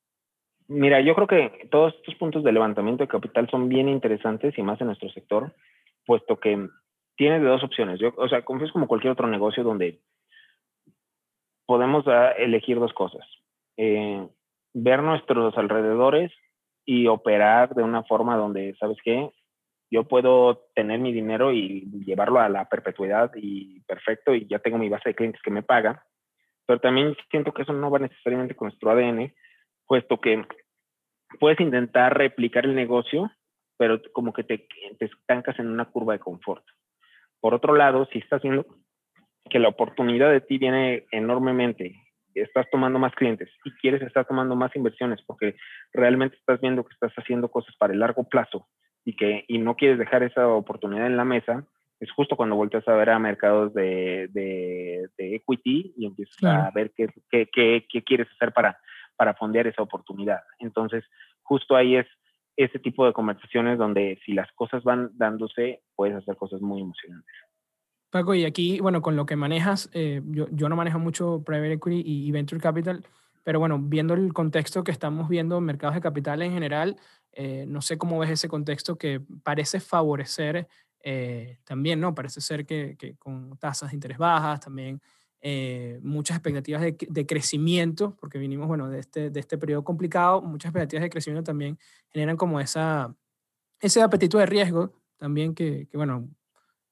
Mira, 0.69 1.01
yo 1.01 1.15
creo 1.15 1.27
que 1.27 1.67
todos 1.71 1.95
estos 1.95 2.15
puntos 2.17 2.45
de 2.45 2.53
levantamiento 2.53 3.03
de 3.03 3.09
capital 3.09 3.49
son 3.51 3.71
bien 3.71 3.89
interesantes 3.89 4.57
y 4.59 4.63
más 4.63 4.79
en 4.81 4.89
nuestro 4.89 5.09
sector, 5.09 5.55
puesto 6.05 6.39
que 6.39 6.69
tiene 7.17 7.41
de 7.41 7.47
dos 7.47 7.65
opciones. 7.65 7.99
Yo, 7.99 8.13
o 8.17 8.29
sea, 8.29 8.41
es 8.41 8.73
como 8.73 8.87
cualquier 8.87 9.13
otro 9.13 9.27
negocio 9.27 9.65
donde 9.65 10.01
podemos 11.67 12.05
elegir 12.37 12.79
dos 12.79 12.93
cosas. 12.93 13.27
Eh, 13.79 14.29
ver 14.75 15.03
nuestros 15.03 15.57
alrededores 15.57 16.33
y 16.85 17.07
operar 17.07 17.75
de 17.75 17.83
una 17.83 18.03
forma 18.05 18.37
donde, 18.37 18.75
¿sabes 18.79 18.99
qué? 19.03 19.31
Yo 19.91 20.05
puedo 20.05 20.67
tener 20.75 21.01
mi 21.01 21.13
dinero 21.13 21.51
y 21.51 21.89
llevarlo 22.05 22.41
a 22.41 22.49
la 22.51 22.69
perpetuidad 22.69 23.33
y 23.37 23.81
perfecto 23.81 24.35
y 24.35 24.47
ya 24.47 24.59
tengo 24.59 24.77
mi 24.77 24.91
base 24.91 25.11
de 25.11 25.15
clientes 25.15 25.41
que 25.41 25.51
me 25.51 25.63
paga, 25.63 26.05
pero 26.67 26.79
también 26.79 27.17
siento 27.31 27.53
que 27.55 27.63
eso 27.63 27.73
no 27.73 27.91
va 27.91 27.99
necesariamente 27.99 28.55
con 28.55 28.69
nuestro 28.69 28.91
ADN 28.91 29.33
puesto 29.89 30.21
que 30.21 30.45
puedes 31.41 31.59
intentar 31.61 32.17
replicar 32.17 32.65
el 32.65 32.77
negocio, 32.77 33.33
pero 33.77 34.01
como 34.13 34.33
que 34.33 34.45
te, 34.45 34.69
te 34.99 35.05
estancas 35.07 35.59
en 35.59 35.69
una 35.69 35.87
curva 35.87 36.13
de 36.13 36.21
confort. 36.21 36.65
Por 37.41 37.55
otro 37.55 37.75
lado, 37.75 38.07
si 38.13 38.19
estás 38.19 38.43
viendo 38.43 38.67
que 39.51 39.59
la 39.59 39.69
oportunidad 39.69 40.31
de 40.31 40.41
ti 40.41 40.59
viene 40.59 41.07
enormemente, 41.11 41.95
estás 42.35 42.67
tomando 42.71 42.99
más 42.99 43.15
clientes 43.15 43.51
y 43.65 43.73
quieres 43.73 44.03
estar 44.03 44.27
tomando 44.27 44.55
más 44.55 44.75
inversiones 44.77 45.21
porque 45.27 45.57
realmente 45.93 46.37
estás 46.37 46.61
viendo 46.61 46.85
que 46.85 46.93
estás 46.93 47.13
haciendo 47.15 47.51
cosas 47.51 47.75
para 47.77 47.93
el 47.93 48.01
largo 48.01 48.25
plazo 48.29 48.69
y 49.05 49.17
que 49.17 49.45
y 49.49 49.59
no 49.59 49.75
quieres 49.75 49.99
dejar 49.99 50.23
esa 50.23 50.47
oportunidad 50.49 51.07
en 51.07 51.17
la 51.17 51.25
mesa, 51.25 51.65
es 52.01 52.11
justo 52.13 52.37
cuando 52.37 52.57
vueltas 52.57 52.87
a 52.87 52.95
ver 52.95 53.11
a 53.11 53.19
mercados 53.19 53.75
de, 53.75 54.29
de, 54.31 55.09
equity 55.19 55.95
y 55.97 56.07
empiezas 56.07 56.45
a 56.45 56.71
ver 56.71 56.93
qué, 56.97 57.09
qué, 57.31 57.49
qué, 57.53 57.87
qué, 57.89 58.03
quieres 58.03 58.29
hacer 58.37 58.53
para 58.53 58.79
para 59.19 59.35
fondear 59.35 59.67
esa 59.67 59.83
oportunidad. 59.83 60.41
Entonces, 60.61 61.05
justo 61.43 61.77
ahí 61.77 61.97
es 61.97 62.07
ese 62.57 62.79
tipo 62.79 63.05
de 63.05 63.13
conversaciones 63.13 63.79
donde 63.79 64.19
si 64.25 64.33
las 64.33 64.51
cosas 64.53 64.83
van 64.85 65.11
dándose, 65.15 65.83
puedes 65.95 66.17
hacer 66.17 66.37
cosas 66.37 66.63
muy 66.63 66.81
emocionantes. 66.81 67.35
Paco, 68.11 68.35
y 68.35 68.45
aquí, 68.45 68.81
bueno, 68.81 69.03
con 69.03 69.17
lo 69.17 69.27
que 69.27 69.37
manejas, 69.37 69.91
eh, 69.93 70.23
yo, 70.25 70.47
yo, 70.51 70.69
no 70.69 70.77
manejo 70.77 70.99
mucho 70.99 71.43
private 71.45 71.75
equity 71.75 72.03
y, 72.05 72.31
venture 72.33 72.61
capital, 72.61 73.05
pero 73.45 73.59
bueno, 73.59 73.79
viendo 73.79 74.15
el 74.15 74.33
contexto 74.33 74.83
que 74.83 74.93
estamos 74.93 75.29
viendo 75.29 75.59
en 75.59 75.65
mercados 75.65 75.95
de 75.95 76.01
capital 76.01 76.41
en 76.43 76.53
general, 76.53 76.97
eh, 77.33 77.65
no 77.69 77.83
sé 77.83 77.99
cómo 77.99 78.19
ves 78.19 78.31
ese 78.31 78.49
contexto 78.49 78.97
que 78.97 79.21
parece 79.43 79.79
favorecer 79.79 80.69
eh, 81.03 81.59
también, 81.65 82.01
¿no? 82.01 82.15
Parece 82.15 82.41
ser 82.41 82.65
que, 82.65 82.97
que, 82.99 83.17
con 83.17 83.59
tasas 83.59 83.91
de 83.91 83.97
interés 83.97 84.19
bajas, 84.19 84.61
también 84.61 85.01
eh, 85.41 86.01
muchas 86.03 86.37
expectativas 86.37 86.83
de, 86.83 86.97
de, 87.09 87.27
crecimiento, 87.27 88.17
porque 88.19 88.39
vinimos, 88.39 88.67
bueno, 88.67 88.89
de 88.89 88.99
este, 88.99 89.31
de 89.31 89.41
este 89.41 89.57
periodo 89.57 89.85
complicado, 89.85 90.43
muchas 90.43 90.71
expectativas 90.71 91.03
de 91.03 91.11
crecimiento 91.11 91.47
también 91.47 91.79
generan 92.11 92.37
como 92.37 92.61
esa, 92.61 93.15
ese 93.81 94.03
apetito 94.03 94.39
de 94.39 94.47
riesgo 94.47 94.93
también 95.17 95.55
que, 95.55 95.87
que 95.89 95.97
bueno, 95.97 96.29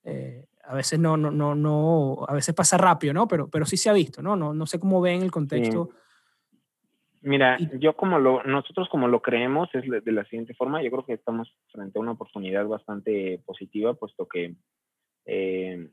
eh, 0.05 0.47
a 0.65 0.75
veces 0.75 0.99
no, 0.99 1.17
no, 1.17 1.31
no, 1.31 1.55
no, 1.55 2.25
a 2.29 2.35
veces 2.35 2.55
pasa 2.55 2.77
rápido, 2.77 3.15
¿no? 3.15 3.27
Pero, 3.29 3.49
pero 3.49 3.65
sí 3.67 3.77
se 3.77 3.89
ha 3.89 3.93
visto, 3.93 4.23
¿no? 4.23 4.37
No, 4.37 4.53
no 4.53 4.67
sé 4.67 4.79
cómo 4.79 5.01
ven 5.01 5.23
el 5.23 5.31
contexto. 5.31 5.91
Mira, 7.23 7.59
yo 7.81 7.97
como 7.97 8.21
lo, 8.21 8.45
nosotros 8.45 8.89
como 8.89 9.09
lo 9.09 9.21
creemos 9.21 9.69
es 9.75 9.85
de 10.05 10.13
la 10.13 10.25
siguiente 10.25 10.55
forma, 10.55 10.83
yo 10.83 10.91
creo 10.91 11.05
que 11.05 11.15
estamos 11.15 11.53
frente 11.73 11.99
a 11.99 12.03
una 12.03 12.13
oportunidad 12.13 12.67
bastante 12.67 13.41
positiva, 13.45 13.95
puesto 13.95 14.29
que 14.29 14.55
eh, 15.25 15.89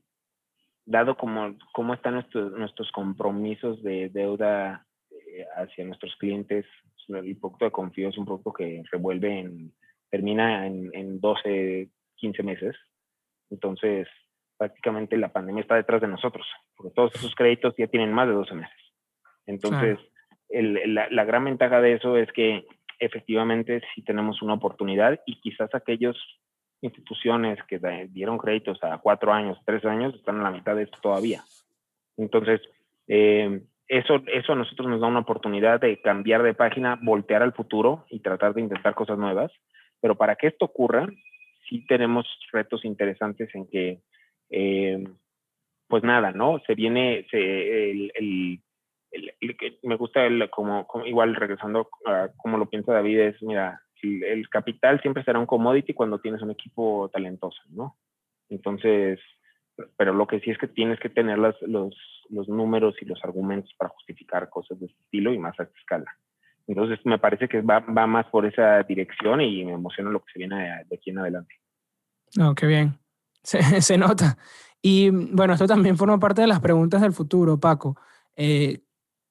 dado 0.85 1.15
como 1.15 1.55
cómo 1.73 1.93
están 1.93 2.15
nuestros, 2.15 2.51
nuestros 2.53 2.91
compromisos 2.91 3.81
de 3.83 4.09
deuda 4.09 4.85
eh, 5.11 5.45
hacia 5.55 5.85
nuestros 5.85 6.15
clientes, 6.17 6.65
el 7.07 7.37
producto 7.37 7.65
de 7.65 7.71
Confío 7.71 8.09
es 8.09 8.17
un 8.17 8.25
producto 8.25 8.53
que 8.53 8.83
revuelve 8.91 9.39
en, 9.39 9.73
termina 10.09 10.67
en, 10.67 10.89
en 10.93 11.19
12, 11.19 11.89
15 12.15 12.43
meses. 12.43 12.75
Entonces, 13.49 14.07
prácticamente 14.57 15.17
la 15.17 15.31
pandemia 15.31 15.61
está 15.61 15.75
detrás 15.75 16.01
de 16.01 16.07
nosotros, 16.07 16.45
porque 16.75 16.93
todos 16.93 17.13
esos 17.15 17.35
créditos 17.35 17.73
ya 17.77 17.87
tienen 17.87 18.13
más 18.13 18.27
de 18.27 18.33
12 18.33 18.55
meses. 18.55 18.93
Entonces, 19.45 19.99
la, 20.49 21.09
la, 21.09 21.25
gran 21.25 21.43
ventaja 21.43 21.81
de 21.81 21.93
eso 21.93 22.15
es 22.17 22.31
que 22.31 22.65
efectivamente 22.99 23.81
sí 23.93 24.03
tenemos 24.03 24.41
una 24.41 24.53
oportunidad 24.53 25.19
y 25.25 25.41
quizás 25.41 25.73
aquellas 25.73 26.15
instituciones 26.83 27.57
que 27.63 27.79
dieron 28.09 28.37
créditos 28.37 28.83
a 28.83 28.97
cuatro 28.97 29.31
años, 29.31 29.57
tres 29.65 29.83
años, 29.85 30.13
están 30.13 30.39
a 30.39 30.43
la 30.43 30.51
mitad 30.51 30.75
de 30.75 30.83
esto 30.83 30.97
todavía. 31.01 31.43
Entonces, 32.17 32.61
eh, 33.07 33.61
eso, 33.87 34.21
eso 34.27 34.53
a 34.53 34.55
nosotros 34.55 34.87
nos 34.87 35.01
da 35.01 35.07
una 35.07 35.19
oportunidad 35.19 35.79
de 35.79 36.01
cambiar 36.01 36.43
de 36.43 36.53
página, 36.53 36.99
voltear 37.01 37.41
al 37.41 37.53
futuro 37.53 38.05
y 38.09 38.19
tratar 38.19 38.53
de 38.53 38.61
intentar 38.61 38.95
cosas 38.95 39.17
nuevas. 39.17 39.51
Pero 40.01 40.15
para 40.15 40.35
que 40.35 40.47
esto 40.47 40.65
ocurra, 40.65 41.07
sí 41.69 41.85
tenemos 41.87 42.25
retos 42.51 42.83
interesantes 42.83 43.53
en 43.55 43.67
que, 43.67 43.99
eh, 44.49 45.03
pues 45.87 46.03
nada, 46.03 46.31
¿no? 46.31 46.61
Se 46.67 46.75
viene, 46.75 47.25
se, 47.31 47.91
el, 47.91 48.11
el, 48.15 48.59
me 49.83 49.95
gusta 49.95 50.25
el, 50.25 50.49
como, 50.49 50.85
igual 51.05 51.35
regresando 51.35 51.89
a 52.05 52.29
cómo 52.37 52.57
lo 52.57 52.65
piensa 52.65 52.93
David, 52.93 53.19
es, 53.19 53.41
mira, 53.41 53.79
el, 54.03 54.49
capital 54.49 55.01
siempre 55.01 55.23
será 55.23 55.39
un 55.39 55.45
commodity 55.45 55.93
cuando 55.93 56.19
tienes 56.19 56.41
un 56.41 56.51
equipo 56.51 57.09
talentoso, 57.11 57.61
¿no? 57.69 57.97
Entonces, 58.49 59.19
pero 59.97 60.13
lo 60.13 60.27
que 60.27 60.39
sí 60.41 60.51
es 60.51 60.57
que 60.57 60.67
tienes 60.67 60.99
que 60.99 61.09
tener 61.09 61.37
los, 61.37 61.55
los, 61.61 61.95
números 62.47 62.95
y 63.01 63.05
los 63.05 63.23
argumentos 63.23 63.73
para 63.77 63.89
justificar 63.89 64.49
cosas 64.49 64.79
de 64.79 64.87
este 64.87 64.99
estilo 65.03 65.33
y 65.33 65.39
más 65.39 65.59
a 65.59 65.63
escala. 65.63 66.11
Entonces, 66.67 66.99
me 67.05 67.19
parece 67.19 67.47
que 67.47 67.61
va, 67.61 67.81
más 67.81 68.25
por 68.27 68.45
esa 68.45 68.83
dirección 68.83 69.41
y 69.41 69.65
me 69.65 69.73
emociona 69.73 70.09
lo 70.09 70.23
que 70.23 70.31
se 70.33 70.39
viene 70.39 70.85
de, 70.89 70.95
aquí 70.95 71.09
en 71.09 71.19
adelante. 71.19 71.55
No, 72.37 72.55
qué 72.55 72.67
bien. 72.67 72.97
Se, 73.43 73.81
se, 73.81 73.97
nota. 73.97 74.37
Y 74.81 75.09
bueno, 75.09 75.53
esto 75.53 75.67
también 75.67 75.97
forma 75.97 76.17
parte 76.17 76.39
de 76.39 76.47
las 76.47 76.61
preguntas 76.61 77.01
del 77.01 77.11
futuro, 77.11 77.59
Paco. 77.59 77.97
Eh, 78.37 78.79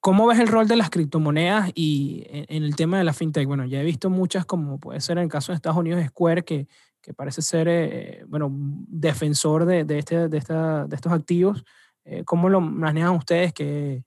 ¿Cómo 0.03 0.27
ves 0.27 0.37
el 0.39 0.49
rol 0.49 0.67
de 0.67 0.75
las 0.75 0.89
criptomonedas 0.89 1.71
y 1.75 2.25
en, 2.29 2.63
el 2.65 2.75
tema 2.75 2.97
de 2.97 3.05
la 3.05 3.13
fintech? 3.13 3.47
Bueno, 3.47 3.63
ya 3.63 3.79
he 3.79 3.85
visto 3.85 4.09
muchas, 4.09 4.45
como 4.45 4.77
puede 4.77 4.99
ser 4.99 5.17
en 5.17 5.23
el 5.23 5.29
caso 5.29 5.53
de 5.53 5.55
Estados 5.55 5.77
Unidos, 5.77 6.05
Square, 6.07 6.43
que, 6.43 6.67
que 7.01 7.13
parece 7.13 7.41
ser, 7.41 7.69
eh, 7.69 8.25
bueno, 8.27 8.49
defensor 8.51 9.63
de, 9.63 9.85
de, 9.85 9.99
este, 9.99 10.27
de, 10.27 10.37
esta, 10.37 10.87
de 10.87 10.95
estos 10.97 11.13
activos. 11.13 11.63
Eh, 12.03 12.23
¿Cómo 12.25 12.49
lo 12.49 12.59
manejan 12.59 13.15
ustedes? 13.15 13.53
¿Qué, 13.53 14.03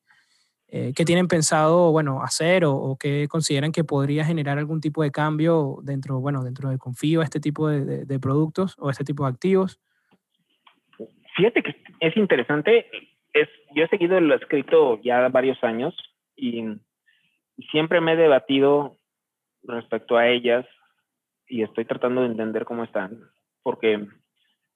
eh, 0.69 0.93
¿Qué, 0.95 1.07
tienen 1.07 1.29
pensado, 1.29 1.91
bueno, 1.93 2.23
hacer 2.23 2.67
o, 2.67 2.75
o, 2.75 2.99
qué 2.99 3.27
consideran 3.27 3.73
que 3.73 3.83
podría 3.83 4.27
generar 4.27 4.59
algún 4.59 4.83
tipo 4.83 5.03
de 5.03 5.11
cambio 5.11 5.79
dentro, 5.83 6.21
bueno, 6.21 6.45
dentro 6.45 6.69
de 6.69 6.77
Confío, 6.77 7.23
este 7.23 7.41
tipo 7.41 7.69
de, 7.69 8.05
de 8.05 8.19
productos 8.21 8.75
o 8.79 8.91
este 8.91 9.03
tipo 9.03 9.25
de 9.25 9.31
activos? 9.31 9.81
Fíjate 11.39 11.63
que 11.63 11.75
es 12.01 12.15
interesante 12.19 12.85
yo 13.75 13.85
he 13.85 13.89
seguido 13.89 14.19
el 14.19 14.31
escrito 14.33 15.01
ya 15.03 15.29
varios 15.29 15.63
años 15.63 15.95
y, 16.37 16.65
siempre 17.73 18.03
me 18.03 18.13
he 18.13 18.17
debatido 18.17 18.99
respecto 19.63 20.19
a 20.19 20.29
ellas 20.29 20.67
y 21.49 21.63
estoy 21.63 21.87
tratando 21.87 22.21
de 22.21 22.27
entender 22.27 22.67
cómo 22.67 22.85
están, 22.85 23.19
porque 23.63 24.07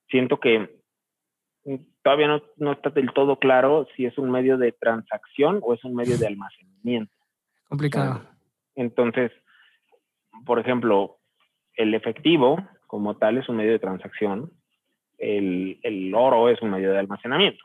siento 0.09 0.41
que 0.41 0.81
todavía 2.03 2.29
no, 2.29 2.43
no, 2.57 2.73
está 2.73 2.89
del 2.89 3.13
todo 3.13 3.39
claro 3.39 3.87
si 3.95 4.07
es 4.07 4.17
un 4.17 4.31
medio 4.31 4.57
de 4.57 4.73
transacción 4.73 5.61
o 5.63 5.75
es 5.75 5.85
un 5.85 5.95
medio 5.95 6.17
de 6.17 6.29
almacenamiento. 6.29 7.13
Complicado. 7.69 8.27
Entonces, 8.77 9.31
por 10.47 10.59
ejemplo, 10.59 11.19
el 11.75 11.93
efectivo 11.93 12.67
como 12.87 13.19
tal 13.19 13.37
es 13.37 13.47
un 13.51 13.57
medio 13.57 13.73
de 13.73 13.79
transacción, 13.79 14.51
el, 15.19 15.79
el 15.83 16.15
oro 16.15 16.49
es 16.49 16.63
un 16.63 16.71
medio 16.71 16.93
de 16.93 16.99
almacenamiento 16.99 17.63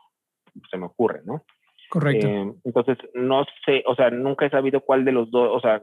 se 0.70 0.78
me 0.78 0.86
ocurre, 0.86 1.22
¿no? 1.26 1.43
Correcto. 1.89 2.28
Eh, 2.28 2.53
entonces, 2.64 2.97
no 3.14 3.45
sé, 3.66 3.84
o 3.86 3.95
sea, 3.95 4.10
nunca 4.10 4.45
he 4.45 4.49
sabido 4.49 4.82
cuál 4.82 5.06
de 5.06 5.12
los 5.12 5.30
dos, 5.32 5.49
o 5.51 5.60
sea, 5.60 5.82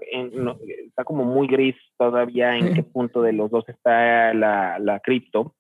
está 0.87 1.05
como 1.05 1.25
muy 1.25 1.47
gris 1.47 1.77
todavía 1.97 2.57
en 2.57 2.75
qué 2.75 2.83
punto 2.83 3.23
de 3.23 3.33
los 3.33 3.51
dos 3.51 3.69
está 3.69 4.35
la, 4.35 4.79
la 4.79 5.01
cripto 5.01 5.55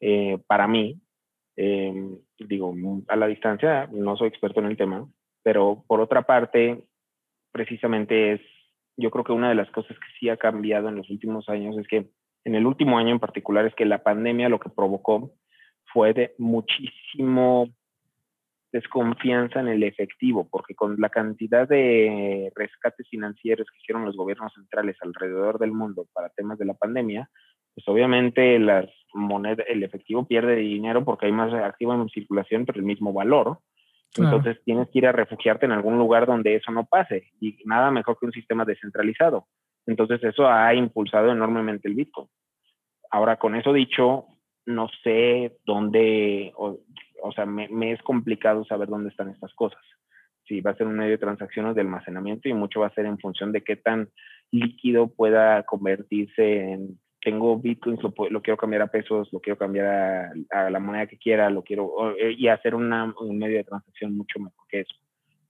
eh, 0.00 0.38
para 0.46 0.68
mí. 0.68 1.00
Eh, 1.56 1.92
digo, 2.38 2.74
a 3.08 3.16
la 3.16 3.26
distancia, 3.26 3.88
no 3.90 4.16
soy 4.16 4.28
experto 4.28 4.60
en 4.60 4.66
el 4.66 4.76
tema, 4.76 5.08
pero 5.42 5.84
por 5.88 6.00
otra 6.00 6.22
parte, 6.22 6.84
precisamente 7.50 8.34
es, 8.34 8.40
yo 8.96 9.10
creo 9.10 9.24
que 9.24 9.32
una 9.32 9.48
de 9.48 9.56
las 9.56 9.70
cosas 9.70 9.96
que 9.98 10.06
sí 10.20 10.28
ha 10.28 10.36
cambiado 10.36 10.88
en 10.88 10.96
los 10.96 11.10
últimos 11.10 11.48
años 11.48 11.76
es 11.78 11.88
que 11.88 12.10
en 12.44 12.54
el 12.54 12.66
último 12.66 12.98
año 12.98 13.10
en 13.10 13.18
particular 13.18 13.66
es 13.66 13.74
que 13.74 13.84
la 13.84 14.02
pandemia 14.02 14.48
lo 14.48 14.60
que 14.60 14.70
provocó 14.70 15.32
fue 15.92 16.12
de 16.12 16.34
muchísimo 16.38 17.68
desconfianza 18.72 19.60
en 19.60 19.68
el 19.68 19.82
efectivo, 19.82 20.48
porque 20.50 20.74
con 20.74 20.96
la 20.98 21.08
cantidad 21.08 21.66
de 21.66 22.52
rescates 22.54 23.08
financieros 23.08 23.66
que 23.70 23.78
hicieron 23.78 24.04
los 24.04 24.16
gobiernos 24.16 24.52
centrales 24.52 24.96
alrededor 25.00 25.58
del 25.58 25.72
mundo 25.72 26.06
para 26.12 26.28
temas 26.30 26.58
de 26.58 26.66
la 26.66 26.74
pandemia, 26.74 27.30
pues 27.74 27.88
obviamente 27.88 28.58
las 28.58 28.86
monedas, 29.14 29.66
el 29.68 29.82
efectivo 29.82 30.26
pierde 30.26 30.56
dinero 30.56 31.04
porque 31.04 31.26
hay 31.26 31.32
más 31.32 31.52
activo 31.54 31.94
en 31.94 32.08
circulación, 32.08 32.66
pero 32.66 32.78
el 32.78 32.84
mismo 32.84 33.12
valor. 33.12 33.58
Entonces 34.16 34.60
tienes 34.64 34.88
que 34.88 34.98
ir 34.98 35.06
a 35.06 35.12
refugiarte 35.12 35.66
en 35.66 35.72
algún 35.72 35.98
lugar 35.98 36.26
donde 36.26 36.56
eso 36.56 36.72
no 36.72 36.86
pase 36.86 37.30
y 37.40 37.58
nada 37.66 37.90
mejor 37.90 38.18
que 38.18 38.26
un 38.26 38.32
sistema 38.32 38.64
descentralizado. 38.64 39.46
Entonces 39.86 40.22
eso 40.24 40.48
ha 40.48 40.74
impulsado 40.74 41.30
enormemente 41.30 41.88
el 41.88 41.94
Bitcoin. 41.94 42.26
Ahora, 43.10 43.36
con 43.36 43.54
eso 43.54 43.72
dicho, 43.72 44.26
no 44.66 44.88
sé 45.02 45.56
dónde, 45.64 46.52
o 46.56 46.78
sea, 47.32 47.46
me, 47.46 47.92
es 47.92 48.02
complicado 48.02 48.64
saber 48.64 48.88
dónde 48.88 49.10
están 49.10 49.28
estas 49.28 49.52
cosas. 49.54 49.80
Si 50.46 50.60
va 50.60 50.70
a 50.70 50.76
ser 50.76 50.86
un 50.86 50.96
medio 50.96 51.12
de 51.12 51.18
transacciones 51.18 51.74
de 51.74 51.82
almacenamiento 51.82 52.48
y 52.48 52.54
mucho 52.54 52.80
va 52.80 52.86
a 52.86 52.94
ser 52.94 53.06
en 53.06 53.18
función 53.18 53.52
de 53.52 53.62
qué 53.62 53.76
tan 53.76 54.08
líquido 54.50 55.08
pueda 55.08 55.62
convertirse 55.64 56.72
en, 56.72 56.98
tengo 57.20 57.58
bitcoins, 57.58 58.02
lo, 58.02 58.14
lo 58.30 58.42
quiero 58.42 58.56
cambiar 58.56 58.82
a 58.82 58.86
pesos, 58.86 59.28
lo 59.32 59.40
quiero 59.40 59.58
cambiar 59.58 60.32
a, 60.50 60.70
la 60.70 60.78
moneda 60.80 61.06
que 61.06 61.18
quiera, 61.18 61.50
lo 61.50 61.62
quiero, 61.62 62.16
eh, 62.16 62.34
y 62.36 62.48
hacer 62.48 62.74
una, 62.74 63.12
un 63.20 63.38
medio 63.38 63.58
de 63.58 63.64
transacción 63.64 64.16
mucho 64.16 64.38
mejor 64.38 64.66
que 64.68 64.80
eso 64.80 64.94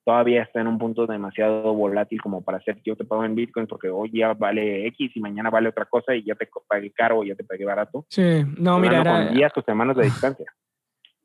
todavía 0.08 0.42
está 0.42 0.62
en 0.62 0.68
un 0.68 0.78
punto 0.78 1.06
demasiado 1.06 1.74
volátil 1.74 2.18
como 2.22 2.42
para 2.42 2.56
hacer 2.56 2.80
yo 2.82 2.96
te 2.96 3.04
pago 3.04 3.26
en 3.26 3.34
Bitcoin 3.34 3.66
porque 3.66 3.90
hoy 3.90 4.10
ya 4.10 4.32
vale 4.32 4.86
X 4.86 5.14
y 5.14 5.20
mañana 5.20 5.50
vale 5.50 5.68
otra 5.68 5.84
cosa 5.84 6.14
y 6.14 6.24
ya 6.24 6.34
te 6.34 6.48
pagué 6.66 6.90
caro 6.92 7.18
o 7.18 7.24
ya 7.24 7.34
te 7.34 7.44
pagué 7.44 7.66
barato. 7.66 8.06
Sí, 8.08 8.42
no, 8.56 8.78
mira. 8.78 9.04
Con 9.04 9.34
días 9.34 9.52
o 9.54 9.60
semanas 9.60 9.98
de 9.98 10.04
distancia. 10.04 10.46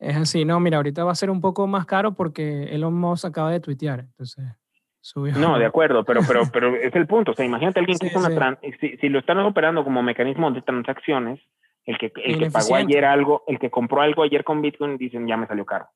Es 0.04 0.18
así, 0.18 0.46
no, 0.46 0.60
mira, 0.60 0.78
ahorita 0.78 1.04
va 1.04 1.12
a 1.12 1.16
ser 1.16 1.30
un 1.30 1.40
poco 1.40 1.66
más 1.68 1.86
caro 1.86 2.14
porque 2.14 2.64
Elon 2.64 2.94
Musk 2.94 3.26
acaba 3.26 3.52
de 3.52 3.60
tuitear, 3.60 4.02
entonces 4.02 4.46
subió. 5.00 5.34
No, 5.36 5.58
de 5.58 5.66
acuerdo, 5.66 6.04
pero, 6.04 6.22
pero, 6.28 6.42
pero 6.54 6.76
es 6.76 6.94
el 6.96 7.08
punto. 7.08 7.32
O 7.32 7.36
sea, 7.36 7.46
imagínate 7.46 7.80
alguien 7.80 7.98
que 7.98 8.08
hizo 8.08 8.20
una 8.20 8.60
si, 8.80 8.98
si, 8.98 9.10
lo 9.10 9.20
están 9.20 9.40
operando 9.40 9.84
como 9.84 10.04
mecanismo 10.04 10.52
de 10.52 10.62
transacciones, 10.62 11.40
el 11.86 11.98
que, 11.98 12.12
el 12.16 12.40
que 12.40 12.52
pagó 12.52 12.76
ayer 12.76 13.06
algo, 13.06 13.44
el 13.48 13.60
que 13.60 13.70
compró 13.70 14.02
algo 14.02 14.24
ayer 14.24 14.44
con 14.44 14.62
Bitcoin, 14.62 14.98
dicen 14.98 15.28
ya 15.28 15.38
me 15.38 15.48
salió 15.48 15.66
caro. 15.66 15.88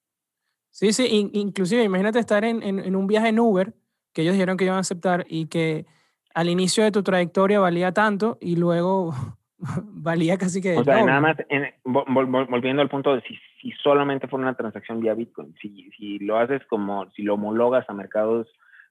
Sí, 0.69 0.93
sí, 0.93 1.29
inclusive 1.33 1.83
imagínate 1.83 2.19
estar 2.19 2.43
en, 2.43 2.61
en, 2.61 2.79
en, 2.79 2.95
un 2.95 3.07
viaje 3.07 3.29
en 3.29 3.39
Uber, 3.39 3.73
que 4.13 4.21
ellos 4.21 4.33
dijeron 4.33 4.57
que 4.57 4.65
iban 4.65 4.77
a 4.77 4.81
aceptar 4.81 5.25
y 5.27 5.47
que 5.47 5.85
al 6.33 6.49
inicio 6.49 6.83
de 6.83 6.91
tu 6.91 7.03
trayectoria 7.03 7.59
valía 7.59 7.93
tanto 7.93 8.37
y 8.39 8.57
luego 8.57 9.11
valía 9.83 10.37
casi 10.37 10.61
que... 10.61 10.77
O 10.77 10.83
sea, 10.83 11.03
nada 11.03 11.19
más, 11.19 11.37
volviendo 11.83 12.81
al 12.81 12.89
punto 12.89 13.15
de 13.15 13.21
si, 13.21 13.37
si, 13.61 13.71
solamente 13.83 14.27
fuera 14.27 14.43
una 14.43 14.55
transacción 14.55 14.99
vía 14.99 15.13
Bitcoin, 15.13 15.55
si, 15.61 15.89
si 15.91 16.19
lo 16.19 16.37
haces 16.37 16.61
como, 16.67 17.09
si 17.11 17.23
lo 17.23 17.35
homologas 17.35 17.89
a 17.89 17.93
mercados 17.93 18.47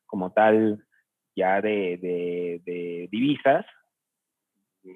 como 0.06 0.32
tal 0.32 0.84
ya 1.34 1.60
de, 1.60 1.98
de, 2.00 2.62
de 2.64 3.08
divisas, 3.10 3.66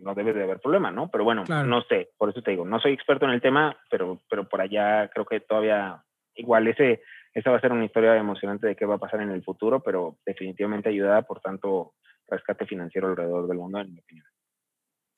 no 0.03 0.15
debe 0.15 0.33
de 0.33 0.45
haber 0.45 0.61
problema, 0.61 0.91
¿no? 0.91 1.11
Pero 1.11 1.25
bueno, 1.25 1.45
no 1.45 1.83
sé, 1.83 2.11
por 2.17 2.31
eso 2.31 2.43
te 2.43 2.53
digo, 2.53 2.65
no 2.65 2.81
soy 2.81 2.93
experto 2.93 3.25
en 3.25 3.33
el 3.33 3.41
tema, 3.41 3.77
pero, 3.91 4.21
pero 4.29 4.49
por 4.49 4.61
allá 4.61 5.09
creo 5.09 5.27
que 5.27 5.41
todavía, 5.41 6.03
igual 6.35 6.69
ese, 6.69 7.03
esa 7.35 7.51
va 7.51 7.59
a 7.59 7.61
ser 7.61 7.73
una 7.73 7.85
historia 7.85 8.17
emocionante 8.17 8.69
de 8.69 8.77
qué 8.77 8.87
va 8.87 8.95
a 8.95 8.99
pasar 8.99 9.21
en 9.21 9.31
el 9.31 9.43
futuro, 9.43 9.81
pero 9.81 10.17
definitivamente 10.25 10.89
ayudada 10.89 11.23
por 11.23 11.41
tanto 11.41 11.95
rescate 12.29 12.67
financiero 12.67 13.09
alrededor 13.09 13.49
del 13.49 13.59
mundo, 13.59 13.81
en 13.81 13.93
mi 13.93 13.99
opinión. 13.99 14.27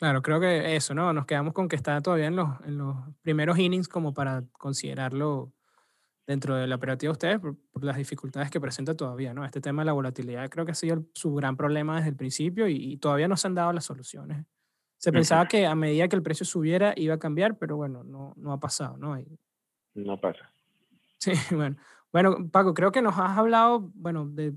Claro, 0.02 0.20
creo 0.20 0.40
que 0.40 0.74
eso, 0.74 0.96
¿no? 0.96 1.12
Nos 1.12 1.26
quedamos 1.26 1.54
con 1.54 1.68
que 1.68 1.76
está 1.76 2.00
todavía 2.00 2.26
en 2.26 2.34
los, 2.34 2.48
en 2.64 2.76
los 2.76 2.96
primeros 3.20 3.56
innings 3.56 3.86
como 3.86 4.12
para 4.12 4.42
considerarlo 4.50 5.52
dentro 6.26 6.56
de 6.56 6.66
la 6.66 6.74
operativa 6.74 7.10
de 7.10 7.12
ustedes 7.12 7.38
por, 7.38 7.84
las 7.84 7.96
dificultades 7.96 8.50
que 8.50 8.60
presenta 8.60 8.96
todavía, 8.96 9.32
¿no? 9.32 9.44
Este 9.44 9.60
tema 9.60 9.82
de 9.82 9.86
la 9.86 9.92
volatilidad 9.92 10.50
creo 10.50 10.64
que 10.66 10.72
ha 10.72 10.74
sido 10.74 11.04
su 11.14 11.32
gran 11.36 11.56
problema 11.56 11.98
desde 11.98 12.08
el 12.08 12.16
principio 12.16 12.66
y, 12.66 12.96
todavía 12.96 13.28
no 13.28 13.36
se 13.36 13.46
han 13.46 13.54
dado 13.54 13.72
las 13.72 13.84
soluciones. 13.84 14.44
Se 14.98 15.12
pensaba 15.12 15.46
que 15.46 15.66
a 15.66 15.76
medida 15.76 16.08
que 16.08 16.16
el 16.16 16.22
precio 16.24 16.44
subiera 16.44 16.94
iba 16.96 17.14
a 17.14 17.20
cambiar, 17.20 17.56
pero 17.56 17.76
bueno, 17.76 18.02
no, 18.02 18.34
no 18.36 18.52
ha 18.52 18.58
pasado, 18.58 18.96
¿no? 18.96 19.16
no 19.94 20.20
pasa. 20.20 20.52
Sí, 21.18 21.30
bueno. 21.54 21.76
Bueno, 22.10 22.50
Paco, 22.50 22.74
creo 22.74 22.90
que 22.90 23.02
nos 23.02 23.16
has 23.18 23.38
hablado, 23.38 23.92
bueno, 23.94 24.26
de, 24.26 24.52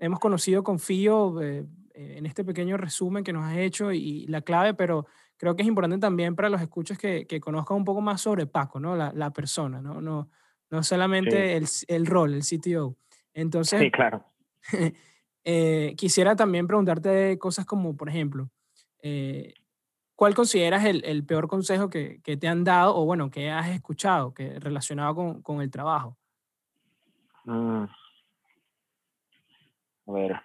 hemos 0.00 0.18
conocido 0.18 0.64
con 0.64 0.80
Fío 0.80 1.40
eh, 1.40 1.64
en 1.98 2.26
este 2.26 2.44
pequeño 2.44 2.76
resumen 2.76 3.24
que 3.24 3.32
nos 3.32 3.44
has 3.44 3.56
hecho 3.56 3.92
y, 3.92 4.26
la 4.28 4.42
clave, 4.42 4.74
pero 4.74 5.06
creo 5.36 5.56
que 5.56 5.62
es 5.62 5.68
importante 5.68 5.98
también 5.98 6.36
para 6.36 6.48
los 6.48 6.60
escuchas 6.60 6.96
que, 6.96 7.26
que 7.26 7.40
conozcan 7.40 7.76
un 7.76 7.84
poco 7.84 8.00
más 8.00 8.20
sobre 8.20 8.46
Paco, 8.46 8.78
¿no? 8.78 8.94
La, 8.94 9.12
la 9.12 9.32
persona, 9.32 9.80
¿no? 9.80 10.00
No, 10.00 10.30
no 10.70 10.82
solamente 10.82 11.56
el, 11.56 11.66
el, 11.88 12.06
rol, 12.06 12.34
el 12.34 12.42
CTO. 12.42 12.96
Entonces, 13.34 13.80
sí, 13.80 13.90
claro. 13.90 14.24
eh, 15.44 15.94
quisiera 15.96 16.36
también 16.36 16.68
preguntarte 16.68 17.36
cosas 17.38 17.66
como, 17.66 17.96
por 17.96 18.08
ejemplo, 18.08 18.48
eh, 19.02 19.54
¿cuál 20.14 20.34
consideras 20.34 20.84
el, 20.84 21.04
el 21.04 21.24
peor 21.24 21.48
consejo 21.48 21.90
que, 21.90 22.20
que, 22.22 22.36
te 22.36 22.46
han 22.46 22.62
dado 22.62 22.94
o, 22.96 23.04
bueno, 23.04 23.30
que 23.30 23.50
has 23.50 23.70
escuchado 23.70 24.32
que 24.32 24.60
relacionado 24.60 25.16
con, 25.16 25.42
con 25.42 25.60
el 25.62 25.70
trabajo? 25.70 26.16
Mm. 27.44 27.84
A 30.06 30.12
ver, 30.12 30.40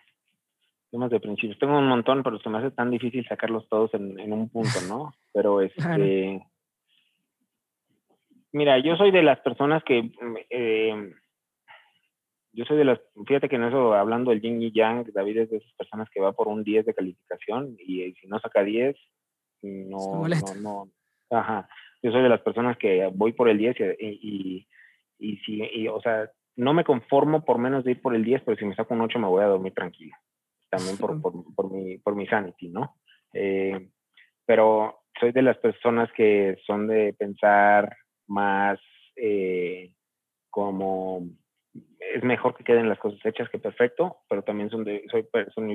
temas 0.93 1.09
de 1.09 1.19
principios. 1.19 1.57
Tengo 1.57 1.79
un 1.79 1.87
montón, 1.87 2.21
pero 2.21 2.39
se 2.39 2.49
me 2.49 2.59
hace 2.59 2.69
tan 2.69 2.91
difícil 2.91 3.25
sacarlos 3.27 3.67
todos 3.67 3.91
en, 3.95 4.19
en 4.19 4.31
un 4.31 4.47
punto, 4.47 4.79
¿no? 4.87 5.11
Pero 5.33 5.59
este... 5.61 6.45
Mira, 8.51 8.77
yo 8.77 8.95
soy 8.95 9.09
de 9.09 9.23
las 9.23 9.39
personas 9.39 9.83
que, 9.83 10.11
eh, 10.51 11.13
yo 12.51 12.65
soy 12.65 12.77
de 12.77 12.85
las, 12.85 12.99
fíjate 13.25 13.49
que 13.49 13.55
en 13.55 13.63
eso, 13.63 13.95
hablando 13.95 14.29
del 14.29 14.41
yin 14.41 14.61
y 14.61 14.71
yang, 14.71 15.11
David 15.11 15.37
es 15.39 15.49
de 15.49 15.57
esas 15.57 15.73
personas 15.73 16.07
que 16.11 16.21
va 16.21 16.33
por 16.33 16.47
un 16.47 16.63
10 16.63 16.85
de 16.85 16.93
calificación 16.93 17.75
y, 17.79 18.03
eh, 18.03 18.13
si 18.21 18.27
no 18.27 18.37
saca 18.39 18.63
10, 18.63 18.95
no, 19.63 20.27
no, 20.27 20.55
no, 20.61 20.87
ajá. 21.31 21.67
Yo 22.03 22.11
soy 22.11 22.21
de 22.21 22.29
las 22.29 22.41
personas 22.41 22.77
que 22.77 23.09
voy 23.11 23.33
por 23.33 23.49
el 23.49 23.57
10 23.57 23.77
y, 23.79 24.05
y, 24.05 24.67
y, 25.17 25.37
si, 25.37 25.63
y, 25.73 25.87
o 25.87 25.99
sea, 26.01 26.29
no 26.55 26.75
me 26.75 26.83
conformo 26.83 27.43
por 27.43 27.57
menos 27.57 27.83
de 27.83 27.91
ir 27.91 28.01
por 28.03 28.13
el 28.13 28.23
10, 28.23 28.43
pero 28.45 28.55
si 28.55 28.65
me 28.65 28.75
saco 28.75 28.93
un 28.93 29.01
8 29.01 29.17
me 29.17 29.27
voy 29.27 29.41
a 29.41 29.47
dormir 29.47 29.73
tranquilo. 29.73 30.15
También 30.77 30.97
por, 30.97 31.21
por, 31.21 31.55
por 31.55 31.71
mi, 31.71 31.99
por 31.99 32.15
mi 32.15 32.25
sanity, 32.25 32.69
¿no? 32.69 32.95
Eh, 33.33 33.89
pero 34.45 35.03
soy 35.19 35.31
de 35.31 35.43
las 35.43 35.57
personas 35.57 36.11
que 36.13 36.57
son 36.65 36.87
de 36.87 37.13
pensar 37.13 37.95
más 38.27 38.79
eh, 39.15 39.93
como 40.49 41.27
es 41.99 42.23
mejor 42.23 42.55
que 42.55 42.63
queden 42.63 42.89
las 42.89 42.97
cosas 42.97 43.19
hechas 43.23 43.49
que 43.49 43.59
perfecto, 43.59 44.17
pero 44.27 44.43
también 44.43 44.69
son 44.69 44.83
de, 44.83 45.03
soy, 45.09 45.27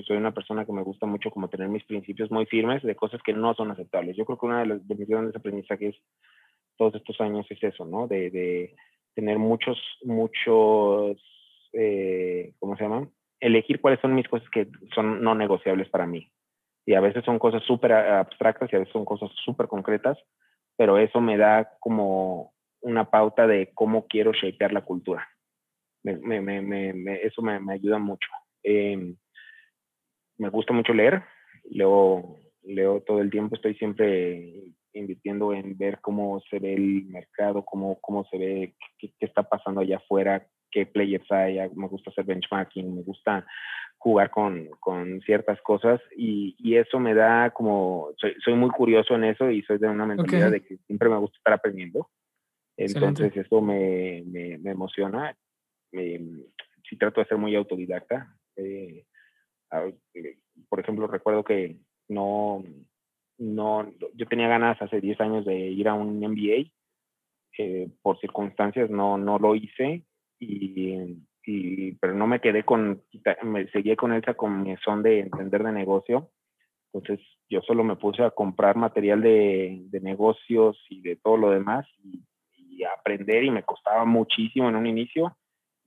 soy 0.03 0.16
una 0.16 0.34
persona 0.34 0.64
que 0.64 0.72
me 0.72 0.82
gusta 0.82 1.07
mucho 1.07 1.30
como 1.30 1.49
tener 1.49 1.68
mis 1.68 1.84
principios 1.84 2.30
muy 2.30 2.46
firmes 2.46 2.82
de 2.82 2.96
cosas 2.96 3.20
que 3.22 3.32
no 3.32 3.55
son 3.55 3.70
aceptables. 3.70 4.16
Yo 4.16 4.24
creo 4.24 4.38
que 4.38 4.46
una 4.46 4.61
de, 4.61 4.66
las, 4.66 4.88
de 4.88 4.94
mis 4.96 5.09
grandes 5.09 5.34
aprendizajes 5.36 5.96
todos 6.76 6.94
estos 6.96 7.20
años 7.20 7.46
es 7.51 7.62
eso, 7.62 7.84
¿no? 7.84 8.09
De, 8.09 8.30
de 8.30 8.74
tener 9.14 9.38
muchos, 9.38 9.78
muchos, 10.03 11.20
eh, 11.72 12.53
¿cómo 12.59 12.76
se 12.76 12.84
llaman? 12.84 13.11
Elegir 13.41 13.80
cuáles 13.80 14.01
son 14.01 14.14
mis 14.14 14.28
cosas 14.28 14.49
que 14.51 14.68
son 14.95 15.22
no 15.22 15.34
negociables 15.34 15.89
para 15.89 16.07
mí. 16.07 16.30
Y 16.86 16.95
a 16.95 17.01
veces 17.01 17.24
son 17.24 17.39
cosas 17.39 17.62
súper 17.64 17.93
abstractas 17.93 18.72
y 18.72 18.76
a 18.76 18.78
veces 18.78 18.93
son 18.93 19.05
cosas 19.05 19.30
súper 19.45 19.68
concretas, 19.68 20.18
pero 20.76 20.97
eso 20.99 21.20
me 21.20 21.36
da 21.36 21.76
como 21.80 22.53
una 22.80 23.11
pauta 23.11 23.47
de 23.47 23.72
cómo 23.74 24.07
quiero 24.07 24.32
shapear 24.32 24.72
la 24.72 24.84
cultura. 24.84 25.28
Me, 26.03 26.16
me, 26.41 26.62
me, 26.62 27.22
eso 27.22 27.43
me, 27.43 27.61
ayuda 27.72 27.99
mucho. 27.99 28.28
Em, 28.62 29.16
me 30.39 30.49
gusta 30.49 30.72
mucho 30.72 30.95
leer, 30.95 31.22
leo, 31.64 32.39
leo 32.62 33.03
todo 33.03 33.20
el 33.20 33.30
tiempo, 33.30 33.57
estoy 33.57 33.74
siempre 33.74 34.72
invirtiendo 34.95 35.53
en 35.53 35.76
ver 35.76 36.01
cómo 36.01 36.41
se 36.49 36.59
ve 36.59 36.74
el 36.74 37.05
mercado, 37.07 37.64
cómo, 37.64 38.01
cómo 38.01 38.24
se 38.30 38.39
ve, 38.39 38.74
qué, 38.99 39.12
qué 39.18 39.26
está 39.26 39.43
pasando 39.43 39.80
allá 39.80 39.97
afuera, 39.97 40.47
qué 40.70 40.86
players 40.86 41.30
hay, 41.30 41.58
me 41.74 41.88
gusta 41.88 42.10
hacer 42.10 42.24
benchmarking, 42.24 42.94
me 42.94 43.02
gusta 43.02 43.46
jugar 43.98 44.30
con, 44.30 44.68
con 44.78 45.20
ciertas 45.22 45.60
cosas 45.62 46.00
y, 46.16 46.54
y, 46.58 46.76
eso 46.76 47.00
me 47.00 47.14
da 47.14 47.50
como, 47.50 48.10
soy, 48.16 48.34
soy, 48.44 48.54
muy 48.54 48.70
curioso 48.70 49.16
en 49.16 49.24
eso 49.24 49.50
y 49.50 49.62
soy 49.62 49.78
de 49.78 49.88
una 49.88 50.06
mentalidad 50.06 50.52
de 50.52 50.64
que 50.64 50.76
siempre 50.86 51.08
me 51.08 51.18
gusta 51.18 51.36
estar 51.36 51.54
aprendiendo. 51.54 52.08
Entonces 52.76 53.36
eso 53.36 53.60
me, 53.60 54.22
me, 54.24 54.56
me 54.58 54.70
emociona. 54.70 55.36
si 55.90 56.96
trato 56.96 57.20
de 57.20 57.26
ser 57.26 57.38
muy 57.38 57.56
autodidacta. 57.56 58.36
Eh, 58.54 59.04
eh, 59.72 60.38
por 60.68 60.78
ejemplo, 60.78 61.08
recuerdo 61.08 61.42
que 61.42 61.76
no, 62.08 62.62
no, 63.38 63.92
yo 64.14 64.26
tenía 64.26 64.46
ganas 64.46 64.80
hace 64.80 65.00
10 65.00 65.20
años 65.20 65.44
de 65.44 65.56
ir 65.56 65.88
a 65.88 65.94
un 65.94 66.20
MBA. 66.20 66.70
Eh, 67.60 67.88
por 68.02 68.20
circunstancias 68.20 68.88
no, 68.88 69.18
no 69.18 69.40
lo 69.40 69.56
hice 69.56 70.04
y 70.39 71.16
pero 72.01 72.14
no 72.14 72.26
me 72.26 72.41
quedé 72.41 72.64
con, 72.64 73.03
me 73.43 73.68
seguí 73.68 73.95
con 73.97 74.12
esa 74.12 74.34
comezón 74.34 75.03
de 75.03 75.20
entender 75.20 75.62
de 75.62 75.72
negocio. 75.72 76.30
Entonces 76.93 77.24
yo 77.49 77.61
solo 77.62 77.84
me 77.84 77.97
puse 77.97 78.22
a 78.22 78.30
comprar 78.30 78.76
material 78.76 79.22
de, 79.22 79.82
de 79.84 80.01
negocios 80.01 80.78
y 80.91 81.01
de 81.03 81.16
todo 81.16 81.36
lo 81.36 81.51
demás 81.51 81.86
y, 82.05 82.22
aprender 82.97 83.43
y 83.43 83.51
me 83.51 83.64
costaba 83.64 84.05
muchísimo 84.05 84.68
en 84.68 84.76
un 84.76 84.86
inicio. 84.86 85.36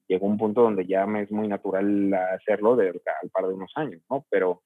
Llegó 0.10 0.28
un 0.28 0.38
punto 0.38 0.62
donde 0.62 0.86
ya 0.86 1.06
me 1.06 1.22
es 1.22 1.32
muy 1.32 1.48
natural 1.48 2.14
hacerlo 2.36 2.76
de, 2.76 2.90
al 2.90 3.30
par 3.30 3.48
de 3.48 3.54
unos 3.54 3.72
años, 3.76 4.02
¿no? 4.10 4.26
Pero 4.30 4.62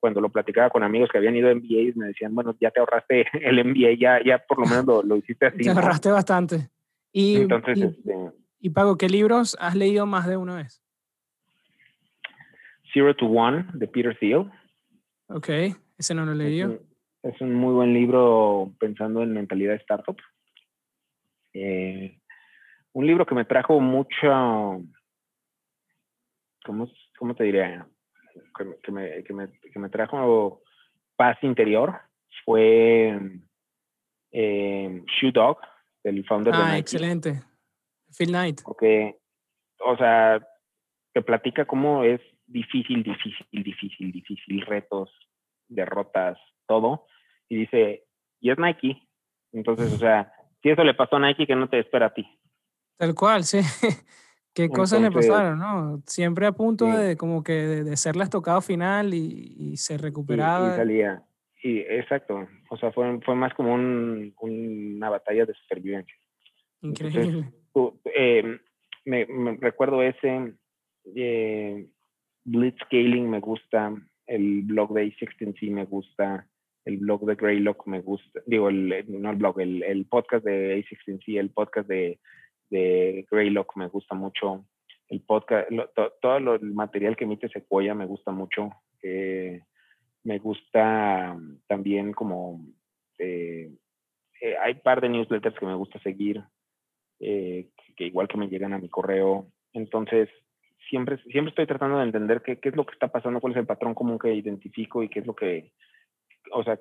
cuando 0.00 0.20
lo 0.20 0.28
platicaba 0.28 0.70
con 0.70 0.82
amigos 0.82 1.08
que 1.08 1.18
habían 1.18 1.36
ido 1.36 1.48
a 1.48 1.54
MBAs 1.54 1.94
me 1.94 2.08
decían, 2.08 2.34
bueno, 2.34 2.56
ya 2.60 2.72
te 2.72 2.80
ahorraste 2.80 3.26
el 3.32 3.64
MBA, 3.64 3.92
ya, 3.96 4.20
ya 4.24 4.38
por 4.38 4.58
lo 4.58 4.66
menos 4.66 4.86
lo, 4.86 5.02
lo 5.04 5.16
hiciste 5.18 5.46
así. 5.46 5.58
Te 5.58 5.70
ahorraste 5.70 6.10
bastante. 6.10 6.68
Y, 7.12 7.42
Entonces, 7.42 7.80
este, 7.80 8.12
y 8.60 8.70
Pago, 8.70 8.96
¿qué 8.96 9.08
libros 9.08 9.56
has 9.60 9.74
leído 9.74 10.06
más 10.06 10.26
de 10.26 10.36
una 10.36 10.56
vez? 10.56 10.82
Zero 12.92 13.14
to 13.14 13.26
One 13.26 13.66
de 13.74 13.86
Peter 13.86 14.16
Thiel. 14.18 14.50
Ok, 15.28 15.48
ese 15.98 16.14
no 16.14 16.24
lo 16.24 16.32
he 16.32 16.36
leído. 16.36 16.80
Es 17.22 17.40
un, 17.40 17.54
muy 17.54 17.74
buen 17.74 17.92
libro 17.92 18.72
pensando 18.78 19.22
en 19.22 19.32
mentalidad 19.32 19.72
de 19.72 19.78
startup. 19.78 20.16
Eh, 21.52 22.18
un 22.92 23.06
libro 23.06 23.26
que 23.26 23.34
me 23.34 23.44
trajo 23.44 23.80
mucho, 23.80 24.82
¿cómo, 26.64 26.90
cómo 27.18 27.34
te 27.34 27.44
diría? 27.44 27.86
Que, 28.56 28.64
me, 28.64 29.22
que, 29.22 29.32
me, 29.32 29.52
que, 29.60 29.78
me, 29.78 29.88
trajo 29.88 30.62
paz 31.16 31.36
interior 31.42 32.00
fue 32.44 33.18
eh, 34.32 35.02
Shoe 35.06 35.32
Dog, 35.32 35.58
del 36.02 36.24
founder 36.26 36.54
ah, 36.54 36.58
de 36.58 36.64
Nike. 36.64 36.78
excelente. 36.78 37.42
Phil 38.16 38.28
Knight. 38.28 38.62
Porque, 38.64 39.16
o 39.84 39.96
sea, 39.96 40.40
te 41.12 41.22
platica 41.22 41.66
cómo 41.66 42.04
es 42.04 42.20
difícil, 42.46 43.02
difícil, 43.02 43.46
difícil, 43.52 44.12
difícil, 44.12 44.66
retos, 44.66 45.10
derrotas, 45.68 46.38
todo. 46.66 47.06
Y 47.48 47.56
dice, 47.56 48.04
y 48.40 48.50
es 48.50 48.58
Nike. 48.58 49.08
Entonces, 49.52 49.92
o 49.92 49.98
sea, 49.98 50.32
si 50.62 50.70
eso 50.70 50.84
le 50.84 50.94
pasó 50.94 51.16
a 51.16 51.20
Nike, 51.20 51.46
que 51.46 51.56
no 51.56 51.68
te 51.68 51.78
espera 51.78 52.06
a 52.06 52.14
ti. 52.14 52.26
Tal 52.96 53.14
cual, 53.14 53.44
sí. 53.44 53.60
¿Qué 54.54 54.68
cosas 54.68 55.00
le 55.00 55.12
pasaron, 55.12 55.58
no? 55.58 56.02
Siempre 56.04 56.46
a 56.46 56.52
punto 56.52 56.86
de 56.86 57.16
como 57.16 57.44
que 57.44 57.52
de, 57.52 57.96
ser 57.96 58.16
la 58.16 58.24
estocado 58.24 58.60
final 58.60 59.14
y, 59.14 59.76
se 59.76 59.96
recuperaba. 59.96 60.74
Y, 60.74 60.76
salía. 60.76 61.22
Y, 61.62 61.78
exacto. 61.78 62.48
O 62.68 62.76
sea, 62.76 62.90
fue, 62.90 63.20
fue 63.20 63.36
más 63.36 63.54
como 63.54 63.72
un, 63.72 64.34
una 64.40 65.10
batalla 65.10 65.46
de 65.46 65.54
supervivencia. 65.54 66.16
Increíble. 66.80 67.52
Eh, 68.04 68.58
me, 69.04 69.26
recuerdo 69.60 70.02
ese 70.02 70.54
eh, 71.14 71.86
Blitzscaling 72.44 73.28
me 73.28 73.40
gusta, 73.40 73.94
el 74.26 74.62
blog 74.62 74.94
de 74.94 75.06
A16 75.06 75.70
me 75.70 75.84
gusta, 75.84 76.46
el 76.84 76.98
blog 76.98 77.26
de 77.26 77.34
Greylock 77.34 77.86
me 77.86 78.00
gusta, 78.00 78.40
digo, 78.46 78.68
el, 78.68 79.04
no 79.08 79.30
el 79.30 79.36
blog, 79.36 79.60
el, 79.60 80.06
podcast 80.06 80.44
de 80.44 80.78
A16, 80.78 81.38
el 81.38 81.50
podcast 81.50 81.88
de, 81.88 82.18
de 82.70 83.26
Greylock 83.30 83.76
me 83.76 83.88
gusta 83.88 84.14
mucho, 84.14 84.64
el 85.08 85.20
podcast, 85.22 85.68
todo 86.20 86.54
el 86.54 86.72
material 86.72 87.16
que 87.16 87.24
emite 87.24 87.48
Sequoia 87.48 87.94
me 87.94 88.06
gusta 88.06 88.30
mucho, 88.30 88.70
eh, 89.02 89.62
me 90.24 90.38
gusta 90.38 91.36
también 91.66 92.12
como, 92.12 92.64
eh, 93.18 93.70
hay 94.62 94.72
un 94.72 94.80
par 94.80 95.00
de 95.00 95.08
newsletters 95.08 95.58
que 95.58 95.66
me 95.66 95.74
gusta 95.74 95.98
seguir, 96.00 96.42
eh, 97.20 97.68
que 97.96 98.04
igual 98.04 98.28
que 98.28 98.38
me 98.38 98.48
llegan 98.48 98.72
a 98.72 98.78
mi 98.78 98.88
correo. 98.88 99.46
Entonces, 99.72 100.28
siempre, 100.88 101.18
siempre 101.24 101.50
estoy 101.50 101.66
tratando 101.66 101.98
de 101.98 102.04
entender 102.04 102.42
qué, 102.42 102.58
qué, 102.58 102.70
es 102.70 102.76
lo 102.76 102.86
que 102.86 102.92
está 102.92 103.08
pasando, 103.08 103.40
cuál 103.40 103.52
es 103.52 103.58
el 103.58 103.66
patrón 103.66 103.94
común 103.94 104.18
que 104.18 104.32
identifico 104.34 105.02
y 105.02 105.08
qué 105.08 105.20
es 105.20 105.26
lo 105.26 105.34
que, 105.34 105.72
o 106.52 106.62
sea, 106.64 106.78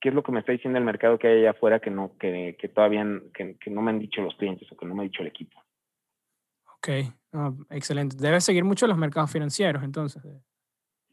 qué 0.00 0.10
es 0.10 0.14
lo 0.14 0.22
que 0.22 0.32
me 0.32 0.40
está 0.40 0.52
diciendo 0.52 0.78
el 0.78 0.84
mercado 0.84 1.18
que 1.18 1.28
hay 1.28 1.38
allá 1.38 1.52
afuera 1.52 1.80
que 1.80 1.90
no, 1.90 2.12
que, 2.18 2.56
que 2.58 2.68
todavía 2.68 3.06
que, 3.32 3.56
no 3.70 3.80
me 3.80 3.90
han 3.90 3.98
dicho 3.98 4.20
los 4.20 4.34
clientes 4.36 4.70
o 4.70 4.76
que 4.76 4.86
no 4.86 4.94
me 4.94 5.02
ha 5.02 5.04
dicho 5.04 5.22
el 5.22 5.28
equipo. 5.28 5.58
Ok, 6.76 6.88
excelente. 7.70 8.16
Debe 8.18 8.40
seguir 8.42 8.64
mucho 8.64 8.86
los 8.86 8.98
mercados 8.98 9.32
financieros 9.32 9.82
entonces. 9.82 10.22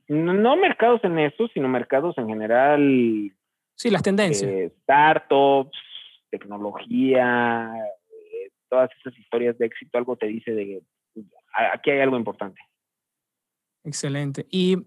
No, 0.09 0.57
mercados 0.57 1.01
en 1.05 1.19
eso, 1.19 1.47
sino 1.53 1.69
mercados 1.69 2.17
en 2.17 2.27
general. 2.27 3.31
Sí, 3.75 3.89
las 3.89 4.03
tendencias. 4.03 4.51
Eh, 4.51 4.73
startups, 4.81 5.77
tecnología, 6.29 7.71
todas 8.71 8.89
esas 8.99 9.17
historias 9.19 9.57
de 9.57 9.65
éxito, 9.65 9.97
algo 9.97 10.15
te 10.15 10.27
dice 10.27 10.51
de 10.51 10.81
aquí 11.73 11.91
hay 11.91 11.99
algo 11.99 12.17
importante. 12.17 12.61
Excelente. 13.83 14.47
Y 14.49 14.77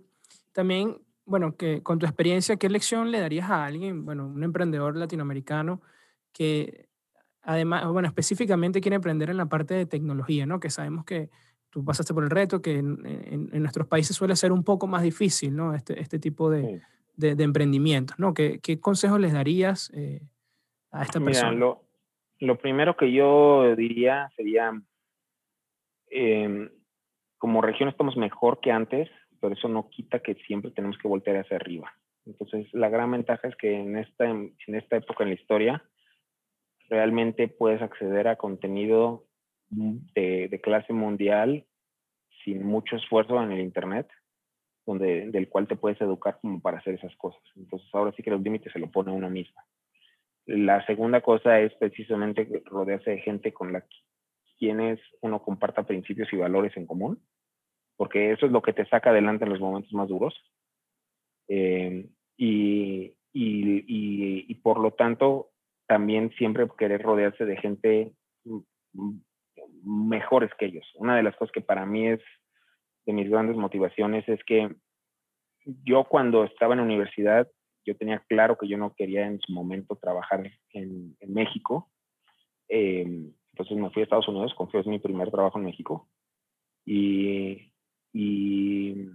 también 0.52 0.96
bueno, 1.26 1.56
que 1.56 1.82
con 1.82 1.98
tu 1.98 2.06
experiencia, 2.06 2.56
¿qué 2.56 2.68
lección 2.68 3.10
le 3.10 3.20
darías 3.20 3.50
a 3.50 3.64
alguien, 3.64 4.04
bueno, 4.04 4.26
un 4.26 4.42
emprendedor 4.42 4.96
latinoamericano 4.96 5.80
que 6.32 6.88
además, 7.42 7.86
bueno, 7.88 8.08
específicamente 8.08 8.80
quiere 8.80 8.96
emprender 8.96 9.30
en 9.30 9.36
la 9.36 9.46
parte 9.46 9.74
de 9.74 9.86
tecnología, 9.86 10.46
¿no? 10.46 10.60
Que 10.60 10.70
sabemos 10.70 11.04
que 11.04 11.30
tú 11.70 11.84
pasaste 11.84 12.14
por 12.14 12.24
el 12.24 12.30
reto, 12.30 12.60
que 12.60 12.78
en, 12.78 13.48
nuestros 13.52 13.86
países 13.86 14.16
suele 14.16 14.36
ser 14.36 14.52
un 14.52 14.64
poco 14.64 14.86
más 14.86 15.02
difícil, 15.02 15.54
¿no? 15.54 15.74
Este, 15.74 16.00
este 16.00 16.18
tipo 16.18 16.50
de, 16.50 16.82
de, 17.16 17.42
emprendimientos, 17.42 18.18
¿no? 18.18 18.34
¿Qué, 18.34 18.60
¿Qué, 18.60 18.80
consejos 18.80 19.20
les 19.20 19.32
darías 19.32 19.90
eh, 19.94 20.22
a 20.90 21.02
esta 21.02 21.20
persona? 21.20 21.52
Lo, 21.52 21.84
lo, 22.40 22.58
primero 22.58 22.96
que 22.96 23.12
yo 23.12 23.74
diría 23.76 24.30
sería, 24.36 24.72
em, 26.10 26.70
como 27.38 27.60
región 27.60 27.88
estamos 27.88 28.16
mejor 28.16 28.60
que 28.60 28.72
antes, 28.72 29.08
pero 29.40 29.54
eso 29.54 29.68
no 29.68 29.88
quita 29.90 30.20
que 30.20 30.34
siempre 30.46 30.70
tenemos 30.70 30.96
que 30.98 31.08
voltear 31.08 31.36
hacia 31.36 31.56
arriba. 31.56 31.92
Entonces, 32.26 32.66
la 32.72 32.88
gran 32.88 33.10
ventaja 33.10 33.48
es 33.48 33.56
que 33.56 33.74
en 33.74 33.98
esta, 33.98 34.24
en 34.26 34.54
esta 34.66 34.96
época 34.96 35.24
en 35.24 35.30
la 35.30 35.34
historia, 35.34 35.84
realmente 36.88 37.48
puedes 37.48 37.82
acceder 37.82 38.28
a 38.28 38.36
contenido 38.36 39.26
de, 39.70 40.60
clase 40.62 40.92
mundial 40.92 41.66
sin 42.44 42.64
mucho 42.64 42.96
esfuerzo 42.96 43.42
en 43.42 43.52
el 43.52 43.60
Internet, 43.60 44.08
donde, 44.86 45.30
del 45.30 45.48
cual 45.48 45.66
te 45.66 45.76
puedes 45.76 46.00
educar 46.00 46.38
como 46.40 46.60
para 46.60 46.78
hacer 46.78 46.94
esas 46.94 47.14
cosas. 47.16 47.42
Entonces, 47.56 47.88
ahora 47.92 48.12
sí 48.12 48.22
que 48.22 48.30
los 48.30 48.42
límites 48.42 48.72
se 48.72 48.78
lo 48.78 48.90
pone 48.90 49.10
uno 49.12 49.30
mismo. 49.30 49.60
La 50.46 50.84
segunda 50.86 51.20
cosa 51.20 51.60
es 51.60 51.74
precisamente 51.74 52.62
rodearse 52.66 53.10
de 53.10 53.20
gente 53.20 53.52
con 53.52 53.72
la 53.72 53.84
quienes 54.58 55.00
uno 55.20 55.42
comparta 55.42 55.82
principios 55.82 56.32
y 56.32 56.36
valores 56.36 56.76
en 56.76 56.86
común 56.86 57.20
porque 57.96 58.32
eso 58.32 58.46
es 58.46 58.52
lo 58.52 58.62
que 58.62 58.72
te 58.72 58.86
saca 58.86 59.10
adelante 59.10 59.44
en 59.44 59.50
los 59.50 59.60
momentos 59.60 59.92
más 59.92 60.08
duros. 60.08 60.34
Eh, 61.48 62.08
y, 62.36 63.16
y, 63.32 63.84
y, 64.48 64.54
por 64.56 64.80
lo 64.80 64.92
tanto, 64.92 65.50
también 65.86 66.30
siempre 66.36 66.66
querer 66.76 67.02
rodearse 67.02 67.44
de 67.44 67.56
gente 67.56 68.12
mejores 69.84 70.50
que 70.58 70.66
ellos. 70.66 70.86
Una 70.96 71.16
de 71.16 71.22
las 71.22 71.36
cosas 71.36 71.52
que 71.52 71.60
para 71.60 71.86
mí 71.86 72.08
es 72.08 72.20
de 73.06 73.12
mis 73.12 73.28
grandes 73.30 73.56
motivaciones 73.56 74.28
es 74.28 74.42
que 74.44 74.74
yo 75.84 76.04
cuando 76.04 76.44
estaba 76.44 76.74
en 76.74 76.78
la 76.78 76.84
universidad, 76.84 77.48
yo 77.84 77.96
tenía 77.96 78.20
claro 78.28 78.56
que 78.56 78.68
yo 78.68 78.76
no 78.78 78.94
quería 78.94 79.26
en 79.26 79.40
su 79.40 79.52
momento 79.52 79.96
trabajar 79.96 80.50
en, 80.70 81.16
en 81.20 81.34
México. 81.34 81.90
Eh, 82.68 83.32
entonces 83.52 83.76
me 83.76 83.90
fui 83.90 84.02
a 84.02 84.04
Estados 84.04 84.28
Unidos, 84.28 84.54
confío 84.54 84.80
es 84.80 84.86
mi 84.86 84.98
primer 84.98 85.30
trabajo 85.30 85.58
en 85.58 85.66
México. 85.66 86.08
Y, 86.84 87.72
y, 88.12 89.08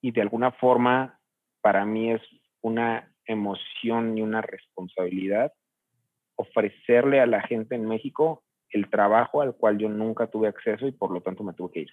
y 0.00 0.10
de 0.10 0.20
alguna 0.20 0.52
forma 0.52 1.20
para 1.62 1.84
mí 1.84 2.12
es 2.12 2.22
una 2.60 3.12
emoción 3.24 4.16
y 4.16 4.22
una 4.22 4.40
responsabilidad 4.40 5.52
ofrecerle 6.36 7.20
a 7.20 7.26
la 7.26 7.42
gente 7.42 7.74
en 7.74 7.86
México 7.86 8.44
el 8.70 8.90
trabajo 8.90 9.40
al 9.40 9.54
cual 9.56 9.78
yo 9.78 9.88
nunca 9.88 10.26
tuve 10.26 10.48
acceso 10.48 10.86
y 10.86 10.92
por 10.92 11.10
lo 11.10 11.22
tanto 11.22 11.42
me 11.42 11.54
tuve 11.54 11.72
que 11.72 11.80
ir. 11.80 11.90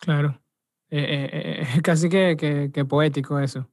Claro, 0.00 0.40
eh, 0.90 1.30
eh, 1.32 1.62
eh 1.62 1.64
casi 1.82 2.08
que, 2.08 2.36
que, 2.36 2.70
que, 2.72 2.84
poético 2.84 3.38
eso. 3.38 3.68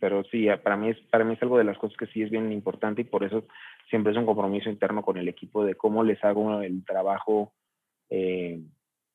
Pero 0.00 0.22
sí, 0.24 0.46
para 0.62 0.76
mí, 0.76 0.90
es, 0.90 0.98
para 1.10 1.24
mí 1.24 1.34
es 1.34 1.42
algo 1.42 1.56
de 1.56 1.64
las 1.64 1.78
cosas 1.78 1.96
que 1.96 2.06
sí 2.06 2.22
es 2.22 2.30
bien 2.30 2.52
importante 2.52 3.02
y 3.02 3.04
por 3.04 3.24
eso 3.24 3.44
siempre 3.88 4.12
es 4.12 4.18
un 4.18 4.26
compromiso 4.26 4.68
interno 4.68 5.02
con 5.02 5.16
el 5.16 5.28
equipo 5.28 5.64
de 5.64 5.76
cómo 5.76 6.04
les 6.04 6.22
hago 6.22 6.60
el 6.60 6.84
trabajo 6.84 7.52
eh, 8.10 8.60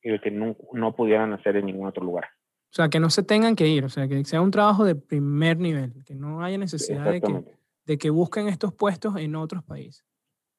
el 0.02 0.22
que 0.22 0.32
no, 0.32 0.56
no 0.74 0.96
pudieran 0.96 1.34
hacer 1.34 1.58
en 1.58 1.66
ningún 1.68 1.88
otro 1.88 2.04
lugar. 2.04 2.26
O 2.72 2.74
sea, 2.74 2.90
que 2.90 3.00
no 3.00 3.10
se 3.10 3.24
tengan 3.24 3.56
que 3.56 3.68
ir, 3.68 3.84
o 3.84 3.90
sea, 3.90 4.08
que 4.08 4.24
sea 4.26 4.42
un 4.42 4.52
trabajo 4.52 4.86
de 4.86 4.96
primer 4.96 5.58
nivel, 5.58 6.04
que 6.06 6.14
no 6.14 6.44
haya 6.44 6.58
necesidad 6.58 7.12
de 7.12 7.22
que, 7.22 7.44
de 7.86 7.98
que 7.98 8.10
busquen 8.10 8.48
estos 8.48 8.74
puestos 8.74 9.16
en 9.18 9.36
otros 9.36 9.64
países. 9.64 10.06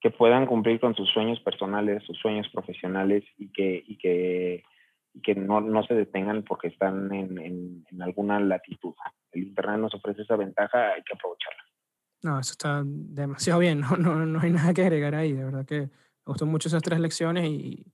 Que 0.00 0.10
puedan 0.10 0.46
cumplir 0.46 0.80
con 0.80 0.94
sus 0.94 1.08
sueños 1.10 1.38
personales, 1.40 2.02
sus 2.04 2.18
sueños 2.18 2.48
profesionales 2.52 3.24
y 3.38 3.52
que, 3.52 3.82
y 3.86 3.96
que, 3.96 4.64
que 5.22 5.34
no, 5.34 5.60
no, 5.60 5.82
se 5.84 5.94
detengan 5.94 6.44
porque 6.44 6.68
están 6.68 7.12
en, 7.12 7.38
en, 7.38 7.84
en, 7.90 8.02
alguna 8.02 8.38
latitud. 8.38 8.94
El 9.32 9.44
Internet 9.44 9.78
nos 9.78 9.94
ofrece 9.94 10.22
esa 10.22 10.36
ventaja, 10.36 10.92
hay 10.92 11.02
que 11.02 11.14
aprovecharla. 11.14 11.62
No, 12.22 12.38
eso 12.38 12.52
está 12.52 12.82
demasiado 12.84 13.60
bien, 13.60 13.80
no, 13.80 13.96
no, 13.96 14.26
no 14.26 14.40
hay 14.40 14.50
nada 14.50 14.72
que 14.74 14.82
agregar 14.82 15.14
ahí, 15.14 15.32
de 15.32 15.44
verdad 15.44 15.66
que 15.66 15.80
me 15.80 15.90
gustó 16.26 16.46
mucho 16.46 16.68
esas 16.68 16.82
tres 16.82 17.00
lecciones 17.00 17.44
y, 17.46 17.84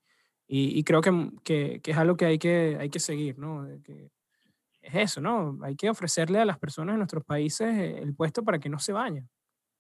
y, 0.48 0.84
creo 0.84 1.00
que, 1.00 1.30
que, 1.42 1.80
que, 1.82 1.90
es 1.90 1.96
algo 1.96 2.16
que 2.16 2.26
hay 2.26 2.38
que, 2.38 2.76
hay 2.78 2.90
que 2.90 3.00
seguir, 3.00 3.38
¿no? 3.38 3.66
que 3.82 4.10
es 4.86 4.94
eso, 4.94 5.20
¿no? 5.20 5.58
Hay 5.62 5.74
que 5.74 5.90
ofrecerle 5.90 6.38
a 6.38 6.44
las 6.44 6.58
personas 6.58 6.94
en 6.94 6.98
nuestros 6.98 7.24
países 7.24 7.66
eh, 7.76 7.98
el 7.98 8.14
puesto 8.14 8.44
para 8.44 8.58
que 8.58 8.68
no 8.68 8.78
se 8.78 8.92
vayan, 8.92 9.28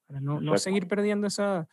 para 0.06 0.20
no, 0.20 0.40
no 0.40 0.58
seguir 0.58 0.88
perdiendo 0.88 1.28
esa, 1.28 1.68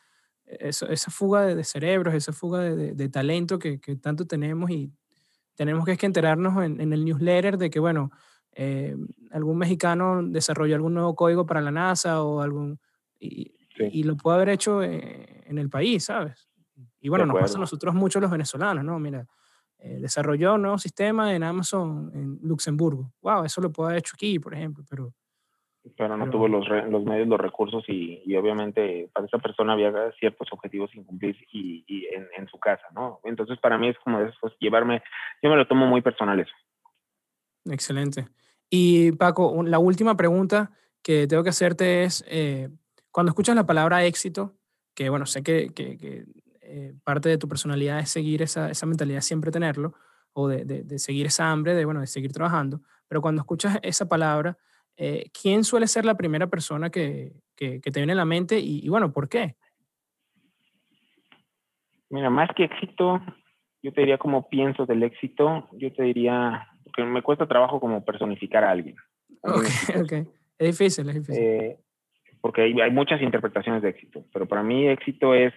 esa, 0.45 0.85
esa 0.87 1.11
fuga 1.11 1.45
de, 1.45 1.63
cerebros, 1.63 2.13
esa 2.13 2.33
fuga 2.33 2.61
de, 2.61 2.93
de, 2.93 3.09
talento 3.09 3.57
que, 3.57 3.79
que, 3.79 3.95
tanto 3.95 4.25
tenemos 4.27 4.69
y 4.69 4.93
tenemos 5.55 5.85
que, 5.85 5.93
es 5.93 5.97
que 5.97 6.05
enterarnos 6.05 6.63
en, 6.63 6.81
en 6.81 6.93
el 6.93 7.05
newsletter 7.05 7.57
de 7.57 7.69
que, 7.69 7.79
bueno, 7.79 8.11
eh, 8.53 8.95
algún 9.31 9.57
mexicano 9.57 10.21
desarrolló 10.23 10.75
algún 10.75 10.93
nuevo 10.93 11.15
código 11.15 11.45
para 11.45 11.61
la 11.61 11.71
NASA 11.71 12.23
o 12.23 12.41
algún... 12.41 12.79
Y, 13.19 13.55
y 13.79 14.03
lo 14.03 14.15
puede 14.15 14.35
haber 14.35 14.49
hecho 14.49 14.83
eh, 14.83 15.43
en 15.45 15.57
el 15.57 15.69
país, 15.69 16.05
¿sabes? 16.05 16.47
Y 16.99 17.09
bueno, 17.09 17.25
nos 17.25 17.39
pasa 17.39 17.57
a 17.57 17.61
nosotros 17.61 17.95
mucho 17.95 18.19
los 18.19 18.29
venezolanos, 18.29 18.83
¿no? 18.83 18.99
Mira, 18.99 19.25
eh, 19.79 19.97
desarrolló 19.99 20.53
un 20.55 20.61
nuevo 20.61 20.77
sistema 20.77 21.33
en 21.33 21.43
Amazon 21.43 22.11
en 22.13 22.39
Luxemburgo. 22.43 23.11
Wow, 23.21 23.45
eso 23.45 23.61
lo 23.61 23.71
puede 23.71 23.89
haber 23.89 23.99
hecho 23.99 24.13
aquí, 24.15 24.39
por 24.39 24.53
ejemplo, 24.53 24.83
pero... 24.89 25.13
Pero 25.97 26.15
no 26.15 26.29
tuvo 26.29 26.47
los, 26.47 26.67
los 26.67 27.03
medios, 27.03 27.27
los 27.27 27.39
recursos 27.39 27.83
y, 27.87 28.21
y, 28.25 28.35
obviamente 28.37 29.09
para 29.13 29.25
esa 29.25 29.37
persona 29.37 29.73
había 29.73 29.91
ciertos 30.19 30.47
objetivos 30.51 30.89
sin 30.91 31.03
cumplir 31.03 31.35
y, 31.51 31.83
y 31.87 32.05
en, 32.13 32.27
en, 32.37 32.47
su 32.47 32.57
casa, 32.57 32.85
¿no? 32.95 33.19
Entonces 33.25 33.59
para 33.59 33.77
mí 33.77 33.89
es 33.89 33.97
como 33.99 34.19
llevarme, 34.59 35.03
yo 35.41 35.49
me 35.49 35.57
lo 35.57 35.67
tomo 35.67 35.85
muy 35.85 36.01
personal 36.01 36.39
eso. 36.39 36.53
Excelente. 37.65 38.27
Y 38.69 39.11
Paco, 39.13 39.61
la 39.63 39.79
última 39.79 40.15
pregunta 40.15 40.71
que 41.01 41.27
tengo 41.27 41.43
que 41.43 41.49
hacerte 41.49 42.03
es, 42.03 42.23
eh, 42.27 42.69
cuando 43.11 43.31
escuchas 43.31 43.55
la 43.55 43.65
palabra 43.65 44.05
éxito, 44.05 44.55
que 44.95 45.09
bueno, 45.09 45.25
sé 45.25 45.43
que, 45.43 45.69
que, 45.73 45.97
que 45.97 46.25
eh, 46.61 46.95
parte 47.03 47.29
de 47.29 47.37
tu 47.37 47.47
personalidad 47.47 47.99
es 47.99 48.09
seguir 48.09 48.41
esa, 48.41 48.71
esa 48.71 48.85
mentalidad, 48.85 49.21
siempre 49.21 49.51
tenerlo, 49.51 49.93
o 50.33 50.47
de, 50.47 50.65
de, 50.65 50.99
seguir 50.99 51.27
esa 51.27 51.51
hambre, 51.51 51.75
de, 51.75 51.85
bueno, 51.85 52.01
de 52.01 52.07
seguir 52.07 52.31
trabajando. 52.31 52.81
Pero 53.07 53.21
cuando 53.21 53.41
escuchas 53.41 53.77
esa 53.83 54.09
palabra, 54.09 54.57
eh, 54.97 55.25
¿quién 55.39 55.63
suele 55.63 55.87
ser 55.87 56.05
la 56.05 56.15
primera 56.15 56.47
persona 56.47 56.89
que, 56.89 57.33
que, 57.55 57.79
te 57.79 57.99
viene 57.99 58.13
a 58.13 58.17
la 58.17 58.25
mente 58.25 58.59
y, 58.59 58.85
y, 58.85 58.89
bueno, 58.89 59.11
por 59.11 59.29
qué? 59.29 59.55
Mira, 62.09 62.29
más 62.29 62.49
que 62.55 62.65
éxito, 62.65 63.21
yo 63.81 63.91
te 63.91 64.01
diría 64.01 64.17
cómo 64.17 64.47
pienso 64.47 64.85
del 64.85 65.03
éxito, 65.03 65.67
yo 65.73 65.91
te 65.93 66.03
diría, 66.03 66.67
que 66.95 67.03
me 67.03 67.21
cuesta 67.21 67.47
trabajo 67.47 67.79
como 67.79 68.05
personificar 68.05 68.63
a 68.63 68.71
alguien. 68.71 68.95
Ok, 69.41 69.65
ok. 70.01 70.13
Es 70.59 70.77
difícil, 70.77 71.09
es 71.09 71.15
difícil. 71.15 71.43
Eh, 71.43 71.77
porque 72.39 72.61
hay, 72.61 72.79
hay, 72.79 72.91
muchas 72.91 73.21
interpretaciones 73.21 73.81
de 73.81 73.89
éxito, 73.89 74.25
pero 74.31 74.47
para 74.47 74.63
mí 74.63 74.87
éxito 74.87 75.33
es 75.33 75.53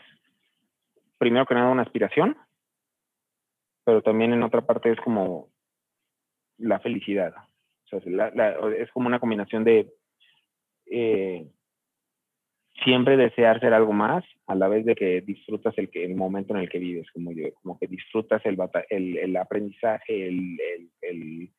primero 1.19 1.47
que 1.47 1.55
nada 1.55 1.71
una 1.71 1.83
aspiración, 1.83 2.37
pero 3.85 4.03
también 4.03 4.33
en 4.33 4.43
otra 4.43 4.63
parte 4.63 4.91
es 4.91 5.01
como 5.01 5.49
la 6.59 6.81
felicidad. 6.81 7.35
O 7.87 8.01
sea, 8.01 8.13
la, 8.13 8.31
la, 8.35 8.51
es 8.77 8.91
como 8.93 9.07
una 9.07 9.21
combinación 9.21 9.65
de 9.65 9.93
eh, 10.87 11.47
siempre 12.85 13.17
desear 13.17 13.61
ser 13.61 13.75
algo 13.75 13.93
más 13.93 14.25
a 14.47 14.55
la 14.55 14.69
vez 14.69 14.85
de 14.85 14.95
que 14.95 15.21
disfrutas 15.21 15.77
el, 15.79 15.91
que, 15.91 16.05
el 16.05 16.15
momento 16.15 16.55
en 16.55 16.61
el 16.61 16.69
que 16.69 16.79
vives, 16.79 17.11
como, 17.13 17.33
yo, 17.33 17.53
como 17.63 17.79
que 17.79 17.87
disfrutas 17.87 18.45
el, 18.45 18.59
el, 18.91 19.17
el 19.19 19.37
aprendizaje, 19.37 20.29
el, 20.29 20.59
el, 21.03 21.51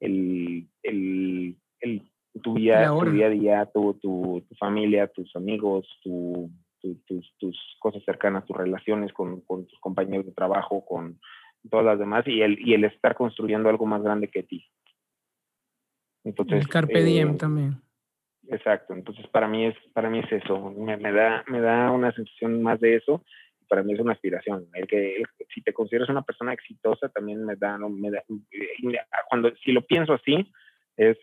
el, 0.00 0.68
el, 0.82 1.56
el 1.80 2.02
tu, 2.42 2.54
día, 2.54 2.88
tu 2.88 3.10
día 3.10 3.26
a 3.26 3.30
día, 3.30 3.70
tu, 3.72 3.94
tu, 3.94 4.44
tu 4.48 4.54
familia, 4.56 5.06
tus 5.06 5.34
amigos, 5.36 5.86
tu 6.02 6.50
tus, 7.06 7.34
tus, 7.38 7.76
cosas 7.78 8.02
cercanas, 8.04 8.44
tus 8.44 8.56
relaciones 8.56 9.12
con, 9.12 9.40
con, 9.42 9.66
tus 9.66 9.78
compañeros 9.80 10.26
de 10.26 10.32
trabajo, 10.32 10.84
con 10.84 11.18
todas 11.70 11.86
las 11.86 11.98
demás, 11.98 12.26
y 12.26 12.42
el, 12.42 12.58
y 12.60 12.74
el 12.74 12.84
estar 12.84 13.14
construyendo 13.14 13.68
algo 13.68 13.86
más 13.86 14.02
grande 14.02 14.28
que 14.28 14.42
ti. 14.42 14.66
Entonces, 16.24 16.60
el 16.60 16.68
Carpe 16.68 17.02
Diem 17.02 17.34
eh, 17.34 17.36
también. 17.36 17.80
Exacto, 18.48 18.92
entonces 18.92 19.26
para 19.28 19.48
mí 19.48 19.66
es, 19.66 19.74
para 19.94 20.10
mí 20.10 20.18
es 20.18 20.30
eso, 20.30 20.70
me, 20.70 20.96
da, 21.12 21.44
me 21.46 21.60
da 21.60 21.90
una 21.90 22.12
sensación 22.12 22.62
más 22.62 22.78
de 22.80 22.96
eso, 22.96 23.24
para 23.68 23.82
mí 23.82 23.94
es 23.94 24.00
una 24.00 24.12
aspiración. 24.12 24.66
El 24.74 24.86
que 24.86 25.22
si 25.54 25.62
te 25.62 25.72
consideras 25.72 26.10
una 26.10 26.22
persona 26.22 26.52
exitosa 26.52 27.08
también 27.08 27.44
me 27.44 27.56
da, 27.56 27.78
me 27.78 28.10
da, 28.10 28.22
cuando 29.30 29.50
si 29.64 29.72
lo 29.72 29.82
pienso 29.82 30.12
así, 30.12 30.52
es 30.96 31.16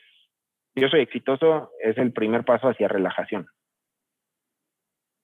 yo 0.75 0.87
soy 0.87 1.01
exitoso, 1.01 1.71
es 1.79 1.97
el 1.97 2.13
primer 2.13 2.45
paso 2.45 2.69
hacia 2.69 2.87
relajación. 2.87 3.47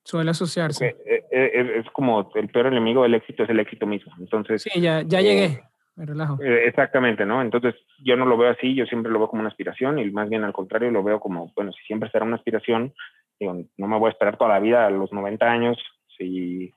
Suele 0.03 0.31
asociarse. 0.31 0.95
Eh, 1.05 1.23
eh, 1.31 1.79
es, 1.79 1.89
como 1.91 2.31
el 2.35 2.49
peor 2.49 2.67
enemigo 2.67 3.03
del 3.03 3.15
éxito 3.15 3.43
es 3.43 3.49
el 3.49 3.59
éxito 3.59 3.85
mismo. 3.85 4.13
Entonces. 4.19 4.61
Sí, 4.61 4.79
ya, 4.79 5.01
ya 5.01 5.21
llegué. 5.21 5.45
Eh, 5.45 5.63
me 5.97 6.05
relajo. 6.05 6.41
exactamente, 6.41 7.25
¿no? 7.25 7.41
Entonces, 7.41 7.75
yo 8.03 8.15
no 8.15 8.25
lo 8.25 8.37
veo 8.37 8.51
así, 8.51 8.75
yo 8.75 8.85
siempre 8.85 9.11
lo 9.11 9.17
veo 9.19 9.27
como 9.27 9.41
una 9.41 9.49
aspiración 9.49 9.97
y 9.97 10.09
más 10.11 10.29
bien 10.29 10.43
al 10.43 10.53
contrario 10.53 10.91
lo 10.91 11.03
veo 11.03 11.19
como, 11.19 11.51
bueno, 11.55 11.71
si 11.73 11.83
siempre 11.85 12.09
será 12.11 12.23
una 12.23 12.35
aspiración, 12.35 12.93
digo, 13.39 13.65
no 13.77 13.87
me 13.87 13.97
voy 13.97 14.09
a 14.09 14.11
esperar 14.11 14.37
toda 14.37 14.51
la 14.51 14.59
vida 14.59 14.85
a 14.85 14.91
los 14.91 15.11
90 15.11 15.45
años 15.45 15.77
y, 16.19 16.71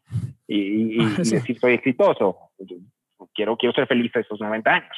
y, 0.46 1.04
decir 1.16 1.58
soy 1.60 1.74
exitoso. 1.74 2.50
Quiero, 3.34 3.56
quiero 3.56 3.74
ser 3.74 3.86
feliz 3.86 4.14
a 4.16 4.20
esos 4.20 4.40
90 4.40 4.70
años. 4.70 4.96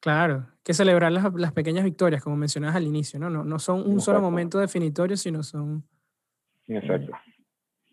Claro, 0.00 0.46
que 0.62 0.72
celebrar 0.72 1.10
las, 1.10 1.32
las, 1.34 1.52
pequeñas 1.52 1.84
victorias, 1.84 2.22
como 2.22 2.36
mencionabas 2.36 2.76
al 2.76 2.86
inicio, 2.86 3.18
¿no? 3.18 3.28
No, 3.30 3.44
no 3.44 3.58
son 3.58 3.88
un 3.88 4.00
solo 4.00 4.20
momento 4.20 4.58
definitorio, 4.60 5.16
sino 5.16 5.42
son... 5.42 5.84
Exacto. 6.68 7.12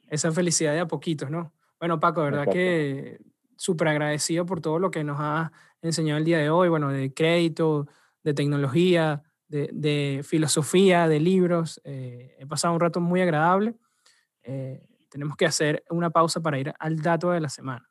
esa 0.10 0.32
felicidad 0.32 0.74
de 0.74 0.82
a 0.82 0.88
poquitos, 0.88 1.30
¿no? 1.30 1.54
Bueno, 1.80 2.00
Paco, 2.00 2.24
verdad 2.24 2.48
que 2.52 3.20
súper 3.58 3.90
agradecido 3.90 4.46
por 4.46 4.62
todo 4.62 4.80
lo 4.80 4.92
que 4.92 5.04
nos 5.04 5.18
ha 5.20 5.52
enseñado 5.82 6.18
el 6.18 6.26
día 6.26 6.38
de 6.38 6.50
hoy, 6.50 6.70
bueno, 6.70 6.90
de 6.90 7.14
crédito, 7.14 7.88
de 8.24 8.34
tecnología, 8.34 9.24
de, 9.48 9.70
de 9.72 10.22
filosofía, 10.24 11.08
de 11.08 11.20
libros. 11.20 11.82
Eh, 11.84 12.36
he 12.40 12.46
pasado 12.46 12.74
un 12.74 12.80
rato 12.80 13.00
muy 13.02 13.22
agradable. 13.22 13.76
Eh, 14.44 14.86
tenemos 15.10 15.38
que 15.38 15.46
hacer 15.46 15.84
una 15.90 16.10
pausa 16.10 16.42
para 16.42 16.58
ir 16.58 16.74
al 16.80 17.02
dato 17.02 17.32
de 17.32 17.40
la 17.40 17.50
semana. 17.50 17.90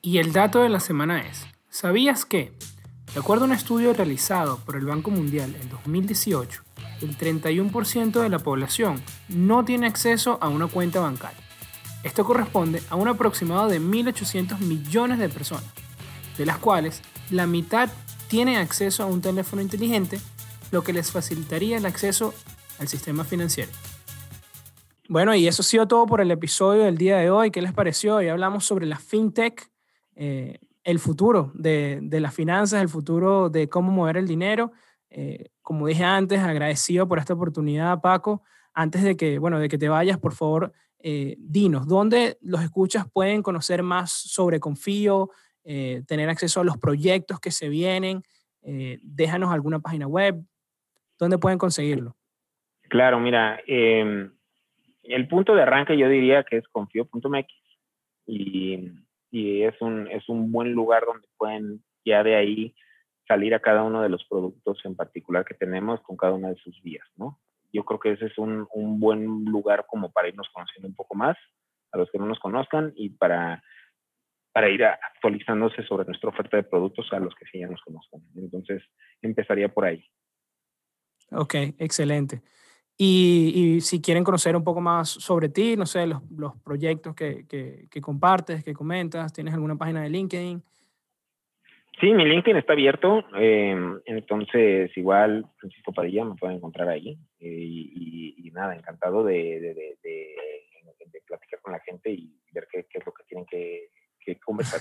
Y 0.00 0.18
el 0.18 0.32
dato 0.32 0.62
de 0.62 0.68
la 0.68 0.80
semana 0.80 1.20
es, 1.20 1.46
¿sabías 1.68 2.24
que, 2.24 2.52
de 3.12 3.20
acuerdo 3.20 3.44
a 3.44 3.48
un 3.48 3.52
estudio 3.52 3.92
realizado 3.92 4.58
por 4.64 4.76
el 4.76 4.86
Banco 4.86 5.10
Mundial 5.10 5.54
en 5.60 5.68
2018, 5.68 6.62
el 7.02 7.18
31% 7.18 8.22
de 8.22 8.28
la 8.28 8.38
población 8.38 9.02
no 9.28 9.64
tiene 9.64 9.86
acceso 9.86 10.38
a 10.40 10.48
una 10.48 10.68
cuenta 10.68 11.00
bancaria? 11.00 11.45
Esto 12.06 12.24
corresponde 12.24 12.84
a 12.88 12.94
un 12.94 13.08
aproximado 13.08 13.66
de 13.66 13.80
1.800 13.80 14.60
millones 14.60 15.18
de 15.18 15.28
personas, 15.28 15.64
de 16.38 16.46
las 16.46 16.56
cuales 16.58 17.02
la 17.30 17.48
mitad 17.48 17.90
tienen 18.28 18.58
acceso 18.58 19.02
a 19.02 19.06
un 19.06 19.20
teléfono 19.20 19.60
inteligente, 19.60 20.20
lo 20.70 20.84
que 20.84 20.92
les 20.92 21.10
facilitaría 21.10 21.76
el 21.76 21.84
acceso 21.84 22.32
al 22.78 22.86
sistema 22.86 23.24
financiero. 23.24 23.72
Bueno, 25.08 25.34
y 25.34 25.48
eso 25.48 25.62
ha 25.62 25.64
sido 25.64 25.88
todo 25.88 26.06
por 26.06 26.20
el 26.20 26.30
episodio 26.30 26.84
del 26.84 26.96
día 26.96 27.16
de 27.16 27.28
hoy. 27.28 27.50
¿Qué 27.50 27.60
les 27.60 27.72
pareció? 27.72 28.14
Hoy 28.14 28.28
hablamos 28.28 28.64
sobre 28.64 28.86
la 28.86 29.00
fintech, 29.00 29.68
eh, 30.14 30.60
el 30.84 31.00
futuro 31.00 31.50
de, 31.54 32.00
las 32.08 32.32
finanzas, 32.32 32.82
el 32.82 32.88
futuro 32.88 33.50
de 33.50 33.68
cómo 33.68 33.90
mover 33.90 34.16
el 34.16 34.28
dinero. 34.28 34.70
Eh, 35.10 35.46
como 35.60 35.88
dije 35.88 36.04
antes, 36.04 36.38
agradecido 36.38 37.08
por 37.08 37.18
esta 37.18 37.34
oportunidad, 37.34 38.00
Paco. 38.00 38.44
Antes 38.74 39.02
de 39.02 39.16
que, 39.16 39.40
bueno, 39.40 39.58
de 39.58 39.68
que 39.68 39.78
te 39.78 39.88
vayas, 39.88 40.18
por 40.18 40.34
favor, 40.34 40.72
eh, 41.08 41.36
dinos, 41.38 41.86
¿dónde 41.86 42.36
los 42.40 42.60
escuchas 42.62 43.06
pueden 43.12 43.42
conocer 43.42 43.84
más 43.84 44.10
sobre 44.10 44.58
Confío, 44.58 45.30
tener 45.62 46.28
acceso 46.28 46.60
a 46.60 46.64
los 46.64 46.78
proyectos 46.78 47.40
que 47.40 47.50
se 47.50 47.68
vienen? 47.68 48.22
déjanos 49.02 49.52
alguna 49.52 49.78
página 49.78 50.06
web. 50.06 50.44
¿Dónde 51.18 51.38
pueden 51.38 51.58
conseguirlo? 51.58 52.16
Claro, 52.88 53.18
mira, 53.20 53.60
em, 53.66 54.32
el 55.02 55.28
punto 55.28 55.54
de 55.54 55.62
arranque 55.62 55.96
yo 55.96 56.08
diría 56.08 56.44
que 56.44 56.58
es 56.58 56.68
confío.mx 56.68 57.52
y, 58.26 58.92
y 59.30 59.62
es, 59.62 59.80
un, 59.80 60.08
es 60.08 60.28
un 60.28 60.52
buen 60.52 60.72
lugar 60.72 61.04
donde 61.06 61.28
pueden 61.36 61.84
ya 62.04 62.22
de 62.22 62.36
ahí 62.36 62.74
salir 63.26 63.54
a 63.54 63.60
cada 63.60 63.82
uno 63.82 64.02
de 64.02 64.08
los 64.08 64.24
productos 64.24 64.78
en 64.84 64.94
particular 64.94 65.44
que 65.44 65.54
tenemos 65.54 66.00
con 66.02 66.16
cada 66.16 66.32
una 66.32 66.48
de 66.48 66.56
sus 66.56 66.80
vías, 66.82 67.06
¿no? 67.16 67.40
Yo 67.72 67.84
creo 67.84 68.00
que 68.00 68.12
ese 68.12 68.26
es 68.26 68.38
un, 68.38 68.66
un 68.72 69.00
buen 69.00 69.44
lugar 69.44 69.86
como 69.88 70.10
para 70.12 70.28
irnos 70.28 70.48
conociendo 70.52 70.88
un 70.88 70.94
poco 70.94 71.14
más 71.14 71.36
a 71.92 71.98
los 71.98 72.10
que 72.10 72.18
no 72.18 72.26
nos 72.26 72.38
conozcan 72.38 72.92
y 72.96 73.10
para, 73.10 73.62
para 74.52 74.68
ir 74.70 74.84
actualizándose 74.84 75.82
sobre 75.84 76.06
nuestra 76.06 76.30
oferta 76.30 76.56
de 76.56 76.62
productos 76.62 77.12
a 77.12 77.20
los 77.20 77.34
que 77.34 77.46
sí 77.46 77.60
ya 77.60 77.68
nos 77.68 77.82
conozcan. 77.82 78.22
Entonces, 78.36 78.82
empezaría 79.22 79.68
por 79.68 79.84
ahí. 79.84 80.04
Ok, 81.32 81.54
excelente. 81.78 82.42
Y, 82.98 83.78
si 83.82 84.00
quieren 84.00 84.24
conocer 84.24 84.56
un 84.56 84.64
poco 84.64 84.80
más 84.80 85.08
sobre 85.10 85.50
ti, 85.50 85.76
no 85.76 85.84
sé, 85.84 86.06
los, 86.06 86.22
los 86.30 86.56
proyectos 86.62 87.14
que, 87.14 87.46
que, 87.46 88.00
compartes, 88.00 88.64
que 88.64 88.72
comentas, 88.72 89.32
¿tienes 89.34 89.52
alguna 89.52 89.76
página 89.76 90.02
de 90.02 90.08
LinkedIn? 90.08 90.62
Sí, 92.00 92.12
mi 92.12 92.26
LinkedIn 92.26 92.58
está 92.58 92.74
abierto, 92.74 93.24
em, 93.34 94.00
entonces 94.04 94.94
igual 94.96 95.46
Francisco 95.58 95.92
Padilla 95.92 96.26
me 96.26 96.34
pueden 96.34 96.56
encontrar 96.56 96.90
ahí 96.90 97.18
eh, 97.40 97.48
y, 97.48 98.50
nada, 98.52 98.74
encantado 98.74 99.22
de, 99.22 99.60
de, 99.60 99.74
de, 100.02 100.36
platicar 101.26 101.60
con 101.60 101.72
la 101.72 101.80
gente 101.80 102.10
y 102.10 102.32
ver 102.52 102.68
qué, 102.70 102.86
qué 102.88 102.98
es 102.98 103.06
lo 103.06 103.12
que 103.12 103.24
tienen 103.24 103.44
que, 103.46 103.90
que 104.20 104.38
conversar. 104.38 104.80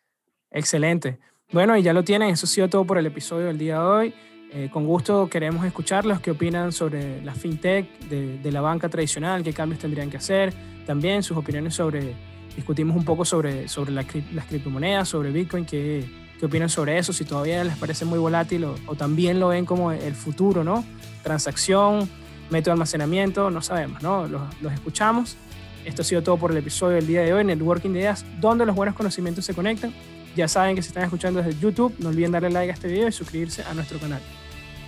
Excelente. 0.50 1.18
Bueno, 1.52 1.76
y 1.76 1.82
ya 1.82 1.92
lo 1.92 2.02
tienen, 2.02 2.30
eso 2.30 2.44
ha 2.44 2.48
sido 2.48 2.68
todo 2.68 2.84
por 2.84 2.98
el 2.98 3.06
episodio 3.06 3.46
del 3.46 3.58
día 3.58 3.78
de 3.78 3.84
hoy. 3.84 4.14
Eh, 4.52 4.68
con 4.70 4.86
gusto 4.86 5.28
queremos 5.30 5.64
escucharlos, 5.64 6.20
qué 6.20 6.32
opinan 6.32 6.72
sobre 6.72 7.22
la 7.22 7.32
fintech, 7.34 7.86
de, 8.08 8.52
la 8.52 8.60
banca 8.60 8.88
tradicional, 8.88 9.42
qué 9.42 9.52
cambios 9.52 9.80
tendrían 9.80 10.10
que 10.10 10.16
hacer, 10.16 10.52
también 10.86 11.22
sus 11.22 11.36
opiniones 11.36 11.74
sobre, 11.74 12.14
discutimos 12.54 12.96
un 12.96 13.04
poco 13.04 13.24
sobre, 13.24 13.68
sobre 13.68 13.92
las 13.92 14.06
criptomonedas, 14.06 15.08
sobre 15.08 15.30
Bitcoin, 15.30 15.64
qué, 15.64 16.04
qué 16.38 16.46
opinan 16.46 16.68
sobre 16.68 16.98
eso, 16.98 17.12
si 17.12 17.24
todavía 17.24 17.62
les 17.64 17.76
parece 17.76 18.04
muy 18.04 18.18
volátil 18.18 18.64
o, 18.64 18.94
también 18.96 19.40
lo 19.40 19.48
ven 19.48 19.64
como 19.66 19.92
el 19.92 20.14
futuro, 20.14 20.64
¿no? 20.64 20.84
Transacción, 21.22 22.08
método 22.50 22.70
de 22.70 22.72
almacenamiento, 22.72 23.50
no 23.50 23.62
sabemos, 23.62 24.02
¿no? 24.02 24.26
Los, 24.26 24.42
los 24.60 24.72
escuchamos. 24.72 25.36
Esto 25.84 26.02
ha 26.02 26.04
sido 26.04 26.22
todo 26.22 26.36
por 26.38 26.50
el 26.50 26.56
episodio 26.56 26.96
del 26.96 27.06
día 27.06 27.22
de 27.22 27.32
hoy, 27.32 27.44
Networking 27.44 27.90
de 27.90 28.00
Ideas, 28.00 28.24
donde 28.40 28.64
los 28.64 28.74
buenos 28.74 28.94
conocimientos 28.94 29.44
se 29.44 29.54
conectan. 29.54 29.92
Ya 30.34 30.48
saben 30.48 30.74
que 30.74 30.82
si 30.82 30.88
están 30.88 31.04
escuchando 31.04 31.42
desde 31.42 31.58
YouTube, 31.60 31.94
no 31.98 32.08
olviden 32.08 32.32
darle 32.32 32.50
like 32.50 32.70
a 32.70 32.74
este 32.74 32.88
video 32.88 33.08
y 33.08 33.12
suscribirse 33.12 33.62
a 33.62 33.74
nuestro 33.74 33.98
canal. 33.98 34.20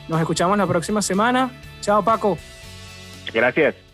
Nos 0.09 0.20
escuchamos 0.20 0.57
la 0.57 0.66
próxima 0.66 1.03
semana. 1.03 1.51
Chao, 1.80 2.03
Paco. 2.03 2.38
Gracias. 3.32 3.86